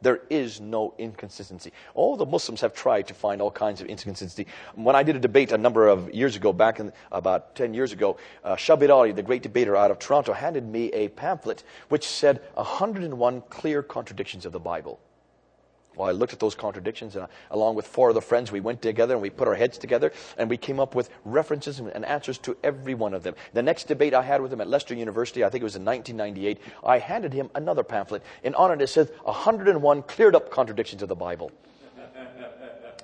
There 0.01 0.21
is 0.31 0.61
no 0.61 0.95
inconsistency. 0.99 1.73
All 1.95 2.17
the 2.17 2.27
Muslims 2.27 2.61
have 2.61 2.75
tried 2.75 3.07
to 3.09 3.15
find 3.15 3.41
all 3.41 3.53
kinds 3.53 3.81
of 3.81 3.87
inconsistency. 3.87 4.47
When 4.75 4.97
I 4.97 5.03
did 5.03 5.15
a 5.15 5.21
debate 5.21 5.53
a 5.53 5.59
number 5.59 5.87
of 5.87 6.13
years 6.13 6.35
ago, 6.35 6.53
back 6.53 6.81
in 6.81 6.93
about 7.13 7.55
10 7.55 7.75
years 7.75 7.93
ago, 7.93 8.17
uh, 8.43 8.57
Shabir 8.57 8.91
Ali, 8.91 9.13
the 9.13 9.23
great 9.23 9.43
debater 9.43 9.77
out 9.77 9.93
of 9.93 9.99
Toronto, 9.99 10.33
handed 10.33 10.67
me 10.67 10.93
a 10.93 11.09
pamphlet 11.09 11.63
which 11.89 12.07
said 12.07 12.43
101 12.55 13.43
clear 13.43 13.83
contradictions 13.83 14.45
of 14.45 14.53
the 14.53 14.61
Bible. 14.61 14.99
Well, 15.97 16.09
I 16.09 16.13
looked 16.13 16.33
at 16.33 16.41
those 16.41 16.55
contradictions, 16.55 17.17
and 17.17 17.27
along 17.51 17.75
with 17.75 17.87
four 17.87 18.11
other 18.11 18.21
friends, 18.21 18.51
we 18.51 18.61
went 18.61 18.81
together 18.81 19.15
and 19.15 19.23
we 19.23 19.31
put 19.31 19.47
our 19.47 19.55
heads 19.55 19.77
together, 19.77 20.13
and 20.39 20.49
we 20.49 20.57
came 20.57 20.81
up 20.81 20.95
with 20.95 21.11
references 21.25 21.81
and 21.81 22.05
answers 22.05 22.39
to 22.39 22.57
every 22.65 22.95
one 22.95 23.13
of 23.13 23.23
them. 23.23 23.35
The 23.53 23.63
next 23.63 23.89
debate 23.89 24.15
I 24.15 24.23
had 24.23 24.41
with 24.41 24.53
him 24.53 24.61
at 24.61 24.69
Leicester 24.69 24.95
University, 24.95 25.45
I 25.45 25.51
think 25.51 25.61
it 25.61 25.65
was 25.65 25.77
in 25.77 25.85
1998, 25.85 26.59
I 26.85 26.99
handed 26.99 27.33
him 27.33 27.51
another 27.55 27.83
pamphlet. 27.83 28.23
In 28.43 28.55
honor, 28.55 28.83
it 28.83 28.89
says 28.89 29.11
101 29.25 30.03
cleared 30.05 30.35
up 30.35 30.51
contradictions 30.51 31.03
of 31.03 31.09
the 31.09 31.15
Bible. 31.15 31.51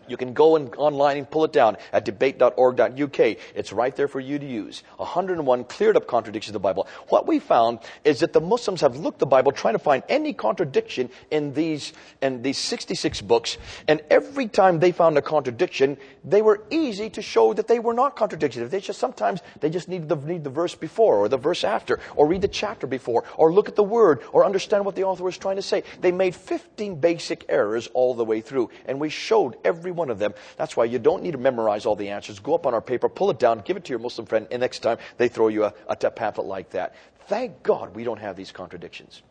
You 0.09 0.17
can 0.17 0.33
go 0.33 0.57
online 0.57 1.19
and 1.19 1.31
pull 1.31 1.45
it 1.45 1.53
down 1.53 1.77
at 1.93 2.05
debate.org.uk. 2.05 3.21
It's 3.55 3.73
right 3.73 3.95
there 3.95 4.09
for 4.09 4.21
you 4.21 4.39
to 4.39 4.47
use. 4.47 4.83
101 4.97 5.65
cleared 5.65 5.97
up 5.97 6.07
contradictions 6.07 6.51
of 6.51 6.55
the 6.55 6.61
Bible. 6.61 6.87
What 7.09 7.27
we 7.27 7.39
found 7.39 7.81
is 8.05 8.21
that 8.21 8.33
the 8.33 8.41
Muslims 8.41 8.81
have 8.81 8.97
looked 8.97 9.19
the 9.19 9.27
Bible 9.27 9.53
trying 9.53 9.75
to 9.75 9.79
find 9.79 10.03
any 10.09 10.33
contradiction 10.33 11.11
in 11.31 11.53
these, 11.53 11.93
in 12.23 12.43
these 12.43 12.59
66 12.59 13.21
books, 13.23 13.59
and 13.87 14.01
every 14.11 14.49
time 14.49 14.79
they 14.79 14.93
found 14.93 15.19
a 15.19 15.23
contradiction, 15.23 15.97
they 16.25 16.43
were 16.43 16.63
easy 16.71 17.11
to 17.11 17.23
show 17.23 17.53
that 17.55 17.69
they 17.69 17.79
were 17.79 17.95
not 17.95 18.17
contradictory. 18.17 18.65
They 18.65 18.81
just 18.81 18.99
sometimes 18.99 19.41
they 19.61 19.71
just 19.71 19.89
need 19.89 20.09
the, 20.09 20.17
need 20.17 20.45
the 20.45 20.51
verse 20.51 20.75
before 20.75 21.17
or 21.17 21.29
the 21.29 21.37
verse 21.37 21.65
after, 21.65 22.01
or 22.17 22.27
read 22.27 22.43
the 22.43 22.49
chapter 22.49 22.87
before, 22.87 23.25
or 23.37 23.53
look 23.53 23.69
at 23.69 23.77
the 23.77 23.83
word, 23.83 24.23
or 24.33 24.45
understand 24.45 24.85
what 24.85 24.95
the 24.95 25.05
author 25.05 25.25
was 25.25 25.39
trying 25.39 25.57
to 25.57 25.63
say. 25.63 25.83
They 26.01 26.13
made 26.13 26.35
15 26.35 27.01
basic 27.01 27.45
errors 27.49 27.89
all 27.95 28.15
the 28.15 28.25
way 28.25 28.41
through, 28.41 28.71
and 28.87 29.01
we 29.01 29.09
showed 29.09 29.57
every 29.65 29.91
one 29.99 30.09
of 30.09 30.19
them. 30.19 30.33
That's 30.57 30.77
why 30.77 30.85
you 30.87 30.99
don't 30.99 31.23
need 31.23 31.33
to 31.33 31.39
memorize 31.39 31.85
all 31.85 31.97
the 31.97 32.09
answers. 32.09 32.39
Go 32.39 32.55
up 32.55 32.67
on 32.67 32.73
our 32.73 32.81
paper, 32.81 33.09
pull 33.09 33.31
it 33.31 33.39
down, 33.39 33.61
give 33.65 33.77
it 33.77 33.85
to 33.85 33.91
your 33.91 33.99
Muslim 33.99 34.27
friend, 34.27 34.47
and 34.51 34.61
next 34.61 34.79
time 34.79 34.97
they 35.19 35.29
throw 35.29 35.49
you 35.49 35.65
a, 35.65 35.75
a 35.89 35.97
pamphlet 36.11 36.47
like 36.47 36.71
that. 36.71 36.95
Thank 37.27 37.63
God 37.63 37.95
we 37.95 38.05
don't 38.05 38.21
have 38.21 38.37
these 38.37 38.53
contradictions. 38.53 39.23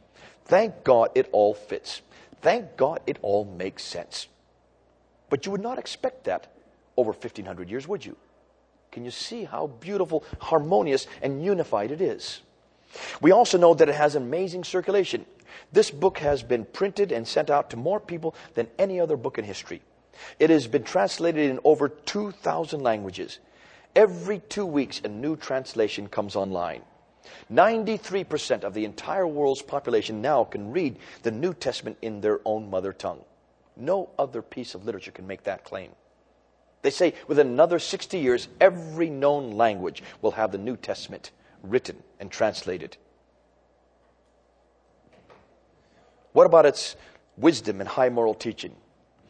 Thank 0.45 0.83
God 0.83 1.09
it 1.15 1.29
all 1.31 1.55
fits. 1.55 2.01
Thank 2.41 2.77
God 2.77 2.99
it 3.07 3.17
all 3.23 3.45
makes 3.45 3.83
sense. 3.83 4.27
But 5.29 5.45
you 5.45 5.51
would 5.51 5.61
not 5.61 5.79
expect 5.79 6.25
that 6.25 6.53
over 6.95 7.11
1500 7.11 7.69
years, 7.69 7.87
would 7.87 8.05
you? 8.05 8.15
Can 8.91 9.03
you 9.03 9.11
see 9.11 9.43
how 9.43 9.67
beautiful, 9.67 10.23
harmonious, 10.39 11.07
and 11.21 11.43
unified 11.43 11.91
it 11.91 12.01
is? 12.01 12.41
We 13.21 13.31
also 13.31 13.57
know 13.57 13.73
that 13.73 13.89
it 13.89 13.95
has 13.95 14.15
amazing 14.15 14.63
circulation. 14.63 15.25
This 15.71 15.91
book 15.91 16.19
has 16.19 16.43
been 16.43 16.65
printed 16.65 17.11
and 17.11 17.27
sent 17.27 17.49
out 17.49 17.69
to 17.71 17.77
more 17.77 17.99
people 17.99 18.35
than 18.53 18.67
any 18.79 18.99
other 18.99 19.17
book 19.17 19.37
in 19.37 19.45
history. 19.45 19.81
It 20.39 20.49
has 20.49 20.67
been 20.67 20.83
translated 20.83 21.49
in 21.49 21.59
over 21.63 21.89
2,000 21.89 22.81
languages. 22.81 23.39
Every 23.95 24.39
two 24.39 24.65
weeks, 24.65 25.01
a 25.03 25.07
new 25.07 25.35
translation 25.35 26.07
comes 26.07 26.35
online. 26.35 26.81
93% 27.51 28.63
of 28.63 28.73
the 28.73 28.85
entire 28.85 29.27
world's 29.27 29.61
population 29.61 30.21
now 30.21 30.43
can 30.43 30.71
read 30.71 30.97
the 31.23 31.31
New 31.31 31.53
Testament 31.53 31.97
in 32.01 32.21
their 32.21 32.39
own 32.45 32.69
mother 32.69 32.93
tongue. 32.93 33.23
No 33.75 34.09
other 34.17 34.41
piece 34.41 34.75
of 34.75 34.85
literature 34.85 35.11
can 35.11 35.27
make 35.27 35.43
that 35.43 35.63
claim. 35.63 35.91
They 36.81 36.89
say 36.89 37.13
within 37.27 37.47
another 37.47 37.79
60 37.79 38.17
years, 38.17 38.47
every 38.61 39.09
known 39.09 39.51
language 39.51 40.03
will 40.21 40.31
have 40.31 40.51
the 40.51 40.57
New 40.57 40.77
Testament 40.77 41.31
written 41.63 42.01
and 42.19 42.31
translated. 42.31 42.97
What 46.33 46.45
about 46.45 46.65
its 46.65 46.95
wisdom 47.35 47.81
and 47.81 47.89
high 47.89 48.09
moral 48.09 48.35
teaching? 48.35 48.75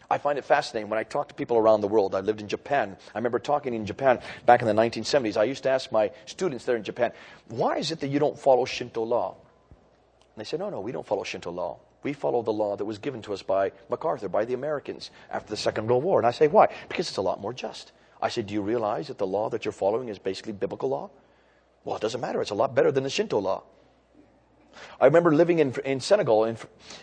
I 0.09 0.17
find 0.17 0.37
it 0.39 0.45
fascinating 0.45 0.89
when 0.89 0.99
I 0.99 1.03
talk 1.03 1.27
to 1.29 1.33
people 1.33 1.57
around 1.57 1.81
the 1.81 1.87
world. 1.87 2.15
I 2.15 2.21
lived 2.21 2.39
in 2.39 2.47
Japan. 2.47 2.95
I 3.13 3.17
remember 3.17 3.39
talking 3.39 3.73
in 3.73 3.85
Japan 3.85 4.19
back 4.45 4.61
in 4.61 4.67
the 4.67 4.73
1970s. 4.73 5.35
I 5.35 5.43
used 5.43 5.63
to 5.63 5.69
ask 5.69 5.91
my 5.91 6.11
students 6.25 6.63
there 6.63 6.77
in 6.77 6.83
Japan, 6.83 7.11
why 7.49 7.77
is 7.77 7.91
it 7.91 7.99
that 7.99 8.07
you 8.07 8.19
don't 8.19 8.39
follow 8.39 8.63
Shinto 8.63 9.03
law? 9.03 9.35
And 10.35 10.45
they 10.45 10.45
said, 10.45 10.59
no, 10.59 10.69
no, 10.69 10.79
we 10.79 10.93
don't 10.93 11.05
follow 11.05 11.23
Shinto 11.23 11.51
law. 11.51 11.79
We 12.03 12.13
follow 12.13 12.41
the 12.41 12.53
law 12.53 12.77
that 12.77 12.85
was 12.85 12.99
given 12.99 13.21
to 13.23 13.33
us 13.33 13.41
by 13.41 13.73
MacArthur, 13.89 14.29
by 14.29 14.45
the 14.45 14.53
Americans 14.53 15.11
after 15.29 15.49
the 15.49 15.57
Second 15.57 15.87
World 15.87 16.03
War. 16.03 16.19
And 16.19 16.27
I 16.27 16.31
say, 16.31 16.47
why? 16.47 16.69
Because 16.87 17.09
it's 17.09 17.17
a 17.17 17.21
lot 17.21 17.41
more 17.41 17.53
just. 17.53 17.91
I 18.21 18.29
said, 18.29 18.47
do 18.47 18.53
you 18.53 18.61
realize 18.61 19.07
that 19.07 19.17
the 19.17 19.27
law 19.27 19.49
that 19.49 19.65
you're 19.65 19.71
following 19.73 20.07
is 20.07 20.19
basically 20.19 20.53
biblical 20.53 20.89
law? 20.89 21.09
Well, 21.83 21.97
it 21.97 22.01
doesn't 22.01 22.21
matter. 22.21 22.41
It's 22.41 22.51
a 22.51 22.55
lot 22.55 22.75
better 22.75 22.91
than 22.91 23.03
the 23.03 23.09
Shinto 23.09 23.39
law. 23.39 23.63
I 24.99 25.05
remember 25.05 25.33
living 25.33 25.59
in, 25.59 25.73
in 25.85 25.99
Senegal, 25.99 26.45
in 26.45 26.57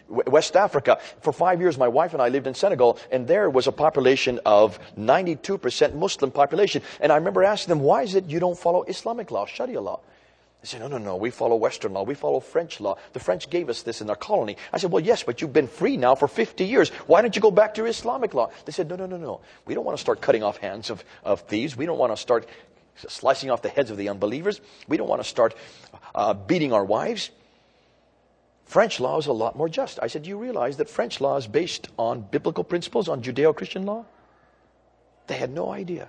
West 0.09 0.57
Africa. 0.57 0.99
For 1.21 1.33
five 1.33 1.61
years, 1.61 1.79
my 1.79 1.89
wife 1.89 2.13
and 2.13 2.23
I 2.23 2.29
lived 2.29 2.47
in 2.47 2.55
Senegal, 2.55 2.99
and 3.11 3.27
there 3.27 3.49
was 3.51 3.67
a 3.67 3.73
population 3.73 4.41
of 4.45 4.79
92% 4.99 5.95
Muslim 5.95 6.31
population. 6.31 6.83
And 7.01 7.13
I 7.13 7.17
remember 7.17 7.45
asking 7.45 7.71
them, 7.71 7.81
why 7.81 8.03
is 8.03 8.15
it 8.15 8.27
you 8.27 8.41
don't 8.41 8.59
follow 8.59 8.83
Islamic 8.85 9.31
law, 9.31 9.47
Sharia 9.47 9.81
law? 9.81 10.01
They 10.65 10.69
said, 10.69 10.81
no, 10.81 10.89
no, 10.89 10.97
no, 10.97 11.17
we 11.17 11.29
follow 11.29 11.57
Western 11.57 11.93
law. 11.93 12.05
We 12.05 12.15
follow 12.15 12.41
French 12.41 12.81
law. 12.81 12.97
The 13.13 13.21
French 13.21 13.51
gave 13.51 13.69
us 13.69 13.83
this 13.83 14.01
in 14.01 14.09
our 14.09 14.17
colony. 14.17 14.57
I 14.73 14.79
said, 14.79 14.91
well, 14.91 15.05
yes, 15.05 15.23
but 15.23 15.43
you've 15.43 15.53
been 15.53 15.69
free 15.69 15.99
now 15.99 16.15
for 16.15 16.27
50 16.27 16.65
years. 16.65 16.89
Why 17.07 17.21
don't 17.21 17.37
you 17.37 17.43
go 17.43 17.51
back 17.51 17.75
to 17.75 17.83
your 17.83 17.89
Islamic 17.89 18.33
law? 18.33 18.51
They 18.65 18.73
said, 18.73 18.89
no, 18.89 18.97
no, 18.97 19.05
no, 19.05 19.19
no. 19.19 19.43
We 19.67 19.75
don't 19.75 19.85
want 19.85 19.99
to 19.99 20.01
start 20.01 20.23
cutting 20.23 20.43
off 20.43 20.57
hands 20.57 20.89
of, 20.89 21.05
of 21.23 21.43
thieves. 21.43 21.77
We 21.77 21.85
don't 21.85 21.99
want 21.99 22.13
to 22.13 22.17
start 22.17 22.49
slicing 22.97 23.51
off 23.51 23.61
the 23.61 23.69
heads 23.69 23.91
of 23.91 23.99
the 23.99 24.09
unbelievers. 24.09 24.63
We 24.89 24.97
don't 24.97 25.07
want 25.07 25.23
to 25.23 25.29
start 25.29 25.55
uh, 26.15 26.33
beating 26.33 26.73
our 26.73 26.85
wives. 26.85 27.31
French 28.65 28.99
law 28.99 29.19
is 29.19 29.27
a 29.27 29.33
lot 29.33 29.57
more 29.57 29.69
just. 29.69 29.99
I 30.03 30.07
said, 30.07 30.23
Do 30.23 30.31
you 30.31 30.39
realize 30.39 30.79
that 30.79 30.89
French 30.89 31.21
law 31.21 31.37
is 31.37 31.47
based 31.47 31.89
on 31.99 32.23
biblical 32.23 32.65
principles, 32.65 33.09
on 33.09 33.23
Judeo 33.23 33.55
Christian 33.55 33.85
law? 33.85 34.05
They 35.27 35.37
had 35.37 35.51
no 35.51 35.71
idea. 35.71 36.09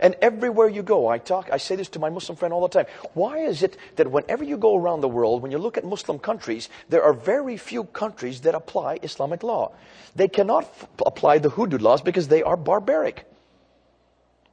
And 0.00 0.14
everywhere 0.22 0.68
you 0.68 0.82
go, 0.82 1.08
I 1.08 1.18
talk, 1.18 1.48
I 1.52 1.56
say 1.56 1.76
this 1.76 1.88
to 1.90 1.98
my 1.98 2.08
Muslim 2.08 2.36
friend 2.36 2.54
all 2.54 2.60
the 2.60 2.68
time. 2.68 2.86
Why 3.14 3.38
is 3.38 3.62
it 3.62 3.76
that 3.96 4.10
whenever 4.10 4.44
you 4.44 4.56
go 4.56 4.76
around 4.76 5.00
the 5.00 5.08
world, 5.08 5.42
when 5.42 5.50
you 5.50 5.58
look 5.58 5.76
at 5.76 5.84
Muslim 5.84 6.18
countries, 6.18 6.68
there 6.88 7.02
are 7.02 7.12
very 7.12 7.56
few 7.56 7.84
countries 7.84 8.42
that 8.42 8.54
apply 8.54 9.00
Islamic 9.02 9.42
law? 9.42 9.72
They 10.14 10.28
cannot 10.28 10.64
f- 10.64 10.88
apply 11.04 11.38
the 11.38 11.50
hudud 11.50 11.80
laws 11.80 12.00
because 12.00 12.28
they 12.28 12.42
are 12.42 12.56
barbaric. 12.56 13.26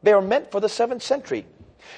They 0.02 0.14
are 0.14 0.22
meant 0.22 0.52
for 0.52 0.60
the 0.60 0.70
seventh 0.70 1.04
century. 1.04 1.46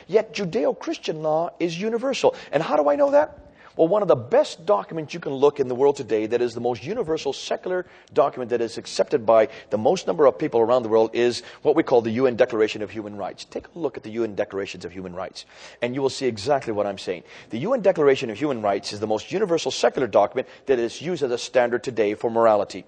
Yet 0.08 0.34
Judeo 0.34 0.78
Christian 0.78 1.22
law 1.22 1.52
is 1.60 1.80
universal. 1.80 2.36
And 2.52 2.62
how 2.62 2.76
do 2.76 2.90
I 2.90 2.96
know 2.96 3.12
that? 3.12 3.51
Well, 3.78 3.88
one 3.88 4.02
of 4.02 4.10
the 4.10 4.16
best 4.16 4.66
documents 4.66 5.14
you 5.14 5.20
can 5.22 5.34
look 5.34 5.60
in 5.60 5.70
the 5.70 5.76
world 5.76 5.96
today 5.96 6.26
that 6.26 6.42
is 6.42 6.54
the 6.54 6.60
most 6.60 6.84
universal 6.84 7.32
secular 7.32 7.86
document 8.14 8.50
that 8.50 8.60
is 8.60 8.78
accepted 8.78 9.26
by 9.26 9.48
the 9.70 9.78
most 9.78 10.08
number 10.08 10.26
of 10.26 10.38
people 10.38 10.60
around 10.60 10.84
the 10.84 10.90
world 10.90 11.12
is 11.14 11.42
what 11.62 11.76
we 11.76 11.84
call 11.84 12.02
the 12.02 12.12
UN 12.12 12.36
Declaration 12.36 12.82
of 12.82 12.92
Human 12.92 13.16
Rights. 13.16 13.46
Take 13.46 13.68
a 13.74 13.80
look 13.80 13.96
at 13.96 14.04
the 14.04 14.12
UN 14.12 14.36
Declarations 14.36 14.84
of 14.84 14.92
Human 14.92 15.16
Rights, 15.16 15.46
and 15.82 15.96
you 15.96 16.02
will 16.02 16.10
see 16.10 16.26
exactly 16.26 16.74
what 16.74 16.86
I'm 16.86 16.98
saying. 16.98 17.24
The 17.50 17.60
UN 17.60 17.82
Declaration 17.82 18.30
of 18.30 18.38
Human 18.38 18.62
Rights 18.62 18.92
is 18.92 19.00
the 19.00 19.08
most 19.08 19.32
universal 19.32 19.72
secular 19.72 20.08
document 20.08 20.50
that 20.66 20.78
is 20.78 21.02
used 21.02 21.24
as 21.24 21.32
a 21.32 21.38
standard 21.38 21.84
today 21.84 22.14
for 22.14 22.30
morality. 22.30 22.86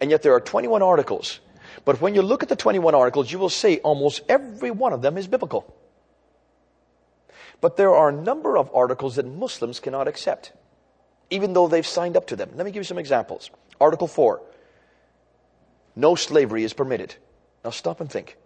And 0.00 0.10
yet 0.10 0.22
there 0.22 0.32
are 0.32 0.40
21 0.40 0.82
articles. 0.82 1.40
But 1.84 2.00
when 2.00 2.14
you 2.14 2.22
look 2.22 2.42
at 2.42 2.48
the 2.48 2.56
21 2.56 2.94
articles, 2.94 3.30
you 3.30 3.38
will 3.38 3.50
see 3.50 3.78
almost 3.78 4.22
every 4.28 4.70
one 4.70 4.92
of 4.92 5.02
them 5.02 5.18
is 5.18 5.26
biblical. 5.26 5.74
But 7.60 7.76
there 7.76 7.94
are 7.94 8.08
a 8.08 8.12
number 8.12 8.56
of 8.56 8.70
articles 8.74 9.16
that 9.16 9.26
Muslims 9.26 9.80
cannot 9.80 10.08
accept, 10.08 10.52
even 11.28 11.52
though 11.52 11.68
they've 11.68 11.86
signed 11.86 12.16
up 12.16 12.26
to 12.28 12.36
them. 12.36 12.50
Let 12.54 12.64
me 12.64 12.72
give 12.72 12.80
you 12.80 12.84
some 12.84 12.98
examples. 12.98 13.50
Article 13.80 14.06
4 14.06 14.40
No 15.96 16.14
slavery 16.14 16.64
is 16.64 16.72
permitted. 16.72 17.14
Now 17.64 17.70
stop 17.70 18.00
and 18.00 18.10
think. 18.10 18.36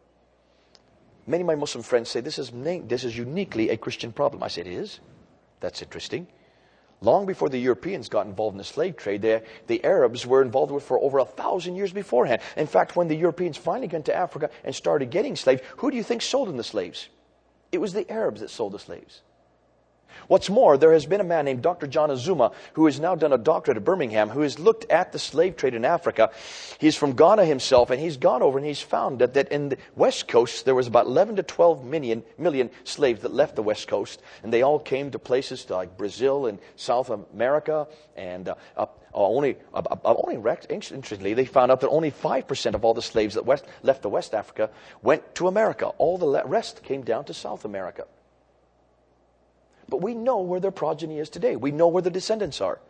Many 1.26 1.42
of 1.42 1.46
my 1.46 1.54
Muslim 1.54 1.82
friends 1.82 2.10
say 2.10 2.20
this 2.20 2.38
is, 2.38 2.50
this 2.86 3.04
is 3.04 3.16
uniquely 3.16 3.70
a 3.70 3.76
Christian 3.76 4.12
problem. 4.12 4.42
I 4.42 4.48
say 4.48 4.62
it 4.62 4.66
is. 4.66 5.00
That's 5.60 5.80
interesting. 5.80 6.26
Long 7.00 7.26
before 7.26 7.48
the 7.48 7.58
Europeans 7.58 8.08
got 8.08 8.26
involved 8.26 8.54
in 8.54 8.58
the 8.58 8.64
slave 8.64 8.96
trade, 8.96 9.22
the, 9.22 9.42
the 9.66 9.84
Arabs 9.84 10.26
were 10.26 10.42
involved 10.42 10.72
with 10.72 10.84
for 10.84 10.98
over 11.00 11.18
a 11.18 11.24
thousand 11.24 11.76
years 11.76 11.92
beforehand. 11.92 12.40
In 12.56 12.66
fact, 12.66 12.96
when 12.96 13.08
the 13.08 13.16
Europeans 13.16 13.56
finally 13.56 13.88
got 13.88 14.04
to 14.06 14.14
Africa 14.14 14.50
and 14.64 14.74
started 14.74 15.10
getting 15.10 15.36
slaves, 15.36 15.62
who 15.78 15.90
do 15.90 15.96
you 15.96 16.02
think 16.02 16.22
sold 16.22 16.48
them 16.48 16.56
the 16.56 16.64
slaves? 16.64 17.08
It 17.74 17.80
was 17.80 17.92
the 17.92 18.08
Arabs 18.08 18.40
that 18.40 18.50
sold 18.50 18.72
the 18.72 18.78
slaves. 18.78 19.22
What's 20.28 20.48
more, 20.48 20.78
there 20.78 20.92
has 20.92 21.06
been 21.06 21.20
a 21.20 21.24
man 21.24 21.44
named 21.44 21.62
Dr. 21.62 21.86
John 21.86 22.08
Azumah 22.08 22.54
who 22.74 22.86
has 22.86 22.98
now 22.98 23.14
done 23.14 23.32
a 23.32 23.38
doctorate 23.38 23.76
at 23.76 23.84
Birmingham 23.84 24.30
who 24.30 24.40
has 24.40 24.58
looked 24.58 24.90
at 24.90 25.12
the 25.12 25.18
slave 25.18 25.56
trade 25.56 25.74
in 25.74 25.84
Africa. 25.84 26.30
He's 26.78 26.96
from 26.96 27.12
Ghana 27.12 27.44
himself 27.44 27.90
and 27.90 28.00
he's 28.00 28.16
gone 28.16 28.42
over 28.42 28.58
and 28.58 28.66
he's 28.66 28.80
found 28.80 29.18
that, 29.18 29.34
that 29.34 29.48
in 29.48 29.70
the 29.70 29.78
West 29.96 30.28
Coast 30.28 30.64
there 30.64 30.74
was 30.74 30.86
about 30.86 31.06
11 31.06 31.36
to 31.36 31.42
12 31.42 31.84
million, 31.84 32.22
million 32.38 32.70
slaves 32.84 33.22
that 33.22 33.34
left 33.34 33.56
the 33.56 33.62
West 33.62 33.88
Coast 33.88 34.22
and 34.42 34.52
they 34.52 34.62
all 34.62 34.78
came 34.78 35.10
to 35.10 35.18
places 35.18 35.68
like 35.68 35.96
Brazil 35.96 36.46
and 36.46 36.58
South 36.76 37.10
America 37.10 37.86
and 38.16 38.48
uh, 38.48 38.54
uh, 38.76 38.86
only, 39.12 39.56
uh 39.72 39.82
only 40.04 40.36
interestingly, 40.70 41.34
they 41.34 41.44
found 41.44 41.70
out 41.70 41.80
that 41.80 41.88
only 41.88 42.10
5% 42.10 42.74
of 42.74 42.84
all 42.84 42.94
the 42.94 43.02
slaves 43.02 43.34
that 43.34 43.44
west, 43.44 43.64
left 43.82 44.02
the 44.02 44.08
West 44.08 44.34
Africa 44.34 44.70
went 45.02 45.34
to 45.36 45.48
America. 45.48 45.86
All 45.98 46.18
the 46.18 46.42
rest 46.44 46.82
came 46.82 47.02
down 47.02 47.24
to 47.26 47.34
South 47.34 47.64
America. 47.64 48.06
But 49.88 50.02
we 50.02 50.14
know 50.14 50.40
where 50.40 50.60
their 50.60 50.70
progeny 50.70 51.18
is 51.18 51.28
today. 51.28 51.56
We 51.56 51.70
know 51.70 51.88
where 51.88 52.02
the 52.02 52.10
descendants 52.10 52.60
are. 52.60 52.80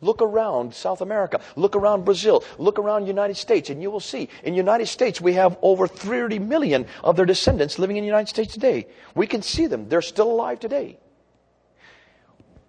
Look 0.00 0.22
around 0.22 0.74
South 0.74 1.00
America. 1.00 1.40
Look 1.56 1.74
around 1.74 2.04
Brazil. 2.04 2.44
Look 2.56 2.78
around 2.78 3.06
United 3.06 3.36
States, 3.36 3.68
and 3.70 3.82
you 3.82 3.90
will 3.90 4.00
see. 4.00 4.28
In 4.44 4.54
United 4.54 4.86
States, 4.86 5.20
we 5.20 5.34
have 5.34 5.58
over 5.60 5.88
30 5.88 6.38
million 6.38 6.86
of 7.02 7.16
their 7.16 7.26
descendants 7.26 7.78
living 7.78 7.96
in 7.96 8.02
the 8.02 8.06
United 8.06 8.28
States 8.28 8.52
today. 8.52 8.86
We 9.14 9.26
can 9.26 9.42
see 9.42 9.66
them. 9.66 9.88
They're 9.88 10.02
still 10.02 10.30
alive 10.30 10.60
today. 10.60 10.98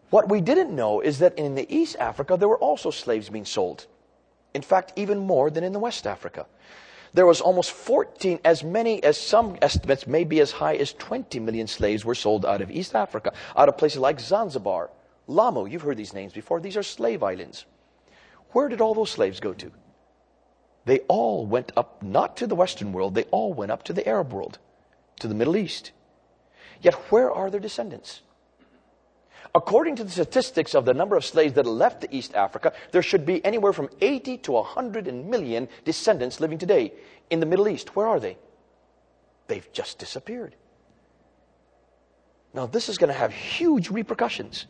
What 0.10 0.28
we 0.28 0.42
didn't 0.42 0.76
know 0.76 1.02
is 1.02 1.20
that 1.20 1.38
in 1.38 1.54
the 1.54 1.72
East 1.74 1.96
Africa, 2.00 2.36
there 2.36 2.48
were 2.48 2.58
also 2.58 2.90
slaves 2.90 3.30
being 3.30 3.46
sold. 3.46 3.86
In 4.56 4.64
fact, 4.64 4.94
even 4.96 5.20
more 5.20 5.52
than 5.52 5.64
in 5.64 5.72
the 5.72 5.80
West 5.80 6.08
Africa. 6.08 6.48
There 7.14 7.26
was 7.26 7.42
almost 7.42 7.72
14, 7.72 8.40
as 8.46 8.64
many 8.64 9.04
as 9.04 9.18
some 9.18 9.58
estimates 9.62 10.06
may 10.06 10.24
be 10.24 10.40
as 10.42 10.52
high 10.52 10.76
as 10.76 10.94
20 10.94 11.40
million 11.40 11.68
slaves 11.68 12.06
were 12.06 12.16
sold 12.16 12.46
out 12.46 12.62
of 12.62 12.70
East 12.70 12.96
Africa, 12.96 13.34
out 13.56 13.70
of 13.70 13.78
places 13.78 14.00
like 14.00 14.20
Zanzibar, 14.20 14.92
Lamu. 15.28 15.68
You've 15.68 15.82
heard 15.82 15.98
these 15.98 16.14
names 16.14 16.34
before. 16.34 16.60
These 16.60 16.78
are 16.78 16.84
slave 16.84 17.24
islands. 17.24 17.66
Where 18.52 18.70
did 18.70 18.82
all 18.82 18.94
those 18.94 19.12
slaves 19.12 19.40
go 19.40 19.54
to? 19.54 19.72
They 20.86 21.00
all 21.08 21.46
went 21.46 21.72
up, 21.76 22.02
not 22.02 22.38
to 22.38 22.48
the 22.48 22.56
Western 22.56 22.94
world, 22.94 23.16
they 23.16 23.26
all 23.26 23.54
went 23.54 23.72
up 23.72 23.84
to 23.84 23.94
the 23.94 24.08
Arab 24.08 24.32
world, 24.34 24.60
to 25.20 25.28
the 25.28 25.36
Middle 25.36 25.58
East. 25.58 25.92
Yet 26.82 26.96
where 27.12 27.32
are 27.32 27.50
their 27.50 27.60
descendants? 27.60 28.22
According 29.56 29.96
to 29.96 30.04
the 30.04 30.12
statistics 30.12 30.76
of 30.76 30.86
the 30.86 30.94
number 30.94 31.16
of 31.16 31.26
slaves 31.26 31.54
that 31.54 31.66
left 31.66 32.06
East 32.12 32.36
Africa, 32.36 32.72
there 32.92 33.02
should 33.02 33.26
be 33.26 33.44
anywhere 33.44 33.74
from 33.74 33.90
80 34.00 34.38
to 34.38 34.52
100 34.52 35.12
million 35.26 35.68
descendants 35.86 36.40
living 36.40 36.60
today 36.60 36.94
in 37.32 37.40
the 37.40 37.48
Middle 37.48 37.68
East. 37.68 37.96
Where 37.96 38.08
are 38.08 38.20
they? 38.20 38.38
They've 39.48 39.68
just 39.74 39.98
disappeared. 39.98 40.56
Now, 42.54 42.68
this 42.68 42.90
is 42.90 43.00
going 43.00 43.12
to 43.12 43.18
have 43.18 43.34
huge 43.34 43.90
repercussions. 43.90 44.68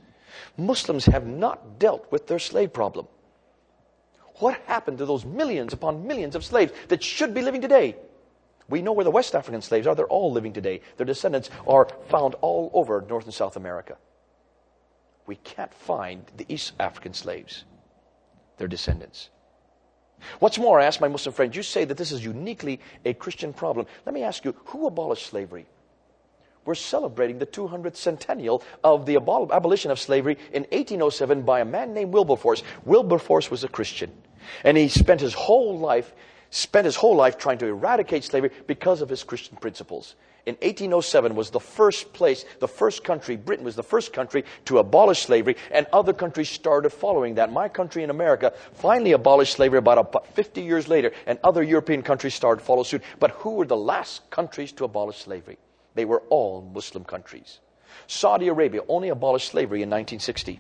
Muslims 0.58 1.06
have 1.06 1.28
not 1.28 1.80
dealt 1.80 2.10
with 2.12 2.28
their 2.28 2.40
slave 2.40 2.72
problem. 2.72 3.08
What 4.36 4.62
happened 4.66 5.00
to 5.00 5.06
those 5.06 5.26
millions 5.26 5.74
upon 5.74 6.08
millions 6.08 6.36
of 6.36 6.46
slaves 6.46 6.72
that 6.88 7.04
should 7.04 7.34
be 7.34 7.42
living 7.42 7.62
today? 7.62 7.98
We 8.70 8.82
know 8.82 8.94
where 8.94 9.04
the 9.04 9.12
West 9.12 9.36
African 9.36 9.62
slaves 9.62 9.88
are. 9.88 9.96
They're 9.96 10.08
all 10.08 10.32
living 10.32 10.54
today. 10.54 10.80
Their 10.96 11.06
descendants 11.06 11.50
are 11.68 11.90
found 12.08 12.36
all 12.36 12.70
over 12.74 13.04
North 13.10 13.26
and 13.26 13.34
South 13.34 13.58
America 13.58 13.98
we 15.30 15.36
can't 15.36 15.72
find 15.72 16.24
the 16.38 16.46
East 16.50 16.74
African 16.80 17.14
slaves, 17.14 17.64
their 18.58 18.68
descendants. 18.68 19.30
What's 20.40 20.58
more, 20.58 20.80
I 20.80 20.86
asked 20.86 21.02
my 21.02 21.08
Muslim 21.08 21.34
friends, 21.34 21.56
you 21.56 21.62
say 21.62 21.86
that 21.86 21.98
this 21.98 22.12
is 22.12 22.26
uniquely 22.26 22.80
a 23.06 23.14
Christian 23.14 23.54
problem. 23.54 23.86
Let 24.08 24.16
me 24.16 24.24
ask 24.24 24.44
you, 24.44 24.56
who 24.66 24.88
abolished 24.88 25.28
slavery? 25.28 25.68
We're 26.66 26.74
celebrating 26.74 27.38
the 27.38 27.46
200th 27.46 27.96
centennial 27.96 28.64
of 28.84 29.06
the 29.06 29.18
abolition 29.18 29.92
of 29.92 30.00
slavery 30.00 30.40
in 30.52 30.64
1807 30.64 31.44
by 31.44 31.60
a 31.60 31.66
man 31.66 31.94
named 31.94 32.12
Wilberforce. 32.12 32.64
Wilberforce 32.84 33.52
was 33.52 33.64
a 33.64 33.70
Christian. 33.70 34.12
And 34.64 34.76
he 34.78 34.88
spent 34.88 35.22
his 35.22 35.36
whole 35.36 35.78
life, 35.78 36.12
spent 36.50 36.86
his 36.86 36.96
whole 36.96 37.16
life 37.16 37.38
trying 37.38 37.60
to 37.60 37.68
eradicate 37.68 38.24
slavery 38.24 38.50
because 38.66 39.00
of 39.04 39.10
his 39.10 39.24
Christian 39.24 39.58
principles 39.58 40.16
in 40.46 40.56
1807 40.56 41.36
was 41.36 41.50
the 41.50 41.60
first 41.60 42.14
place, 42.14 42.46
the 42.60 42.68
first 42.68 43.04
country, 43.04 43.36
Britain 43.36 43.66
was 43.66 43.76
the 43.76 43.84
first 43.84 44.14
country 44.14 44.46
to 44.66 44.80
abolish 44.80 45.24
slavery, 45.24 45.58
and 45.72 45.86
other 45.92 46.14
countries 46.14 46.50
started 46.50 46.92
following 46.92 47.36
that. 47.36 47.52
My 47.52 47.68
country 47.68 48.04
in 48.04 48.10
America 48.10 48.54
finally 48.74 49.12
abolished 49.12 49.56
slavery 49.56 49.80
about 49.80 50.34
50 50.36 50.62
years 50.62 50.88
later, 50.88 51.12
and 51.26 51.40
other 51.44 51.62
European 51.62 52.02
countries 52.02 52.34
started 52.34 52.62
to 52.62 52.66
follow 52.66 52.84
suit. 52.84 53.04
But 53.20 53.32
who 53.32 53.52
were 53.52 53.66
the 53.66 53.78
last 53.78 54.30
countries 54.30 54.72
to 54.74 54.86
abolish 54.86 55.18
slavery? 55.18 55.58
They 55.96 56.06
were 56.06 56.24
all 56.30 56.62
Muslim 56.62 57.04
countries. 57.04 57.60
Saudi 58.08 58.48
Arabia 58.48 58.82
only 58.88 59.10
abolished 59.10 59.50
slavery 59.50 59.82
in 59.82 59.90
1960. 59.90 60.60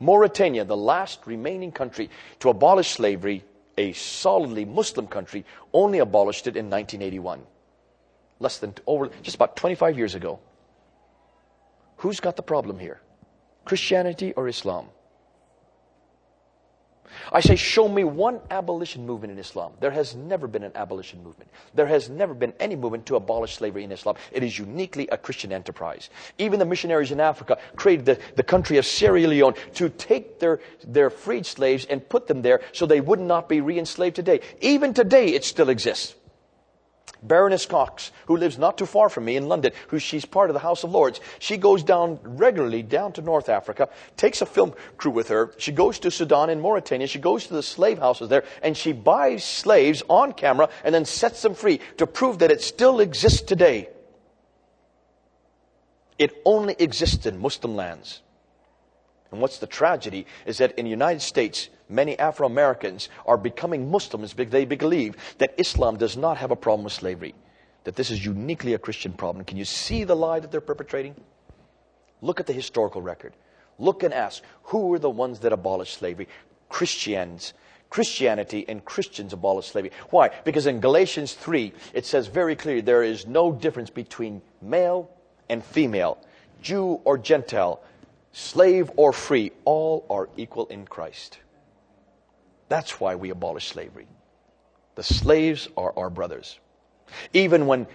Mauritania, 0.00 0.64
the 0.64 0.76
last 0.76 1.26
remaining 1.26 1.70
country 1.70 2.10
to 2.40 2.48
abolish 2.48 2.90
slavery, 2.90 3.44
a 3.78 3.92
solidly 3.92 4.64
Muslim 4.64 5.06
country, 5.06 5.44
only 5.72 5.98
abolished 5.98 6.46
it 6.46 6.56
in 6.56 6.68
1981 6.68 7.42
less 8.40 8.58
than 8.58 8.74
over 8.86 9.10
just 9.22 9.36
about 9.36 9.56
25 9.56 9.96
years 9.96 10.14
ago. 10.14 10.40
Who's 11.98 12.18
got 12.18 12.36
the 12.36 12.42
problem 12.42 12.78
here? 12.78 13.00
Christianity 13.64 14.32
or 14.32 14.48
Islam? 14.48 14.88
I 17.32 17.40
say, 17.40 17.56
show 17.56 17.88
me 17.88 18.04
one 18.04 18.40
abolition 18.50 19.06
movement 19.06 19.32
in 19.32 19.38
Islam. 19.38 19.72
There 19.80 19.90
has 19.90 20.14
never 20.14 20.46
been 20.46 20.62
an 20.62 20.72
abolition 20.74 21.22
movement. 21.22 21.50
There 21.74 21.86
has 21.86 22.08
never 22.08 22.34
been 22.34 22.52
any 22.58 22.76
movement 22.76 23.06
to 23.06 23.16
abolish 23.16 23.56
slavery 23.56 23.84
in 23.84 23.92
Islam. 23.92 24.16
It 24.32 24.42
is 24.42 24.58
uniquely 24.58 25.08
a 25.08 25.18
Christian 25.18 25.52
enterprise. 25.52 26.10
Even 26.38 26.58
the 26.58 26.64
missionaries 26.64 27.12
in 27.12 27.20
Africa 27.20 27.58
created 27.76 28.06
the, 28.06 28.18
the 28.36 28.42
country 28.42 28.78
of 28.78 28.86
Sierra 28.86 29.26
Leone 29.26 29.54
to 29.74 29.88
take 29.88 30.38
their, 30.40 30.60
their 30.86 31.10
freed 31.10 31.46
slaves 31.46 31.84
and 31.84 32.06
put 32.08 32.26
them 32.26 32.42
there 32.42 32.60
so 32.72 32.86
they 32.86 33.00
would 33.00 33.20
not 33.20 33.48
be 33.48 33.60
re 33.60 33.78
enslaved 33.78 34.16
today. 34.16 34.40
Even 34.60 34.94
today, 34.94 35.28
it 35.34 35.44
still 35.44 35.68
exists. 35.68 36.14
Baroness 37.22 37.66
Cox, 37.66 38.12
who 38.26 38.36
lives 38.36 38.58
not 38.58 38.78
too 38.78 38.86
far 38.86 39.08
from 39.08 39.24
me 39.24 39.36
in 39.36 39.48
London, 39.48 39.72
who 39.88 39.98
she's 39.98 40.24
part 40.24 40.50
of 40.50 40.54
the 40.54 40.60
House 40.60 40.84
of 40.84 40.90
Lords. 40.90 41.20
She 41.38 41.56
goes 41.56 41.82
down 41.82 42.18
regularly 42.22 42.82
down 42.82 43.12
to 43.14 43.22
North 43.22 43.48
Africa, 43.48 43.88
takes 44.16 44.40
a 44.40 44.46
film 44.46 44.74
crew 44.96 45.10
with 45.10 45.28
her. 45.28 45.52
She 45.58 45.72
goes 45.72 45.98
to 46.00 46.10
Sudan 46.10 46.50
and 46.50 46.60
Mauritania. 46.60 47.06
She 47.06 47.18
goes 47.18 47.46
to 47.46 47.54
the 47.54 47.62
slave 47.62 47.98
houses 47.98 48.28
there 48.28 48.44
and 48.62 48.76
she 48.76 48.92
buys 48.92 49.44
slaves 49.44 50.02
on 50.08 50.32
camera 50.32 50.68
and 50.84 50.94
then 50.94 51.04
sets 51.04 51.42
them 51.42 51.54
free 51.54 51.80
to 51.98 52.06
prove 52.06 52.38
that 52.38 52.50
it 52.50 52.62
still 52.62 53.00
exists 53.00 53.42
today. 53.42 53.88
It 56.18 56.40
only 56.44 56.76
exists 56.78 57.26
in 57.26 57.38
Muslim 57.40 57.76
lands. 57.76 58.20
And 59.32 59.40
what's 59.40 59.58
the 59.58 59.66
tragedy 59.66 60.26
is 60.46 60.58
that 60.58 60.76
in 60.78 60.84
the 60.84 60.90
United 60.90 61.20
States, 61.20 61.68
many 61.88 62.18
Afro 62.18 62.46
Americans 62.46 63.08
are 63.26 63.36
becoming 63.36 63.90
Muslims 63.90 64.32
because 64.34 64.52
they 64.52 64.64
believe 64.64 65.16
that 65.38 65.54
Islam 65.56 65.96
does 65.96 66.16
not 66.16 66.36
have 66.36 66.50
a 66.50 66.56
problem 66.56 66.84
with 66.84 66.92
slavery. 66.92 67.34
that 67.84 67.96
this 67.96 68.10
is 68.10 68.24
uniquely 68.24 68.74
a 68.74 68.78
Christian 68.78 69.12
problem. 69.12 69.44
Can 69.44 69.56
you 69.56 69.64
see 69.64 70.04
the 70.04 70.16
lie 70.16 70.40
that 70.40 70.50
they're 70.50 70.60
perpetrating? 70.60 71.14
Look 72.20 72.40
at 72.40 72.46
the 72.46 72.52
historical 72.52 73.00
record. 73.00 73.32
Look 73.78 74.02
and 74.02 74.12
ask 74.12 74.42
who 74.64 74.88
were 74.88 74.98
the 74.98 75.10
ones 75.10 75.40
that 75.40 75.52
abolished 75.52 75.94
slavery? 75.94 76.28
Christians. 76.68 77.54
Christianity 77.88 78.64
and 78.68 78.84
Christians 78.84 79.32
abolished 79.32 79.72
slavery. 79.72 79.90
Why? 80.10 80.30
Because 80.44 80.66
in 80.66 80.78
Galatians 80.80 81.32
3, 81.34 81.72
it 81.92 82.06
says 82.06 82.28
very 82.28 82.54
clearly 82.54 82.82
there 82.82 83.02
is 83.02 83.26
no 83.26 83.50
difference 83.50 83.90
between 83.90 84.42
male 84.62 85.10
and 85.48 85.64
female, 85.64 86.18
Jew 86.62 87.00
or 87.04 87.18
Gentile, 87.18 87.82
slave 88.32 88.90
or 88.96 89.12
free. 89.12 89.52
All 89.64 90.06
are 90.10 90.28
equal 90.36 90.66
in 90.66 90.86
Christ. 90.86 91.38
That's 92.68 93.00
why 93.00 93.16
we 93.16 93.30
abolish 93.30 93.68
slavery. 93.68 94.06
The 94.94 95.02
slaves 95.02 95.68
are 95.76 95.92
our 95.96 96.10
brothers. 96.10 96.58
Even 97.32 97.66
when 97.66 97.86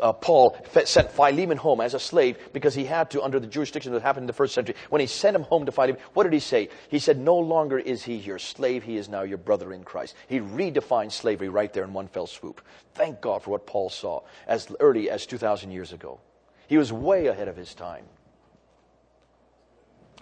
uh, 0.00 0.12
Paul 0.12 0.56
sent 0.84 1.10
Philemon 1.10 1.58
home 1.58 1.80
as 1.80 1.94
a 1.94 1.98
slave 1.98 2.38
because 2.52 2.74
he 2.74 2.84
had 2.84 3.10
to 3.10 3.22
under 3.22 3.38
the 3.38 3.46
jurisdiction 3.46 3.92
that 3.92 4.02
happened 4.02 4.24
in 4.24 4.28
the 4.28 4.32
first 4.32 4.54
century, 4.54 4.74
when 4.90 5.00
he 5.00 5.06
sent 5.06 5.36
him 5.36 5.42
home 5.42 5.66
to 5.66 5.72
Philemon, 5.72 6.00
what 6.12 6.24
did 6.24 6.32
he 6.32 6.40
say? 6.40 6.68
He 6.88 6.98
said, 6.98 7.18
No 7.18 7.38
longer 7.38 7.78
is 7.78 8.02
he 8.02 8.16
your 8.16 8.38
slave, 8.38 8.82
he 8.82 8.96
is 8.96 9.08
now 9.08 9.22
your 9.22 9.38
brother 9.38 9.72
in 9.72 9.84
Christ. 9.84 10.14
He 10.28 10.40
redefined 10.40 11.12
slavery 11.12 11.48
right 11.48 11.72
there 11.72 11.84
in 11.84 11.92
one 11.92 12.08
fell 12.08 12.26
swoop. 12.26 12.60
Thank 12.94 13.20
God 13.20 13.42
for 13.42 13.50
what 13.50 13.66
Paul 13.66 13.90
saw 13.90 14.22
as 14.46 14.68
early 14.80 15.10
as 15.10 15.26
2,000 15.26 15.70
years 15.70 15.92
ago. 15.92 16.20
He 16.66 16.78
was 16.78 16.92
way 16.92 17.26
ahead 17.26 17.48
of 17.48 17.56
his 17.56 17.74
time. 17.74 18.04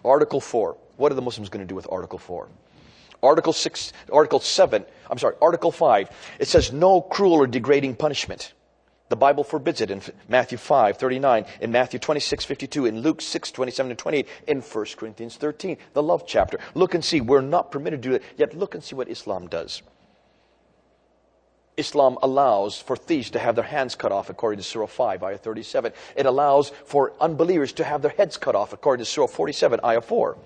Article 0.04 0.40
4. 0.40 0.76
What 0.96 1.12
are 1.12 1.14
the 1.14 1.22
Muslims 1.22 1.48
going 1.48 1.64
to 1.64 1.68
do 1.68 1.74
with 1.74 1.86
Article 1.90 2.18
4? 2.18 2.48
Article 3.22 3.52
6, 3.52 3.92
Article 4.12 4.40
7, 4.40 4.84
I'm 5.08 5.18
sorry, 5.18 5.36
Article 5.40 5.70
5, 5.70 6.10
it 6.40 6.48
says 6.48 6.72
no 6.72 7.00
cruel 7.00 7.34
or 7.34 7.46
degrading 7.46 7.94
punishment. 7.94 8.52
The 9.10 9.16
Bible 9.16 9.44
forbids 9.44 9.80
it 9.80 9.90
in 9.90 10.02
Matthew 10.28 10.58
5, 10.58 10.96
39, 10.96 11.44
in 11.60 11.70
Matthew 11.70 12.00
26, 12.00 12.44
52, 12.44 12.86
in 12.86 13.00
Luke 13.00 13.20
6, 13.20 13.52
27 13.52 13.90
and 13.90 13.98
28, 13.98 14.28
in 14.48 14.60
1 14.60 14.86
Corinthians 14.96 15.36
13, 15.36 15.76
the 15.92 16.02
love 16.02 16.24
chapter. 16.26 16.58
Look 16.74 16.94
and 16.94 17.04
see. 17.04 17.20
We're 17.20 17.42
not 17.42 17.70
permitted 17.70 18.02
to 18.02 18.08
do 18.08 18.14
it, 18.14 18.22
yet 18.36 18.56
look 18.56 18.74
and 18.74 18.82
see 18.82 18.96
what 18.96 19.08
Islam 19.08 19.46
does. 19.48 19.82
Islam 21.76 22.18
allows 22.22 22.78
for 22.78 22.96
thieves 22.96 23.30
to 23.30 23.38
have 23.38 23.54
their 23.54 23.64
hands 23.64 23.94
cut 23.94 24.12
off, 24.12 24.28
according 24.28 24.58
to 24.58 24.62
Surah 24.62 24.86
5, 24.86 25.22
Ayah 25.22 25.38
37. 25.38 25.92
It 26.16 26.26
allows 26.26 26.70
for 26.84 27.12
unbelievers 27.20 27.72
to 27.74 27.84
have 27.84 28.02
their 28.02 28.10
heads 28.10 28.36
cut 28.36 28.54
off, 28.54 28.72
according 28.72 29.04
to 29.04 29.10
Surah 29.10 29.26
47, 29.26 29.80
Ayah 29.82 30.02
4. 30.02 30.36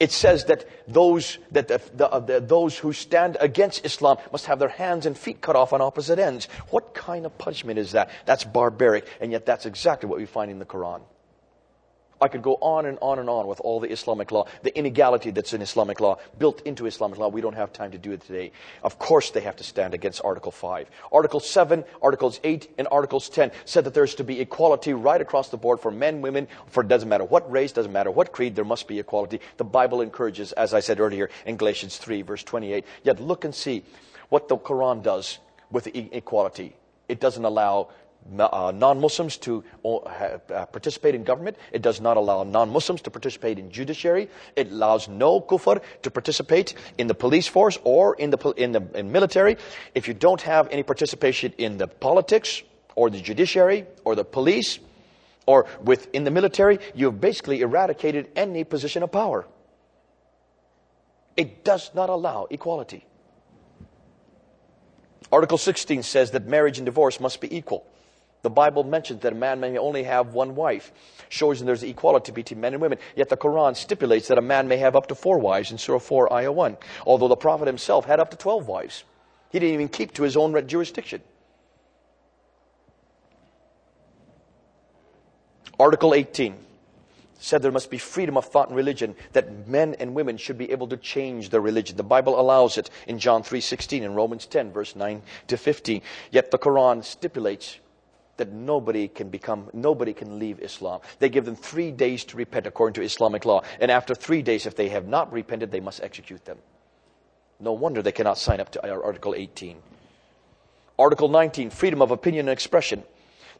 It 0.00 0.12
says 0.12 0.46
that 0.46 0.66
those, 0.88 1.38
that 1.52 1.68
the, 1.68 1.80
the, 1.94 2.08
uh, 2.08 2.20
the, 2.20 2.40
those 2.40 2.78
who 2.78 2.92
stand 2.92 3.36
against 3.40 3.84
Islam 3.84 4.18
must 4.32 4.46
have 4.46 4.58
their 4.58 4.68
hands 4.68 5.06
and 5.06 5.16
feet 5.16 5.40
cut 5.40 5.56
off 5.56 5.72
on 5.72 5.80
opposite 5.80 6.18
ends. 6.18 6.46
What 6.70 6.94
kind 6.94 7.26
of 7.26 7.36
punishment 7.38 7.78
is 7.78 7.92
that? 7.92 8.10
That's 8.26 8.44
barbaric, 8.44 9.06
and 9.20 9.32
yet 9.32 9.46
that's 9.46 9.66
exactly 9.66 10.08
what 10.08 10.18
we 10.18 10.26
find 10.26 10.50
in 10.50 10.58
the 10.58 10.64
Quran. 10.64 11.02
I 12.20 12.28
could 12.28 12.42
go 12.42 12.56
on 12.60 12.86
and 12.86 12.98
on 13.00 13.18
and 13.18 13.28
on 13.28 13.46
with 13.46 13.60
all 13.60 13.80
the 13.80 13.90
Islamic 13.90 14.30
law, 14.30 14.46
the 14.62 14.76
inequality 14.76 15.30
that's 15.30 15.52
in 15.52 15.62
Islamic 15.62 16.00
law, 16.00 16.18
built 16.38 16.62
into 16.62 16.86
Islamic 16.86 17.18
law. 17.18 17.28
We 17.28 17.40
don't 17.40 17.54
have 17.54 17.72
time 17.72 17.90
to 17.92 17.98
do 17.98 18.12
it 18.12 18.22
today. 18.22 18.52
Of 18.82 18.98
course, 18.98 19.30
they 19.30 19.40
have 19.40 19.56
to 19.56 19.64
stand 19.64 19.94
against 19.94 20.22
Article 20.24 20.52
5. 20.52 20.88
Article 21.12 21.40
7, 21.40 21.84
Articles 22.02 22.40
8, 22.44 22.70
and 22.78 22.88
Articles 22.90 23.28
10 23.28 23.50
said 23.64 23.84
that 23.84 23.94
there's 23.94 24.14
to 24.16 24.24
be 24.24 24.40
equality 24.40 24.92
right 24.92 25.20
across 25.20 25.48
the 25.48 25.56
board 25.56 25.80
for 25.80 25.90
men, 25.90 26.22
women, 26.22 26.48
for 26.68 26.82
it 26.82 26.88
doesn't 26.88 27.08
matter 27.08 27.24
what 27.24 27.50
race, 27.50 27.72
doesn't 27.72 27.92
matter 27.92 28.10
what 28.10 28.32
creed, 28.32 28.54
there 28.54 28.64
must 28.64 28.88
be 28.88 28.98
equality. 28.98 29.40
The 29.56 29.64
Bible 29.64 30.00
encourages, 30.00 30.52
as 30.52 30.74
I 30.74 30.80
said 30.80 31.00
earlier 31.00 31.30
in 31.46 31.56
Galatians 31.56 31.98
3, 31.98 32.22
verse 32.22 32.42
28. 32.42 32.84
Yet 33.02 33.20
look 33.20 33.44
and 33.44 33.54
see 33.54 33.84
what 34.28 34.48
the 34.48 34.56
Quran 34.56 35.02
does 35.02 35.38
with 35.70 35.88
equality. 35.94 36.76
It 37.08 37.20
doesn't 37.20 37.44
allow 37.44 37.90
uh, 38.38 38.72
non-Muslims 38.74 39.36
to 39.38 39.64
uh, 39.84 39.96
uh, 39.96 40.66
participate 40.66 41.14
in 41.14 41.24
government. 41.24 41.56
It 41.72 41.82
does 41.82 42.00
not 42.00 42.16
allow 42.16 42.42
non-Muslims 42.42 43.02
to 43.02 43.10
participate 43.10 43.58
in 43.58 43.70
judiciary. 43.70 44.28
It 44.56 44.70
allows 44.70 45.08
no 45.08 45.40
kufr 45.40 45.82
to 46.02 46.10
participate 46.10 46.74
in 46.98 47.06
the 47.06 47.14
police 47.14 47.46
force 47.46 47.78
or 47.84 48.14
in 48.16 48.30
the, 48.30 48.38
in 48.56 48.72
the 48.72 48.82
in 48.94 49.12
military. 49.12 49.56
If 49.94 50.08
you 50.08 50.14
don't 50.14 50.40
have 50.42 50.68
any 50.70 50.82
participation 50.82 51.52
in 51.58 51.78
the 51.78 51.86
politics 51.86 52.62
or 52.96 53.10
the 53.10 53.20
judiciary 53.20 53.86
or 54.04 54.14
the 54.14 54.24
police 54.24 54.78
or 55.46 55.66
within 55.82 56.24
the 56.24 56.30
military, 56.30 56.78
you've 56.94 57.20
basically 57.20 57.60
eradicated 57.60 58.30
any 58.34 58.64
position 58.64 59.02
of 59.02 59.12
power. 59.12 59.46
It 61.36 61.64
does 61.64 61.90
not 61.94 62.08
allow 62.08 62.46
equality. 62.50 63.04
Article 65.32 65.58
16 65.58 66.04
says 66.04 66.30
that 66.30 66.46
marriage 66.46 66.78
and 66.78 66.86
divorce 66.86 67.18
must 67.18 67.40
be 67.40 67.54
equal. 67.54 67.84
The 68.44 68.50
Bible 68.50 68.84
mentions 68.84 69.22
that 69.22 69.32
a 69.32 69.36
man 69.36 69.58
may 69.58 69.78
only 69.78 70.02
have 70.02 70.34
one 70.34 70.54
wife, 70.54 70.92
shows 71.30 71.60
that 71.60 71.64
there's 71.64 71.82
equality 71.82 72.30
between 72.30 72.60
men 72.60 72.74
and 72.74 72.82
women. 72.82 72.98
Yet 73.16 73.30
the 73.30 73.38
Quran 73.38 73.74
stipulates 73.74 74.28
that 74.28 74.36
a 74.36 74.42
man 74.42 74.68
may 74.68 74.76
have 74.76 74.94
up 74.94 75.06
to 75.06 75.14
four 75.14 75.38
wives 75.38 75.70
in 75.72 75.78
Surah 75.78 75.98
4, 75.98 76.30
Ayah 76.30 76.52
1. 76.52 76.76
Although 77.06 77.28
the 77.28 77.36
Prophet 77.36 77.66
himself 77.66 78.04
had 78.04 78.20
up 78.20 78.30
to 78.32 78.36
12 78.36 78.68
wives. 78.68 79.04
He 79.50 79.58
didn't 79.58 79.72
even 79.72 79.88
keep 79.88 80.12
to 80.12 80.24
his 80.24 80.36
own 80.36 80.68
jurisdiction. 80.68 81.22
Article 85.80 86.12
18 86.12 86.54
said 87.38 87.62
there 87.62 87.72
must 87.72 87.90
be 87.90 87.98
freedom 87.98 88.36
of 88.36 88.44
thought 88.44 88.68
and 88.68 88.76
religion, 88.76 89.14
that 89.32 89.66
men 89.66 89.94
and 89.98 90.14
women 90.14 90.36
should 90.36 90.58
be 90.58 90.70
able 90.70 90.88
to 90.88 90.98
change 90.98 91.48
their 91.48 91.62
religion. 91.62 91.96
The 91.96 92.02
Bible 92.02 92.38
allows 92.38 92.76
it 92.76 92.90
in 93.06 93.18
John 93.18 93.42
3.16 93.42 94.04
and 94.04 94.14
Romans 94.14 94.44
10, 94.44 94.70
verse 94.70 94.94
9 94.94 95.22
to 95.48 95.56
15. 95.56 96.02
Yet 96.30 96.50
the 96.50 96.58
Quran 96.58 97.02
stipulates 97.02 97.78
that 98.36 98.52
nobody 98.52 99.08
can 99.08 99.28
become, 99.28 99.70
nobody 99.72 100.12
can 100.12 100.38
leave 100.38 100.60
Islam. 100.60 101.00
They 101.18 101.28
give 101.28 101.44
them 101.44 101.56
three 101.56 101.90
days 101.90 102.24
to 102.26 102.36
repent 102.36 102.66
according 102.66 102.94
to 102.94 103.02
Islamic 103.02 103.44
law. 103.44 103.62
And 103.80 103.90
after 103.90 104.14
three 104.14 104.42
days, 104.42 104.66
if 104.66 104.76
they 104.76 104.88
have 104.88 105.06
not 105.06 105.32
repented, 105.32 105.70
they 105.70 105.80
must 105.80 106.02
execute 106.02 106.44
them. 106.44 106.58
No 107.60 107.72
wonder 107.72 108.02
they 108.02 108.12
cannot 108.12 108.38
sign 108.38 108.60
up 108.60 108.70
to 108.72 108.90
Article 108.90 109.34
18. 109.34 109.76
Article 110.98 111.28
19, 111.28 111.70
freedom 111.70 112.02
of 112.02 112.10
opinion 112.10 112.48
and 112.48 112.52
expression. 112.52 113.02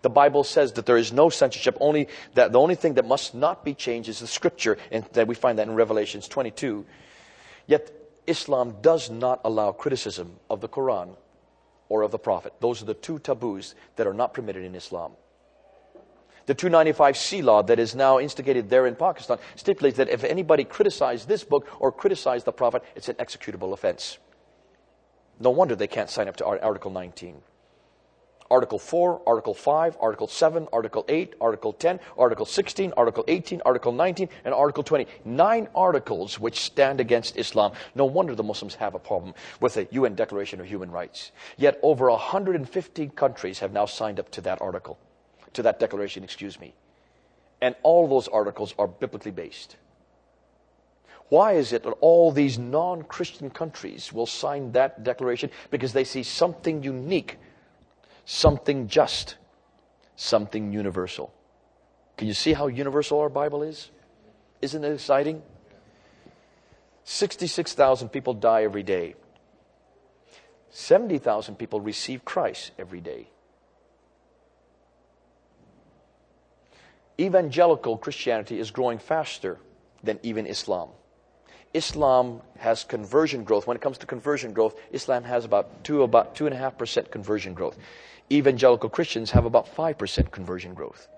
The 0.03 0.11
Bible 0.11 0.45
says 0.45 0.72
that 0.75 0.87
there 0.87 0.99
is 0.99 1.12
no 1.12 1.31
censorship, 1.31 1.79
only 1.81 2.09
that 2.35 2.53
the 2.53 2.61
only 2.61 2.75
thing 2.75 2.95
that 2.95 3.07
must 3.07 3.35
not 3.35 3.64
be 3.64 3.75
changed 3.75 4.09
is 4.09 4.20
the 4.20 4.27
scripture, 4.27 4.77
and 4.91 5.05
that 5.12 5.27
we 5.27 5.35
find 5.35 5.59
that 5.59 5.66
in 5.66 5.75
Revelations 5.75 6.29
22. 6.29 6.85
Yet 7.66 7.91
Islam 8.27 8.77
does 8.83 9.09
not 9.09 9.41
allow 9.45 9.72
criticism 9.72 10.37
of 10.51 10.61
the 10.61 10.68
Quran 10.68 11.16
or 11.89 12.03
of 12.03 12.11
the 12.11 12.18
Prophet. 12.18 12.53
Those 12.61 12.82
are 12.82 12.87
the 12.87 12.95
two 12.95 13.18
taboos 13.18 13.74
that 13.97 14.07
are 14.07 14.14
not 14.14 14.35
permitted 14.35 14.64
in 14.64 14.74
Islam. 14.74 15.12
The 16.47 16.55
295C 16.55 17.43
law 17.43 17.62
that 17.62 17.78
is 17.78 17.95
now 17.95 18.18
instigated 18.18 18.68
there 18.68 18.87
in 18.87 18.97
Pakistan 18.97 19.39
stipulates 19.57 19.97
that 19.97 20.11
if 20.11 20.24
anybody 20.24 20.64
criticizes 20.64 21.26
this 21.26 21.43
book 21.43 21.66
or 21.80 21.91
criticizes 21.91 22.45
the 22.45 22.53
Prophet, 22.53 22.85
it's 22.95 23.09
an 23.09 23.16
executable 23.16 23.72
offense. 23.72 24.18
No 25.41 25.51
wonder 25.51 25.74
they 25.74 25.87
can't 25.87 26.11
sign 26.11 26.28
up 26.28 26.37
to 26.37 26.45
Article 26.45 26.91
19. 26.91 27.41
Article 28.51 28.78
4, 28.78 29.22
Article 29.26 29.55
5, 29.55 29.97
Article 30.01 30.26
7, 30.26 30.68
Article 30.72 31.05
8, 31.09 31.34
Article 31.40 31.72
10, 31.72 32.01
Article 32.18 32.45
16, 32.45 32.92
Article 32.97 33.24
18, 33.26 33.62
Article 33.64 33.92
19, 33.92 34.28
and 34.45 34.55
Article 34.55 34.82
20. 34.82 35.07
Nine 35.24 35.68
articles 35.74 36.38
which 36.38 36.61
stand 36.61 37.01
against 37.01 37.36
Islam. 37.36 37.72
No 37.95 38.05
wonder 38.05 38.34
the 38.34 38.42
Muslims 38.42 38.74
have 38.74 38.95
a 38.95 38.99
problem 38.99 39.34
with 39.61 39.74
the 39.74 39.88
UN 39.92 40.14
Declaration 40.14 40.61
of 40.61 40.66
Human 40.66 40.90
Rights. 40.90 41.32
Yet 41.57 41.78
over 41.82 42.11
150 42.11 43.09
countries 43.09 43.59
have 43.61 43.72
now 43.72 43.86
signed 43.86 44.20
up 44.20 44.30
to 44.32 44.40
that 44.42 44.61
article, 44.61 44.99
to 45.55 45.62
that 45.62 45.80
declaration, 45.80 46.22
excuse 46.22 46.61
me. 46.61 46.74
And 47.62 47.74
all 47.82 48.07
those 48.07 48.28
articles 48.28 48.74
are 48.78 48.86
biblically 48.86 49.30
based. 49.30 49.76
Why 51.30 51.53
is 51.55 51.72
it 51.72 51.82
that 51.84 51.92
all 52.01 52.30
these 52.30 52.59
non 52.59 53.03
Christian 53.03 53.49
countries 53.49 54.12
will 54.12 54.26
sign 54.26 54.72
that 54.72 55.03
declaration? 55.03 55.51
Because 55.70 55.95
they 55.95 56.05
see 56.05 56.22
something 56.22 56.82
unique 56.82 57.38
something 58.25 58.89
just, 58.89 59.37
something 60.16 60.72
universal. 60.72 61.33
Can 62.16 62.29
you 62.29 62.35
see 62.35 62.53
how 62.53 62.68
universal 62.68 63.20
our 63.20 63.29
Bible 63.29 63.62
is? 63.62 63.91
Isn't 64.62 64.85
it 64.85 64.93
exciting? 64.93 65.43
66,000 67.05 68.09
people 68.09 68.35
die 68.35 68.64
every 68.64 68.83
day. 68.83 69.14
70,000 70.70 71.57
people 71.57 71.81
receive 71.81 72.25
Christ 72.25 72.72
every 72.79 73.01
day. 73.01 73.29
Evangelical 77.20 77.97
Christianity 77.97 78.59
is 78.59 78.70
growing 78.70 78.99
faster 78.99 79.59
than 80.03 80.18
even 80.22 80.47
Islam. 80.47 80.89
Islam 81.72 82.41
has 82.59 82.85
conversion 82.85 83.45
growth. 83.45 83.66
When 83.66 83.77
it 83.77 83.81
comes 83.81 83.99
to 83.99 84.07
conversion 84.07 84.53
growth, 84.53 84.75
Islam 84.93 85.25
has 85.25 85.45
about 85.45 85.85
two, 85.85 86.03
about 86.03 86.35
two 86.35 86.47
and 86.47 86.55
a 86.55 86.59
half 86.59 86.79
percent 86.79 87.11
conversion 87.11 87.55
growth 87.55 87.77
evangelical 88.31 88.89
Christians 88.89 89.31
have 89.31 89.45
about 89.45 89.75
5% 89.75 90.31
conversion 90.31 90.75
growth. 90.75 91.09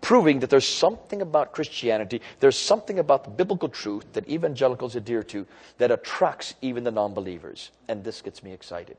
Proving 0.00 0.40
that 0.40 0.50
there's 0.50 0.66
something 0.66 1.20
about 1.20 1.52
Christianity, 1.52 2.22
there's 2.40 2.58
something 2.58 2.98
about 2.98 3.24
the 3.24 3.30
biblical 3.30 3.68
truth 3.68 4.12
that 4.14 4.28
evangelicals 4.28 4.96
adhere 4.96 5.22
to 5.24 5.46
that 5.78 5.90
attracts 5.90 6.54
even 6.62 6.84
the 6.84 6.90
non 6.90 7.12
believers. 7.12 7.70
And 7.88 8.02
this 8.02 8.22
gets 8.22 8.42
me 8.42 8.52
excited. 8.52 8.96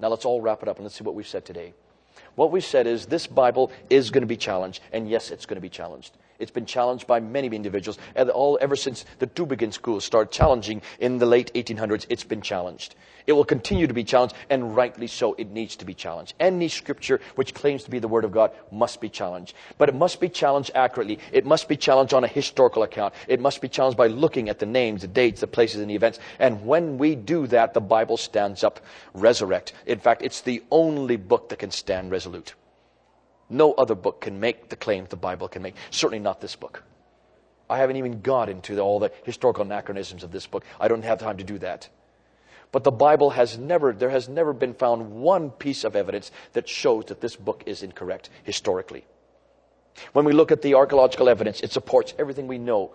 Now 0.00 0.08
let's 0.08 0.24
all 0.24 0.40
wrap 0.40 0.62
it 0.62 0.68
up 0.68 0.76
and 0.76 0.84
let's 0.84 0.96
see 0.96 1.04
what 1.04 1.14
we've 1.14 1.26
said 1.26 1.44
today. 1.44 1.74
What 2.34 2.50
we've 2.50 2.64
said 2.64 2.86
is 2.86 3.06
this 3.06 3.26
Bible 3.26 3.70
is 3.90 4.10
going 4.10 4.22
to 4.22 4.26
be 4.26 4.36
challenged, 4.36 4.82
and 4.92 5.08
yes, 5.08 5.30
it's 5.30 5.46
going 5.46 5.56
to 5.56 5.62
be 5.62 5.68
challenged. 5.68 6.16
It's 6.42 6.50
been 6.50 6.66
challenged 6.66 7.06
by 7.06 7.20
many 7.20 7.46
individuals, 7.46 7.98
and 8.16 8.28
all 8.28 8.58
ever 8.60 8.74
since 8.74 9.04
the 9.20 9.28
Tübingen 9.28 9.72
schools 9.72 10.04
started 10.04 10.32
challenging 10.32 10.82
in 10.98 11.18
the 11.18 11.26
late 11.26 11.54
1800s. 11.54 12.06
It's 12.08 12.24
been 12.24 12.42
challenged. 12.42 12.96
It 13.26 13.32
will 13.34 13.44
continue 13.44 13.86
to 13.86 13.94
be 13.94 14.02
challenged, 14.02 14.34
and 14.50 14.74
rightly 14.74 15.06
so. 15.06 15.34
It 15.34 15.50
needs 15.50 15.76
to 15.76 15.84
be 15.84 15.94
challenged. 15.94 16.34
Any 16.40 16.66
scripture 16.66 17.20
which 17.36 17.54
claims 17.54 17.84
to 17.84 17.90
be 17.90 18.00
the 18.00 18.08
Word 18.08 18.24
of 18.24 18.32
God 18.32 18.50
must 18.72 19.00
be 19.00 19.08
challenged, 19.08 19.54
but 19.78 19.88
it 19.88 19.94
must 19.94 20.18
be 20.18 20.28
challenged 20.28 20.72
accurately. 20.74 21.20
It 21.30 21.46
must 21.46 21.68
be 21.68 21.76
challenged 21.76 22.12
on 22.12 22.24
a 22.24 22.28
historical 22.28 22.82
account. 22.82 23.14
It 23.28 23.38
must 23.38 23.60
be 23.60 23.68
challenged 23.68 23.96
by 23.96 24.08
looking 24.08 24.48
at 24.48 24.58
the 24.58 24.66
names, 24.66 25.02
the 25.02 25.06
dates, 25.06 25.40
the 25.40 25.46
places, 25.46 25.80
and 25.80 25.88
the 25.88 25.94
events. 25.94 26.18
And 26.40 26.66
when 26.66 26.98
we 26.98 27.14
do 27.14 27.46
that, 27.46 27.72
the 27.72 27.80
Bible 27.80 28.16
stands 28.16 28.64
up 28.64 28.80
resurrect. 29.14 29.72
In 29.86 30.00
fact, 30.00 30.22
it's 30.22 30.40
the 30.40 30.62
only 30.72 31.16
book 31.16 31.50
that 31.50 31.60
can 31.60 31.70
stand 31.70 32.10
resolute. 32.10 32.54
No 33.52 33.72
other 33.74 33.94
book 33.94 34.22
can 34.22 34.40
make 34.40 34.70
the 34.70 34.76
claims 34.76 35.10
the 35.10 35.16
Bible 35.16 35.46
can 35.46 35.62
make. 35.62 35.74
Certainly 35.90 36.20
not 36.20 36.40
this 36.40 36.56
book. 36.56 36.82
I 37.68 37.78
haven't 37.78 37.96
even 37.96 38.20
got 38.22 38.48
into 38.48 38.80
all 38.80 38.98
the 38.98 39.12
historical 39.24 39.62
anachronisms 39.62 40.24
of 40.24 40.32
this 40.32 40.46
book. 40.46 40.64
I 40.80 40.88
don't 40.88 41.04
have 41.04 41.18
time 41.18 41.36
to 41.36 41.44
do 41.44 41.58
that. 41.58 41.88
But 42.72 42.84
the 42.84 42.90
Bible 42.90 43.30
has 43.30 43.58
never, 43.58 43.92
there 43.92 44.10
has 44.10 44.28
never 44.28 44.54
been 44.54 44.72
found 44.72 45.10
one 45.10 45.50
piece 45.50 45.84
of 45.84 45.94
evidence 45.94 46.30
that 46.54 46.68
shows 46.68 47.06
that 47.06 47.20
this 47.20 47.36
book 47.36 47.62
is 47.66 47.82
incorrect 47.82 48.30
historically. 48.42 49.04
When 50.14 50.24
we 50.24 50.32
look 50.32 50.50
at 50.50 50.62
the 50.62 50.74
archaeological 50.74 51.28
evidence, 51.28 51.60
it 51.60 51.72
supports 51.72 52.14
everything 52.18 52.46
we 52.46 52.58
know 52.58 52.92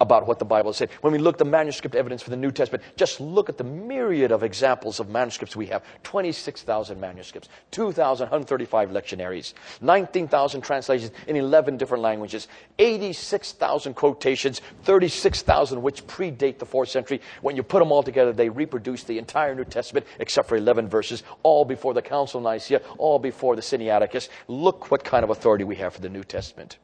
about 0.00 0.26
what 0.26 0.38
the 0.38 0.44
Bible 0.44 0.72
said. 0.72 0.90
When 1.00 1.12
we 1.12 1.18
look 1.18 1.34
at 1.34 1.38
the 1.38 1.44
manuscript 1.44 1.96
evidence 1.96 2.22
for 2.22 2.30
the 2.30 2.36
New 2.36 2.52
Testament, 2.52 2.84
just 2.96 3.20
look 3.20 3.48
at 3.48 3.58
the 3.58 3.64
myriad 3.64 4.30
of 4.30 4.42
examples 4.42 5.00
of 5.00 5.08
manuscripts 5.08 5.56
we 5.56 5.66
have. 5.66 5.82
26,000 6.04 7.00
manuscripts, 7.00 7.48
2,135 7.72 8.90
lectionaries, 8.90 9.54
19,000 9.80 10.60
translations 10.60 11.12
in 11.26 11.36
11 11.36 11.76
different 11.76 12.02
languages, 12.02 12.46
86,000 12.78 13.94
quotations, 13.94 14.60
36,000 14.84 15.82
which 15.82 16.06
predate 16.06 16.58
the 16.58 16.66
4th 16.66 16.88
century. 16.88 17.20
When 17.42 17.56
you 17.56 17.62
put 17.62 17.80
them 17.80 17.90
all 17.90 18.02
together, 18.02 18.32
they 18.32 18.48
reproduce 18.48 19.02
the 19.04 19.18
entire 19.18 19.54
New 19.54 19.64
Testament 19.64 20.06
except 20.20 20.48
for 20.48 20.56
11 20.56 20.88
verses, 20.88 21.24
all 21.42 21.64
before 21.64 21.94
the 21.94 22.02
Council 22.02 22.38
of 22.38 22.44
Nicaea, 22.44 22.80
all 22.98 23.18
before 23.18 23.56
the 23.56 23.62
Sinaiticus. 23.62 24.28
Look 24.46 24.90
what 24.90 25.02
kind 25.02 25.24
of 25.24 25.30
authority 25.30 25.64
we 25.64 25.76
have 25.76 25.94
for 25.94 26.00
the 26.00 26.08
New 26.08 26.24
Testament. 26.24 26.78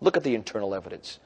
Look 0.00 0.16
at 0.16 0.22
the 0.22 0.36
internal 0.36 0.74
evidence. 0.74 1.18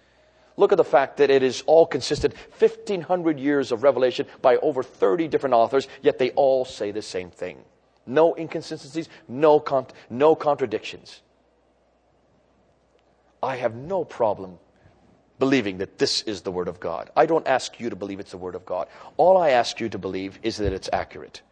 Look 0.57 0.73
at 0.73 0.79
the 0.79 0.85
fact 0.85 1.17
that 1.17 1.31
it 1.31 1.43
is 1.43 1.63
all 1.67 1.87
consistent 1.87 2.35
1500 2.59 3.39
years 3.39 3.73
of 3.73 3.83
revelation 3.83 4.27
by 4.41 4.57
over 4.57 4.83
30 4.83 5.29
different 5.29 5.55
authors, 5.55 5.89
yet 6.03 6.19
they 6.19 6.31
all 6.31 6.65
say 6.65 6.91
the 6.91 7.03
same 7.03 7.31
thing. 7.31 7.59
No 8.07 8.37
inconsistencies, 8.37 9.09
no, 9.29 9.65
no 10.11 10.35
contradictions. 10.35 11.23
I 13.43 13.57
have 13.57 13.75
no 13.75 14.05
problem 14.05 14.59
believing 15.39 15.79
that 15.79 15.99
this 15.99 16.23
is 16.23 16.43
the 16.43 16.53
Word 16.53 16.69
of 16.69 16.79
God. 16.79 17.11
I 17.17 17.27
don't 17.27 17.47
ask 17.49 17.81
you 17.81 17.91
to 17.91 17.97
believe 17.97 18.21
it's 18.21 18.31
the 18.31 18.39
Word 18.39 18.55
of 18.55 18.65
God. 18.65 18.87
All 19.17 19.37
I 19.37 19.51
ask 19.51 19.81
you 19.81 19.89
to 19.89 19.99
believe 19.99 20.39
is 20.43 20.59
that 20.59 20.73
it's 20.73 20.89
accurate. 20.93 21.43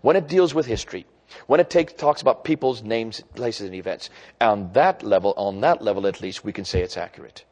When 0.00 0.16
it 0.16 0.28
deals 0.28 0.54
with 0.54 0.64
history, 0.64 1.06
when 1.46 1.60
it 1.60 1.68
takes, 1.68 1.92
talks 1.92 2.22
about 2.22 2.44
people's 2.44 2.82
names, 2.82 3.22
places, 3.34 3.66
and 3.66 3.74
events, 3.74 4.08
on 4.40 4.72
that 4.72 5.02
level, 5.02 5.34
on 5.36 5.60
that 5.60 5.82
level 5.82 6.06
at 6.06 6.20
least, 6.20 6.44
we 6.44 6.52
can 6.52 6.64
say 6.64 6.82
it's 6.82 6.96
accurate. 6.96 7.44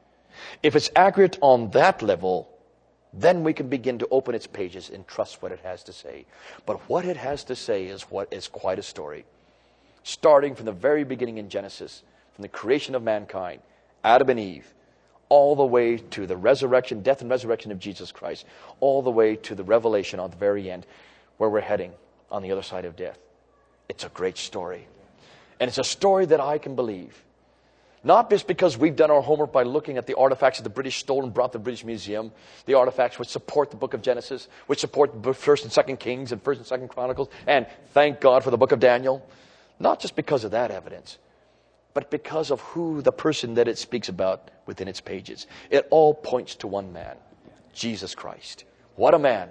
If 0.63 0.77
it's 0.77 0.91
accurate 0.97 1.39
on 1.41 1.71
that 1.71 2.03
level, 2.03 2.49
then 3.13 3.45
we 3.45 3.53
can 3.53 3.69
begin 3.69 3.99
to 3.99 4.09
open 4.11 4.35
its 4.35 4.47
pages 4.47 4.91
and 4.91 5.07
trust 5.07 5.43
what 5.43 5.53
it 5.53 5.61
has 5.61 5.83
to 5.85 5.93
say. 5.93 6.25
But 6.65 6.89
what 6.89 7.05
it 7.05 7.17
has 7.17 7.45
to 7.45 7.57
say 7.57 7.87
is 7.87 8.03
what 8.03 8.33
is 8.33 8.49
quite 8.49 8.79
a 8.79 8.83
story. 8.83 9.25
Starting 10.03 10.55
from 10.55 10.67
the 10.67 10.73
very 10.73 11.05
beginning 11.05 11.39
in 11.39 11.49
Genesis, 11.49 12.03
from 12.35 12.43
the 12.43 12.49
creation 12.49 12.95
of 12.95 13.03
mankind, 13.03 13.61
Adam 14.03 14.31
and 14.31 14.41
Eve, 14.41 14.73
all 15.29 15.55
the 15.57 15.65
way 15.65 15.97
to 15.97 16.27
the 16.27 16.37
resurrection, 16.37 17.03
death 17.03 17.21
and 17.21 17.31
resurrection 17.31 17.73
of 17.73 17.79
Jesus 17.79 18.13
Christ, 18.13 18.45
all 18.81 19.03
the 19.03 19.11
way 19.11 19.37
to 19.37 19.55
the 19.55 19.65
revelation 19.65 20.21
on 20.21 20.31
the 20.31 20.37
very 20.37 20.71
end, 20.71 20.87
where 21.37 21.49
we're 21.49 21.61
heading 21.61 21.93
on 22.31 22.43
the 22.43 22.53
other 22.53 22.63
side 22.63 22.85
of 22.85 22.97
death. 22.97 23.19
It's 23.89 24.05
a 24.05 24.09
great 24.09 24.39
story. 24.39 24.87
And 25.61 25.69
it's 25.69 25.79
a 25.79 25.85
story 25.85 26.27
that 26.27 26.41
I 26.41 26.59
can 26.59 26.75
believe. 26.75 27.23
Not 28.05 28.31
just 28.31 28.49
because 28.49 28.77
we've 28.77 28.97
done 28.97 29.11
our 29.11 29.23
homework 29.23 29.53
by 29.53 29.63
looking 29.63 29.97
at 29.97 30.07
the 30.07 30.17
artifacts 30.17 30.59
that 30.59 30.65
the 30.65 30.71
British 30.71 30.99
stole 30.99 31.23
and 31.23 31.33
brought 31.33 31.53
to 31.53 31.59
the 31.59 31.63
British 31.63 31.85
Museum, 31.85 32.33
the 32.67 32.75
artifacts 32.75 33.19
which 33.19 33.29
support 33.29 33.71
the 33.71 33.77
book 33.77 33.95
of 33.95 34.03
Genesis, 34.03 34.49
which 34.67 34.81
support 34.81 35.23
the 35.23 35.33
First 35.33 35.63
and 35.63 35.73
Second 35.73 35.99
Kings 36.01 36.33
and 36.33 36.43
First 36.43 36.59
and 36.59 36.67
Second 36.67 36.89
Chronicles, 36.89 37.29
and 37.47 37.67
thank 37.91 38.21
God 38.21 38.43
for 38.43 38.51
the 38.51 38.59
book 38.59 38.73
of 38.73 38.81
Daniel. 38.81 39.25
Not 39.79 40.01
just 40.01 40.17
because 40.17 40.43
of 40.43 40.51
that 40.51 40.71
evidence, 40.71 41.19
but 41.95 42.11
because 42.11 42.51
of 42.51 42.61
who 42.61 43.03
the 43.03 43.13
person 43.13 43.55
that 43.55 43.69
it 43.69 43.79
speaks 43.79 44.09
about 44.09 44.51
within 44.67 44.89
its 44.89 45.01
pages. 45.01 45.47
It 45.71 45.87
all 45.91 46.15
points 46.15 46.57
to 46.57 46.67
one 46.67 46.93
man, 46.93 47.17
Jesus 47.73 48.15
Christ. 48.15 48.65
What 48.97 49.15
a 49.15 49.19
man. 49.19 49.49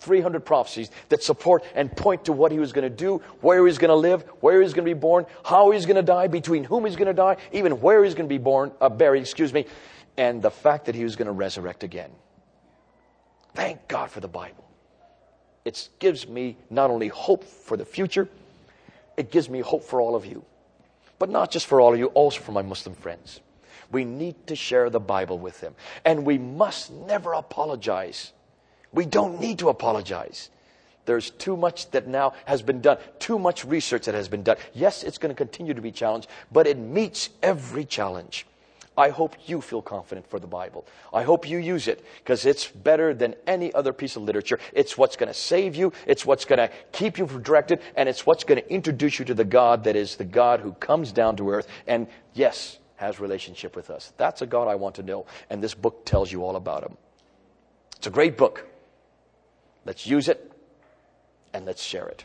300 0.00 0.44
prophecies 0.44 0.90
that 1.08 1.22
support 1.22 1.64
and 1.74 1.94
point 1.94 2.24
to 2.24 2.32
what 2.32 2.52
he 2.52 2.58
was 2.58 2.72
going 2.72 2.82
to 2.82 2.94
do, 2.94 3.18
where 3.40 3.58
he 3.58 3.62
was 3.62 3.78
going 3.78 3.90
to 3.90 3.94
live, 3.94 4.22
where 4.40 4.56
he 4.56 4.64
was 4.64 4.74
going 4.74 4.84
to 4.84 4.94
be 4.94 4.98
born, 4.98 5.26
how 5.44 5.70
he's 5.70 5.86
going 5.86 5.96
to 5.96 6.02
die, 6.02 6.26
between 6.26 6.64
whom 6.64 6.84
he's 6.84 6.96
going 6.96 7.06
to 7.06 7.14
die, 7.14 7.36
even 7.52 7.80
where 7.80 8.02
he's 8.04 8.14
going 8.14 8.28
to 8.28 8.32
be 8.32 8.38
born, 8.38 8.72
uh, 8.80 8.88
buried, 8.88 9.20
excuse 9.20 9.52
me, 9.52 9.66
and 10.16 10.42
the 10.42 10.50
fact 10.50 10.86
that 10.86 10.94
he 10.94 11.04
was 11.04 11.16
going 11.16 11.26
to 11.26 11.32
resurrect 11.32 11.84
again. 11.84 12.10
Thank 13.54 13.88
God 13.88 14.10
for 14.10 14.20
the 14.20 14.28
Bible. 14.28 14.64
It 15.64 15.88
gives 15.98 16.26
me 16.26 16.56
not 16.70 16.90
only 16.90 17.08
hope 17.08 17.44
for 17.44 17.76
the 17.76 17.84
future, 17.84 18.28
it 19.16 19.30
gives 19.30 19.48
me 19.48 19.60
hope 19.60 19.84
for 19.84 20.00
all 20.00 20.16
of 20.16 20.24
you. 20.24 20.44
But 21.18 21.28
not 21.28 21.50
just 21.50 21.66
for 21.66 21.80
all 21.80 21.92
of 21.92 21.98
you, 21.98 22.06
also 22.06 22.40
for 22.40 22.52
my 22.52 22.62
Muslim 22.62 22.94
friends. 22.94 23.40
We 23.92 24.04
need 24.04 24.46
to 24.46 24.56
share 24.56 24.88
the 24.88 25.00
Bible 25.00 25.38
with 25.38 25.60
them. 25.60 25.74
And 26.04 26.24
we 26.24 26.38
must 26.38 26.90
never 26.90 27.34
apologize 27.34 28.32
we 28.92 29.06
don't 29.06 29.40
need 29.40 29.58
to 29.60 29.68
apologize. 29.68 30.50
There's 31.06 31.30
too 31.30 31.56
much 31.56 31.90
that 31.90 32.06
now 32.06 32.34
has 32.44 32.62
been 32.62 32.80
done, 32.80 32.98
too 33.18 33.38
much 33.38 33.64
research 33.64 34.04
that 34.04 34.14
has 34.14 34.28
been 34.28 34.42
done. 34.42 34.56
Yes, 34.74 35.02
it's 35.02 35.18
going 35.18 35.34
to 35.34 35.36
continue 35.36 35.74
to 35.74 35.80
be 35.80 35.90
challenged, 35.90 36.28
but 36.52 36.66
it 36.66 36.78
meets 36.78 37.30
every 37.42 37.84
challenge. 37.84 38.46
I 38.96 39.08
hope 39.08 39.34
you 39.46 39.62
feel 39.62 39.80
confident 39.80 40.28
for 40.28 40.38
the 40.38 40.46
Bible. 40.46 40.84
I 41.12 41.22
hope 41.22 41.48
you 41.48 41.58
use 41.58 41.88
it 41.88 42.04
because 42.18 42.44
it's 42.44 42.66
better 42.66 43.14
than 43.14 43.34
any 43.46 43.72
other 43.72 43.92
piece 43.92 44.16
of 44.16 44.22
literature. 44.22 44.58
It's 44.74 44.98
what's 44.98 45.16
going 45.16 45.28
to 45.28 45.34
save 45.34 45.74
you. 45.74 45.92
It's 46.06 46.26
what's 46.26 46.44
going 46.44 46.58
to 46.58 46.70
keep 46.92 47.16
you 47.16 47.26
directed. 47.26 47.80
And 47.96 48.08
it's 48.08 48.26
what's 48.26 48.44
going 48.44 48.60
to 48.60 48.70
introduce 48.70 49.18
you 49.18 49.24
to 49.26 49.34
the 49.34 49.44
God 49.44 49.84
that 49.84 49.96
is 49.96 50.16
the 50.16 50.24
God 50.24 50.60
who 50.60 50.72
comes 50.74 51.12
down 51.12 51.36
to 51.36 51.50
earth 51.50 51.66
and, 51.86 52.08
yes, 52.34 52.78
has 52.96 53.20
relationship 53.20 53.74
with 53.74 53.88
us. 53.88 54.12
That's 54.18 54.42
a 54.42 54.46
God 54.46 54.68
I 54.68 54.74
want 54.74 54.96
to 54.96 55.02
know. 55.02 55.24
And 55.48 55.62
this 55.62 55.72
book 55.72 56.04
tells 56.04 56.30
you 56.30 56.44
all 56.44 56.56
about 56.56 56.82
him. 56.82 56.98
It's 57.96 58.06
a 58.06 58.10
great 58.10 58.36
book. 58.36 58.66
Let's 59.90 60.06
use 60.06 60.28
it 60.28 60.52
and 61.52 61.66
let's 61.66 61.82
share 61.82 62.06
it. 62.06 62.24